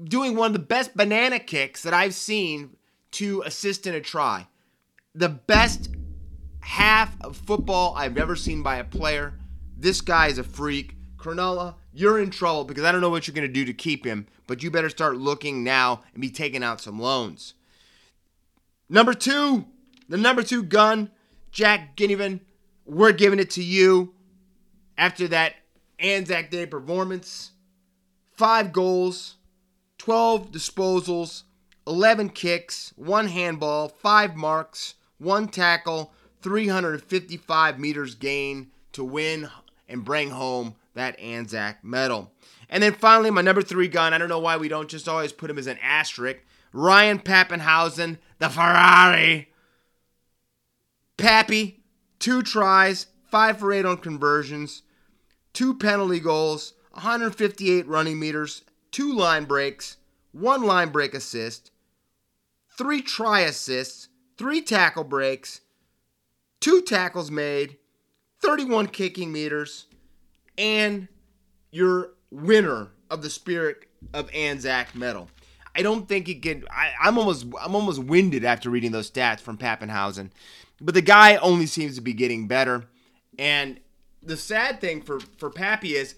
doing 0.04 0.36
one 0.36 0.48
of 0.48 0.52
the 0.52 0.58
best 0.58 0.96
banana 0.96 1.38
kicks 1.38 1.82
that 1.82 1.94
I've 1.94 2.14
seen 2.14 2.76
to 3.12 3.42
assist 3.42 3.86
in 3.86 3.94
a 3.94 4.00
try. 4.00 4.46
The 5.14 5.28
best 5.28 5.90
half 6.60 7.16
of 7.22 7.36
football 7.36 7.94
I've 7.96 8.18
ever 8.18 8.36
seen 8.36 8.62
by 8.62 8.76
a 8.76 8.84
player. 8.84 9.34
This 9.76 10.00
guy 10.00 10.28
is 10.28 10.38
a 10.38 10.44
freak. 10.44 10.94
Cronulla, 11.16 11.74
you're 11.92 12.20
in 12.20 12.30
trouble 12.30 12.64
because 12.64 12.84
I 12.84 12.92
don't 12.92 13.00
know 13.00 13.10
what 13.10 13.26
you're 13.26 13.34
going 13.34 13.46
to 13.46 13.52
do 13.52 13.64
to 13.64 13.72
keep 13.72 14.04
him, 14.04 14.26
but 14.46 14.62
you 14.62 14.70
better 14.70 14.90
start 14.90 15.16
looking 15.16 15.64
now 15.64 16.02
and 16.12 16.20
be 16.20 16.30
taking 16.30 16.62
out 16.62 16.80
some 16.80 17.00
loans. 17.00 17.54
Number 18.88 19.14
two, 19.14 19.64
the 20.08 20.16
number 20.16 20.42
two 20.42 20.62
gun, 20.62 21.10
Jack 21.50 21.96
Ginnivan. 21.96 22.40
We're 22.86 23.12
giving 23.12 23.40
it 23.40 23.50
to 23.50 23.62
you 23.62 24.14
after 24.96 25.28
that 25.28 25.54
Anzac 25.98 26.50
Day 26.50 26.66
performance. 26.66 27.50
Five 28.32 28.72
goals, 28.72 29.36
12 29.98 30.52
disposals, 30.52 31.42
11 31.86 32.30
kicks, 32.30 32.92
one 32.96 33.28
handball, 33.28 33.88
five 33.88 34.36
marks, 34.36 34.94
one 35.18 35.48
tackle, 35.48 36.12
355 36.42 37.78
meters 37.78 38.14
gain 38.14 38.70
to 38.92 39.02
win 39.02 39.48
and 39.88 40.04
bring 40.04 40.30
home 40.30 40.74
that 40.94 41.18
Anzac 41.18 41.82
medal. 41.82 42.32
And 42.68 42.82
then 42.82 42.92
finally, 42.92 43.30
my 43.30 43.42
number 43.42 43.62
three 43.62 43.88
gun. 43.88 44.12
I 44.12 44.18
don't 44.18 44.28
know 44.28 44.38
why 44.38 44.56
we 44.56 44.68
don't 44.68 44.88
just 44.88 45.08
always 45.08 45.32
put 45.32 45.50
him 45.50 45.58
as 45.58 45.66
an 45.66 45.78
asterisk. 45.82 46.40
Ryan 46.72 47.18
Papenhuyzen, 47.18 48.18
the 48.38 48.48
Ferrari. 48.48 49.50
Pappy, 51.16 51.80
two 52.26 52.42
tries, 52.42 53.06
five 53.30 53.56
for 53.56 53.72
eight 53.72 53.84
on 53.84 53.96
conversions, 53.96 54.82
two 55.52 55.72
penalty 55.72 56.18
goals, 56.18 56.74
158 56.90 57.86
running 57.86 58.18
meters, 58.18 58.62
two 58.90 59.14
line 59.14 59.44
breaks, 59.44 59.98
one 60.32 60.64
line 60.64 60.88
break 60.88 61.14
assist, 61.14 61.70
three 62.76 63.00
try 63.00 63.42
assists, 63.42 64.08
three 64.36 64.60
tackle 64.60 65.04
breaks, 65.04 65.60
two 66.58 66.82
tackles 66.82 67.30
made, 67.30 67.76
31 68.42 68.88
kicking 68.88 69.30
meters, 69.30 69.86
and 70.58 71.06
your 71.70 72.10
winner 72.32 72.88
of 73.08 73.22
the 73.22 73.30
Spirit 73.30 73.86
of 74.12 74.28
Anzac 74.34 74.96
medal. 74.96 75.28
I 75.76 75.82
don't 75.82 76.08
think 76.08 76.26
he 76.26 76.34
can. 76.34 76.64
I, 76.70 76.90
am 77.06 77.18
almost 77.18 77.46
I'm 77.60 77.76
almost 77.76 78.02
winded 78.02 78.44
after 78.44 78.68
reading 78.68 78.90
those 78.90 79.10
stats 79.10 79.40
from 79.40 79.58
Papenhuyzen, 79.58 80.30
but 80.80 80.94
the 80.94 81.02
guy 81.02 81.36
only 81.36 81.66
seems 81.66 81.94
to 81.96 82.00
be 82.00 82.12
getting 82.12 82.46
better. 82.46 82.86
And 83.38 83.80
the 84.22 84.36
sad 84.36 84.80
thing 84.80 85.02
for 85.02 85.20
for 85.20 85.50
Pappy 85.50 85.94
is 85.94 86.14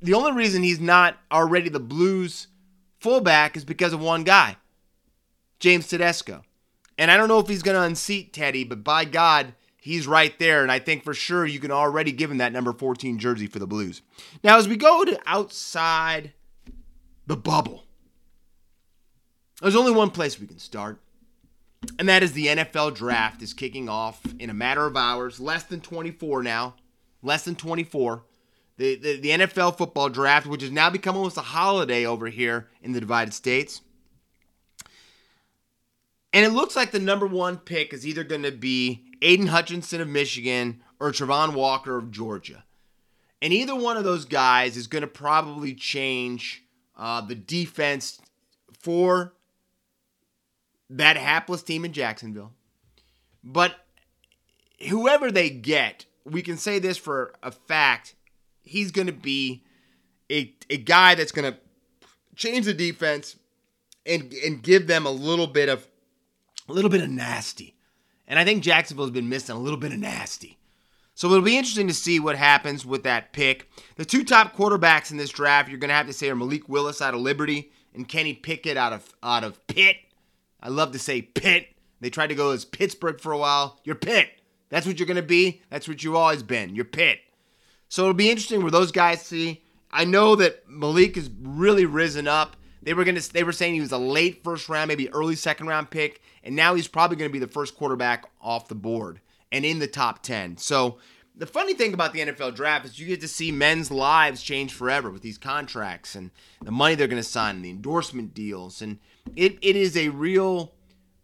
the 0.00 0.14
only 0.14 0.32
reason 0.32 0.62
he's 0.62 0.80
not 0.80 1.18
already 1.30 1.68
the 1.68 1.80
Blues 1.80 2.48
fullback 2.98 3.56
is 3.56 3.64
because 3.64 3.92
of 3.92 4.00
one 4.00 4.24
guy, 4.24 4.56
James 5.60 5.88
Tedesco. 5.88 6.42
And 6.98 7.10
I 7.10 7.16
don't 7.16 7.28
know 7.28 7.38
if 7.38 7.48
he's 7.48 7.62
going 7.62 7.76
to 7.76 7.82
unseat 7.82 8.32
Teddy, 8.32 8.64
but 8.64 8.84
by 8.84 9.04
God, 9.04 9.54
he's 9.76 10.06
right 10.06 10.38
there. 10.38 10.62
And 10.62 10.70
I 10.70 10.78
think 10.78 11.04
for 11.04 11.14
sure 11.14 11.46
you 11.46 11.58
can 11.58 11.70
already 11.70 12.12
give 12.12 12.30
him 12.30 12.38
that 12.38 12.52
number 12.52 12.72
14 12.72 13.18
jersey 13.18 13.46
for 13.46 13.58
the 13.58 13.66
Blues. 13.66 14.02
Now, 14.44 14.58
as 14.58 14.68
we 14.68 14.76
go 14.76 15.04
to 15.04 15.18
outside 15.26 16.32
the 17.26 17.36
bubble, 17.36 17.84
there's 19.60 19.76
only 19.76 19.92
one 19.92 20.10
place 20.10 20.38
we 20.38 20.46
can 20.46 20.58
start. 20.58 21.00
And 21.98 22.08
that 22.08 22.22
is 22.22 22.32
the 22.32 22.46
NFL 22.46 22.94
draft 22.94 23.42
is 23.42 23.52
kicking 23.52 23.88
off 23.88 24.20
in 24.38 24.50
a 24.50 24.54
matter 24.54 24.86
of 24.86 24.96
hours, 24.96 25.40
less 25.40 25.64
than 25.64 25.80
24 25.80 26.42
now, 26.42 26.74
less 27.22 27.44
than 27.44 27.54
24. 27.54 28.24
The, 28.78 28.96
the, 28.96 29.20
the 29.20 29.28
NFL 29.30 29.76
football 29.76 30.08
draft, 30.08 30.46
which 30.46 30.62
has 30.62 30.70
now 30.70 30.90
become 30.90 31.16
almost 31.16 31.36
a 31.36 31.42
holiday 31.42 32.06
over 32.06 32.28
here 32.28 32.68
in 32.80 32.92
the 32.92 33.00
divided 33.00 33.34
states. 33.34 33.82
And 36.32 36.46
it 36.46 36.50
looks 36.50 36.74
like 36.74 36.90
the 36.90 36.98
number 36.98 37.26
one 37.26 37.58
pick 37.58 37.92
is 37.92 38.06
either 38.06 38.24
going 38.24 38.42
to 38.42 38.52
be 38.52 39.04
Aidan 39.20 39.48
Hutchinson 39.48 40.00
of 40.00 40.08
Michigan 40.08 40.82
or 40.98 41.12
Travon 41.12 41.52
Walker 41.52 41.98
of 41.98 42.10
Georgia. 42.10 42.64
And 43.42 43.52
either 43.52 43.74
one 43.74 43.96
of 43.96 44.04
those 44.04 44.24
guys 44.24 44.76
is 44.76 44.86
going 44.86 45.02
to 45.02 45.08
probably 45.08 45.74
change 45.74 46.64
uh, 46.96 47.20
the 47.20 47.34
defense 47.34 48.20
for 48.78 49.34
that 50.96 51.16
hapless 51.16 51.62
team 51.62 51.84
in 51.84 51.92
Jacksonville. 51.92 52.52
But 53.42 53.74
whoever 54.88 55.30
they 55.30 55.50
get, 55.50 56.06
we 56.24 56.42
can 56.42 56.56
say 56.56 56.78
this 56.78 56.96
for 56.96 57.34
a 57.42 57.50
fact 57.50 58.14
he's 58.62 58.92
going 58.92 59.08
to 59.08 59.12
be 59.12 59.64
a, 60.30 60.54
a 60.70 60.76
guy 60.76 61.14
that's 61.14 61.32
going 61.32 61.52
to 61.52 61.58
change 62.36 62.64
the 62.66 62.74
defense 62.74 63.36
and 64.06 64.32
and 64.44 64.62
give 64.62 64.86
them 64.86 65.06
a 65.06 65.10
little 65.10 65.46
bit 65.46 65.68
of 65.68 65.86
a 66.68 66.72
little 66.72 66.90
bit 66.90 67.02
of 67.02 67.10
nasty. 67.10 67.76
And 68.26 68.38
I 68.38 68.44
think 68.44 68.62
Jacksonville's 68.62 69.10
been 69.10 69.28
missing 69.28 69.54
a 69.54 69.58
little 69.58 69.78
bit 69.78 69.92
of 69.92 69.98
nasty. 69.98 70.58
So 71.14 71.28
it'll 71.28 71.42
be 71.42 71.58
interesting 71.58 71.88
to 71.88 71.94
see 71.94 72.18
what 72.18 72.36
happens 72.36 72.86
with 72.86 73.02
that 73.02 73.32
pick. 73.32 73.68
The 73.96 74.04
two 74.04 74.24
top 74.24 74.56
quarterbacks 74.56 75.10
in 75.10 75.18
this 75.18 75.30
draft, 75.30 75.68
you're 75.68 75.78
going 75.78 75.90
to 75.90 75.94
have 75.94 76.06
to 76.06 76.12
say 76.12 76.30
are 76.30 76.34
Malik 76.34 76.68
Willis 76.68 77.02
out 77.02 77.14
of 77.14 77.20
Liberty 77.20 77.70
and 77.94 78.08
Kenny 78.08 78.32
Pickett 78.32 78.76
out 78.76 78.92
of 78.92 79.14
out 79.22 79.44
of 79.44 79.64
Pitt. 79.66 79.96
I 80.62 80.68
love 80.68 80.92
to 80.92 80.98
say 80.98 81.22
Pitt. 81.22 81.68
They 82.00 82.10
tried 82.10 82.28
to 82.28 82.34
go 82.34 82.50
as 82.50 82.64
Pittsburgh 82.64 83.20
for 83.20 83.32
a 83.32 83.38
while. 83.38 83.80
You're 83.84 83.94
Pitt. 83.94 84.30
That's 84.68 84.86
what 84.86 84.98
you're 84.98 85.06
going 85.06 85.16
to 85.16 85.22
be. 85.22 85.62
That's 85.70 85.86
what 85.86 86.02
you've 86.02 86.14
always 86.14 86.42
been. 86.42 86.74
You're 86.74 86.84
Pitt. 86.84 87.18
So 87.88 88.02
it'll 88.02 88.14
be 88.14 88.30
interesting 88.30 88.62
where 88.62 88.70
those 88.70 88.90
guys 88.90 89.20
see. 89.22 89.62
I 89.90 90.04
know 90.06 90.34
that 90.36 90.68
Malik 90.68 91.16
has 91.16 91.28
really 91.42 91.84
risen 91.84 92.26
up. 92.26 92.56
They 92.82 92.94
were 92.94 93.04
gonna 93.04 93.20
they 93.20 93.44
were 93.44 93.52
saying 93.52 93.74
he 93.74 93.80
was 93.80 93.92
a 93.92 93.98
late 93.98 94.42
first 94.42 94.68
round, 94.68 94.88
maybe 94.88 95.10
early 95.10 95.36
second 95.36 95.66
round 95.66 95.90
pick, 95.90 96.20
and 96.42 96.56
now 96.56 96.74
he's 96.74 96.88
probably 96.88 97.16
gonna 97.16 97.30
be 97.30 97.38
the 97.38 97.46
first 97.46 97.76
quarterback 97.76 98.24
off 98.40 98.68
the 98.68 98.74
board 98.74 99.20
and 99.52 99.64
in 99.64 99.78
the 99.78 99.86
top 99.86 100.22
ten. 100.22 100.56
So 100.56 100.98
the 101.36 101.46
funny 101.46 101.74
thing 101.74 101.94
about 101.94 102.12
the 102.12 102.20
NFL 102.20 102.54
draft 102.54 102.86
is 102.86 102.98
you 102.98 103.06
get 103.06 103.20
to 103.20 103.28
see 103.28 103.52
men's 103.52 103.90
lives 103.90 104.42
change 104.42 104.72
forever 104.72 105.10
with 105.10 105.22
these 105.22 105.38
contracts 105.38 106.14
and 106.14 106.30
the 106.62 106.72
money 106.72 106.94
they're 106.94 107.06
gonna 107.06 107.22
sign 107.22 107.56
and 107.56 107.64
the 107.64 107.70
endorsement 107.70 108.34
deals. 108.34 108.82
And 108.82 108.98
it, 109.36 109.58
it 109.62 109.76
is 109.76 109.96
a 109.96 110.08
real, 110.08 110.72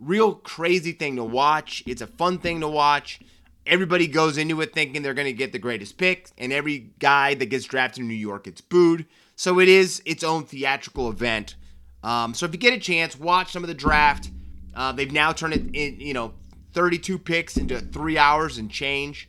real 0.01 0.35
crazy 0.35 0.93
thing 0.93 1.17
to 1.17 1.25
watch. 1.25 1.83
It's 1.87 2.03
a 2.03 2.07
fun 2.07 2.39
thing 2.39 2.61
to 2.61 2.69
watch 2.69 3.21
everybody 3.69 4.07
goes 4.07 4.39
into 4.39 4.61
it 4.61 4.73
thinking 4.73 5.03
they're 5.03 5.15
going 5.15 5.27
to 5.27 5.33
get 5.33 5.53
the 5.53 5.59
greatest 5.59 5.99
pick, 5.99 6.31
and 6.39 6.53
every 6.53 6.91
guy 6.99 7.35
that 7.35 7.47
gets 7.47 7.67
drafted 7.67 8.03
in 8.03 8.09
New 8.09 8.15
York 8.15 8.45
gets 8.45 8.61
booed. 8.61 9.07
So 9.37 9.61
it 9.61 9.69
is 9.69 10.03
its 10.05 10.25
own 10.25 10.45
theatrical 10.45 11.09
event. 11.09 11.55
Um, 12.03 12.35
so 12.35 12.47
if 12.47 12.53
you 12.53 12.59
get 12.59 12.73
a 12.73 12.81
chance, 12.81 13.19
watch 13.19 13.53
some 13.53 13.63
of 13.63 13.69
the 13.69 13.75
draft. 13.75 14.31
Uh, 14.75 14.93
they've 14.93 15.13
now 15.13 15.33
turned 15.33 15.55
it, 15.55 15.75
in, 15.75 16.01
you 16.01 16.15
know, 16.15 16.35
32 16.73 17.19
picks 17.19 17.57
into 17.57 17.79
three 17.79 18.19
hours 18.19 18.59
and 18.59 18.71
change. 18.71 19.29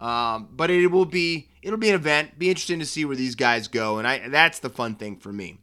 Um, 0.00 0.48
but 0.52 0.70
it 0.70 0.86
will 0.86 1.04
be 1.04 1.48
it'll 1.60 1.78
be 1.78 1.90
an 1.90 1.94
event. 1.94 2.38
Be 2.38 2.48
interesting 2.48 2.78
to 2.78 2.86
see 2.86 3.04
where 3.04 3.16
these 3.16 3.34
guys 3.34 3.68
go, 3.68 3.98
and 3.98 4.08
I 4.08 4.28
that's 4.30 4.58
the 4.58 4.70
fun 4.70 4.94
thing 4.94 5.16
for 5.16 5.30
me. 5.30 5.58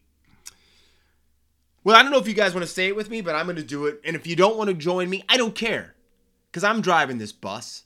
Well, 1.88 1.95
I 1.95 2.03
don't 2.03 2.11
know 2.11 2.17
if 2.17 2.27
you 2.27 2.33
guys 2.33 2.53
want 2.53 2.67
to 2.67 2.73
say 2.73 2.88
it 2.88 2.97
with 2.97 3.09
me, 3.09 3.21
but 3.21 3.33
I'm 3.33 3.45
going 3.45 3.55
to 3.55 3.63
do 3.63 3.85
it. 3.85 4.01
And 4.03 4.13
if 4.13 4.27
you 4.27 4.35
don't 4.35 4.57
want 4.57 4.67
to 4.67 4.73
join 4.73 5.09
me, 5.09 5.23
I 5.29 5.38
don't 5.38 5.55
care, 5.55 5.95
because 6.51 6.65
I'm 6.65 6.81
driving 6.81 7.17
this 7.17 7.31
bus. 7.31 7.85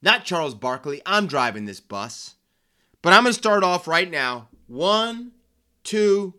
Not 0.00 0.24
Charles 0.24 0.54
Barkley. 0.54 1.02
I'm 1.04 1.26
driving 1.26 1.66
this 1.66 1.78
bus. 1.78 2.36
But 3.02 3.12
I'm 3.12 3.24
going 3.24 3.34
to 3.34 3.38
start 3.38 3.62
off 3.62 3.86
right 3.86 4.10
now. 4.10 4.48
One, 4.68 5.32
two, 5.84 6.32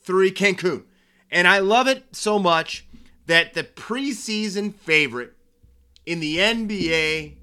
three, 0.00 0.30
Cancun. 0.30 0.84
And 1.28 1.48
I 1.48 1.58
love 1.58 1.88
it 1.88 2.04
so 2.12 2.38
much 2.38 2.86
that 3.26 3.54
the 3.54 3.64
preseason 3.64 4.72
favorite 4.72 5.32
in 6.06 6.20
the 6.20 6.36
NBA, 6.36 7.34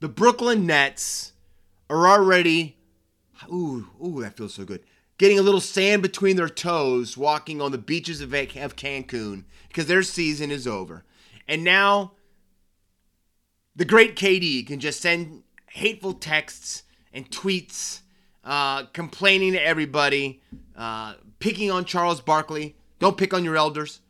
the 0.00 0.08
Brooklyn 0.08 0.66
Nets, 0.66 1.32
are 1.88 2.08
already, 2.08 2.76
ooh, 3.48 3.86
ooh, 4.04 4.20
that 4.20 4.36
feels 4.36 4.54
so 4.54 4.64
good, 4.64 4.82
getting 5.18 5.38
a 5.38 5.42
little 5.42 5.60
sand 5.60 6.02
between 6.02 6.36
their 6.36 6.48
toes 6.48 7.16
walking 7.16 7.60
on 7.60 7.72
the 7.72 7.78
beaches 7.78 8.20
of, 8.20 8.32
of 8.32 8.76
Cancun 8.76 9.44
because 9.68 9.86
their 9.86 10.02
season 10.02 10.50
is 10.50 10.66
over. 10.66 11.04
And 11.46 11.62
now 11.62 12.12
the 13.76 13.84
great 13.84 14.16
KD 14.16 14.66
can 14.66 14.80
just 14.80 15.00
send 15.00 15.42
hateful 15.70 16.14
texts 16.14 16.84
and 17.12 17.30
tweets 17.30 18.00
uh, 18.44 18.84
complaining 18.92 19.52
to 19.52 19.64
everybody, 19.64 20.40
uh, 20.76 21.14
picking 21.38 21.70
on 21.70 21.84
Charles 21.84 22.20
Barkley. 22.20 22.76
Don't 22.98 23.16
pick 23.16 23.32
on 23.32 23.44
your 23.44 23.56
elders. 23.56 24.00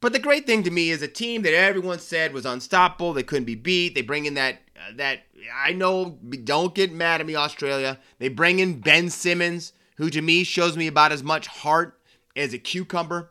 But 0.00 0.12
the 0.12 0.18
great 0.18 0.46
thing 0.46 0.62
to 0.64 0.70
me 0.70 0.90
is 0.90 1.00
a 1.00 1.08
team 1.08 1.42
that 1.42 1.54
everyone 1.54 1.98
said 1.98 2.34
was 2.34 2.44
unstoppable. 2.44 3.12
They 3.12 3.22
couldn't 3.22 3.46
be 3.46 3.54
beat. 3.54 3.94
They 3.94 4.02
bring 4.02 4.26
in 4.26 4.34
that 4.34 4.60
uh, 4.76 4.92
that 4.96 5.20
I 5.52 5.72
know. 5.72 6.18
Don't 6.44 6.74
get 6.74 6.92
mad 6.92 7.20
at 7.20 7.26
me, 7.26 7.36
Australia. 7.36 7.98
They 8.18 8.28
bring 8.28 8.58
in 8.58 8.80
Ben 8.80 9.10
Simmons, 9.10 9.72
who 9.96 10.10
to 10.10 10.22
me 10.22 10.44
shows 10.44 10.76
me 10.76 10.86
about 10.86 11.12
as 11.12 11.22
much 11.22 11.46
heart 11.46 11.98
as 12.36 12.52
a 12.52 12.58
cucumber. 12.58 13.30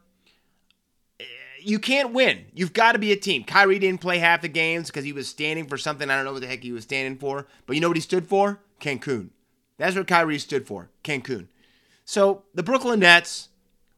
Uh, 1.20 1.24
you 1.61 1.80
can't 1.80 2.14
win. 2.14 2.45
You've 2.53 2.74
got 2.74 2.93
to 2.93 2.99
be 2.99 3.11
a 3.11 3.18
team. 3.18 3.43
Kyrie 3.43 3.80
didn't 3.80 4.01
play 4.01 4.20
half 4.20 4.41
the 4.41 4.47
games 4.47 4.88
because 4.88 5.05
he 5.05 5.14
was 5.14 5.28
standing 5.28 5.68
for 5.68 5.78
something. 5.78 6.09
I 6.09 6.16
don't 6.16 6.26
know 6.26 6.34
what 6.34 6.41
the 6.41 6.47
heck 6.47 6.64
he 6.64 6.72
was 6.72 6.84
standing 6.84 7.18
for. 7.18 7.47
But 7.66 7.76
you 7.76 7.82
know 7.82 7.89
what 7.89 7.97
he 7.97 8.01
stood 8.01 8.28
for? 8.28 8.59
Cancun. 8.80 9.30
That's 9.78 9.95
what 9.95 10.07
Kyrie 10.07 10.39
stood 10.39 10.68
for. 10.68 10.89
Cancun. 11.03 11.47
So 12.05 12.43
the 12.53 12.64
Brooklyn 12.64 12.99
Nets, 12.99 13.49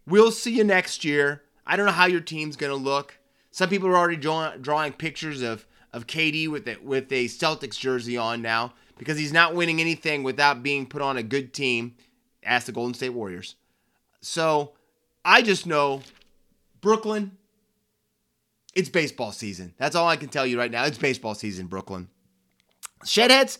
we'll 0.05 0.31
see 0.31 0.55
you 0.55 0.63
next 0.63 1.03
year. 1.03 1.43
I 1.65 1.75
don't 1.75 1.85
know 1.85 1.91
how 1.91 2.05
your 2.05 2.21
team's 2.21 2.55
going 2.55 2.71
to 2.71 2.75
look. 2.75 3.17
Some 3.51 3.69
people 3.69 3.89
are 3.89 3.95
already 3.95 4.17
draw, 4.17 4.55
drawing 4.57 4.93
pictures 4.93 5.41
of, 5.41 5.65
of 5.95 6.07
KD 6.07 6.49
with 6.49 6.67
a, 6.67 6.75
with 6.83 7.11
a 7.11 7.25
Celtics 7.25 7.79
jersey 7.79 8.17
on 8.17 8.41
now 8.41 8.73
because 8.97 9.17
he's 9.17 9.31
not 9.31 9.55
winning 9.55 9.79
anything 9.79 10.23
without 10.23 10.61
being 10.61 10.85
put 10.85 11.01
on 11.01 11.15
a 11.15 11.23
good 11.23 11.53
team. 11.53 11.95
Ask 12.43 12.65
the 12.65 12.73
Golden 12.73 12.93
State 12.93 13.09
Warriors. 13.09 13.55
So 14.19 14.73
I 15.23 15.41
just 15.41 15.65
know 15.65 16.01
Brooklyn, 16.81 17.37
it's 18.75 18.89
baseball 18.89 19.31
season. 19.31 19.73
That's 19.77 19.95
all 19.95 20.07
I 20.09 20.17
can 20.17 20.27
tell 20.27 20.45
you 20.45 20.59
right 20.59 20.69
now. 20.69 20.83
It's 20.83 20.97
baseball 20.97 21.33
season, 21.33 21.67
Brooklyn. 21.67 22.09
Shedheads, 23.05 23.59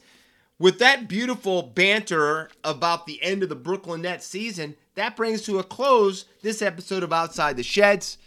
with 0.60 0.80
that 0.80 1.08
beautiful 1.08 1.62
banter 1.62 2.50
about 2.66 3.06
the 3.06 3.24
end 3.24 3.44
of 3.44 3.50
the 3.50 3.56
Brooklyn 3.56 4.02
Nets 4.02 4.26
season, 4.26 4.76
that 4.96 5.16
brings 5.16 5.42
to 5.44 5.60
a 5.60 5.64
close 5.64 6.26
this 6.42 6.62
episode 6.62 7.02
of 7.02 7.14
Outside 7.14 7.56
the 7.56 7.64
Sheds. 7.64 8.18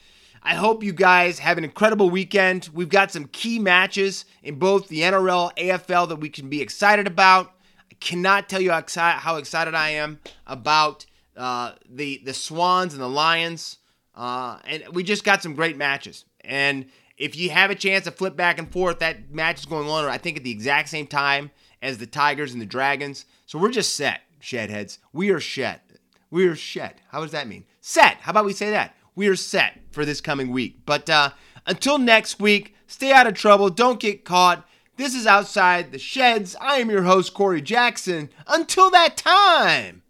I 0.43 0.55
hope 0.55 0.83
you 0.83 0.93
guys 0.93 1.39
have 1.41 1.59
an 1.59 1.65
incredible 1.65 2.11
weekend. 2.11 2.69
We've 2.73 2.89
got 2.89 3.11
some 3.11 3.27
key 3.27 3.59
matches 3.59 4.25
in 4.43 4.59
both 4.59 4.89
the 4.89 5.01
NRL, 5.01 5.57
AFL 5.57 6.09
that 6.09 6.17
we 6.17 6.29
can 6.29 6.49
be 6.49 6.63
excited 6.63 7.07
about. 7.07 7.53
I 7.91 7.95
cannot 8.01 8.49
tell 8.49 8.61
you 8.61 8.71
how, 8.71 8.81
exci- 8.81 9.19
how 9.19 9.37
excited 9.37 9.75
I 9.75 9.91
am 9.91 10.21
about 10.47 11.07
uh, 11.37 11.73
the 11.89 12.21
the 12.25 12.35
Swans 12.35 12.95
and 12.95 13.03
the 13.03 13.09
Lions, 13.09 13.79
uh, 14.17 14.59
and 14.65 14.85
we 14.93 15.03
just 15.05 15.25
got 15.25 15.43
some 15.43 15.55
great 15.55 15.77
matches. 15.77 16.25
And 16.41 16.87
if 17.17 17.37
you 17.37 17.51
have 17.51 17.71
a 17.71 17.75
chance 17.75 18.05
to 18.05 18.11
flip 18.11 18.37
back 18.37 18.59
and 18.59 18.71
forth, 18.71 18.99
that 19.01 19.31
match 19.33 19.61
is 19.61 19.67
going 19.67 19.89
on, 19.89 20.05
I 20.07 20.19
think, 20.19 20.37
at 20.37 20.45
the 20.45 20.51
exact 20.51 20.89
same 20.89 21.07
time 21.07 21.51
as 21.81 21.99
the 21.99 22.07
Tigers 22.07 22.53
and 22.53 22.61
the 22.61 22.67
Dragons. 22.67 23.25
So 23.47 23.59
we're 23.59 23.71
just 23.71 23.95
set, 23.95 24.23
Shedheads. 24.41 24.99
We 25.13 25.31
are 25.31 25.41
set. 25.41 25.89
We 26.31 26.47
are 26.47 26.57
set. 26.57 26.99
How 27.11 27.21
does 27.23 27.33
that 27.33 27.49
mean? 27.49 27.65
Set. 27.81 28.17
How 28.17 28.31
about 28.31 28.45
we 28.45 28.53
say 28.53 28.71
that? 28.71 28.95
We 29.19 29.27
are 29.27 29.35
set 29.35 29.81
for 29.91 30.05
this 30.05 30.21
coming 30.21 30.53
week. 30.53 30.83
But 30.87 31.11
uh, 31.11 31.31
until 31.67 31.99
next 31.99 32.39
week, 32.39 32.77
stay 32.87 33.11
out 33.11 33.27
of 33.27 33.35
trouble. 33.35 33.69
Don't 33.69 33.99
get 33.99 34.25
caught. 34.25 34.65
This 34.97 35.13
is 35.13 35.27
Outside 35.27 35.91
the 35.91 35.99
Sheds. 35.99 36.55
I 36.61 36.77
am 36.77 36.89
your 36.89 37.03
host, 37.03 37.35
Corey 37.35 37.61
Jackson. 37.61 38.31
Until 38.47 38.91
that 38.91 39.17
time, 39.17 40.03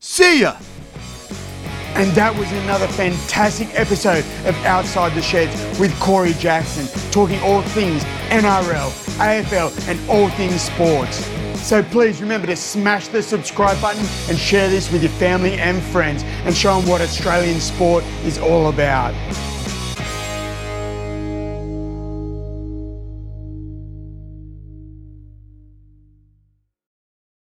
see 0.00 0.42
ya. 0.42 0.58
And 1.94 2.12
that 2.12 2.36
was 2.38 2.52
another 2.52 2.88
fantastic 2.88 3.68
episode 3.72 4.26
of 4.44 4.54
Outside 4.66 5.14
the 5.14 5.22
Sheds 5.22 5.80
with 5.80 5.98
Corey 6.00 6.34
Jackson, 6.34 6.86
talking 7.10 7.40
all 7.40 7.62
things 7.62 8.04
NRL, 8.28 8.90
AFL, 9.16 9.88
and 9.88 10.10
all 10.10 10.28
things 10.28 10.60
sports. 10.60 11.26
So 11.64 11.82
please 11.82 12.20
remember 12.20 12.46
to 12.48 12.56
smash 12.56 13.08
the 13.08 13.22
subscribe 13.22 13.80
button 13.80 14.04
and 14.28 14.38
share 14.38 14.68
this 14.68 14.92
with 14.92 15.02
your 15.02 15.12
family 15.12 15.54
and 15.54 15.82
friends 15.82 16.22
and 16.44 16.54
show 16.54 16.78
them 16.78 16.86
what 16.86 17.00
Australian 17.00 17.58
sport 17.58 18.04
is 18.26 18.36
all 18.36 18.68
about. 18.68 19.14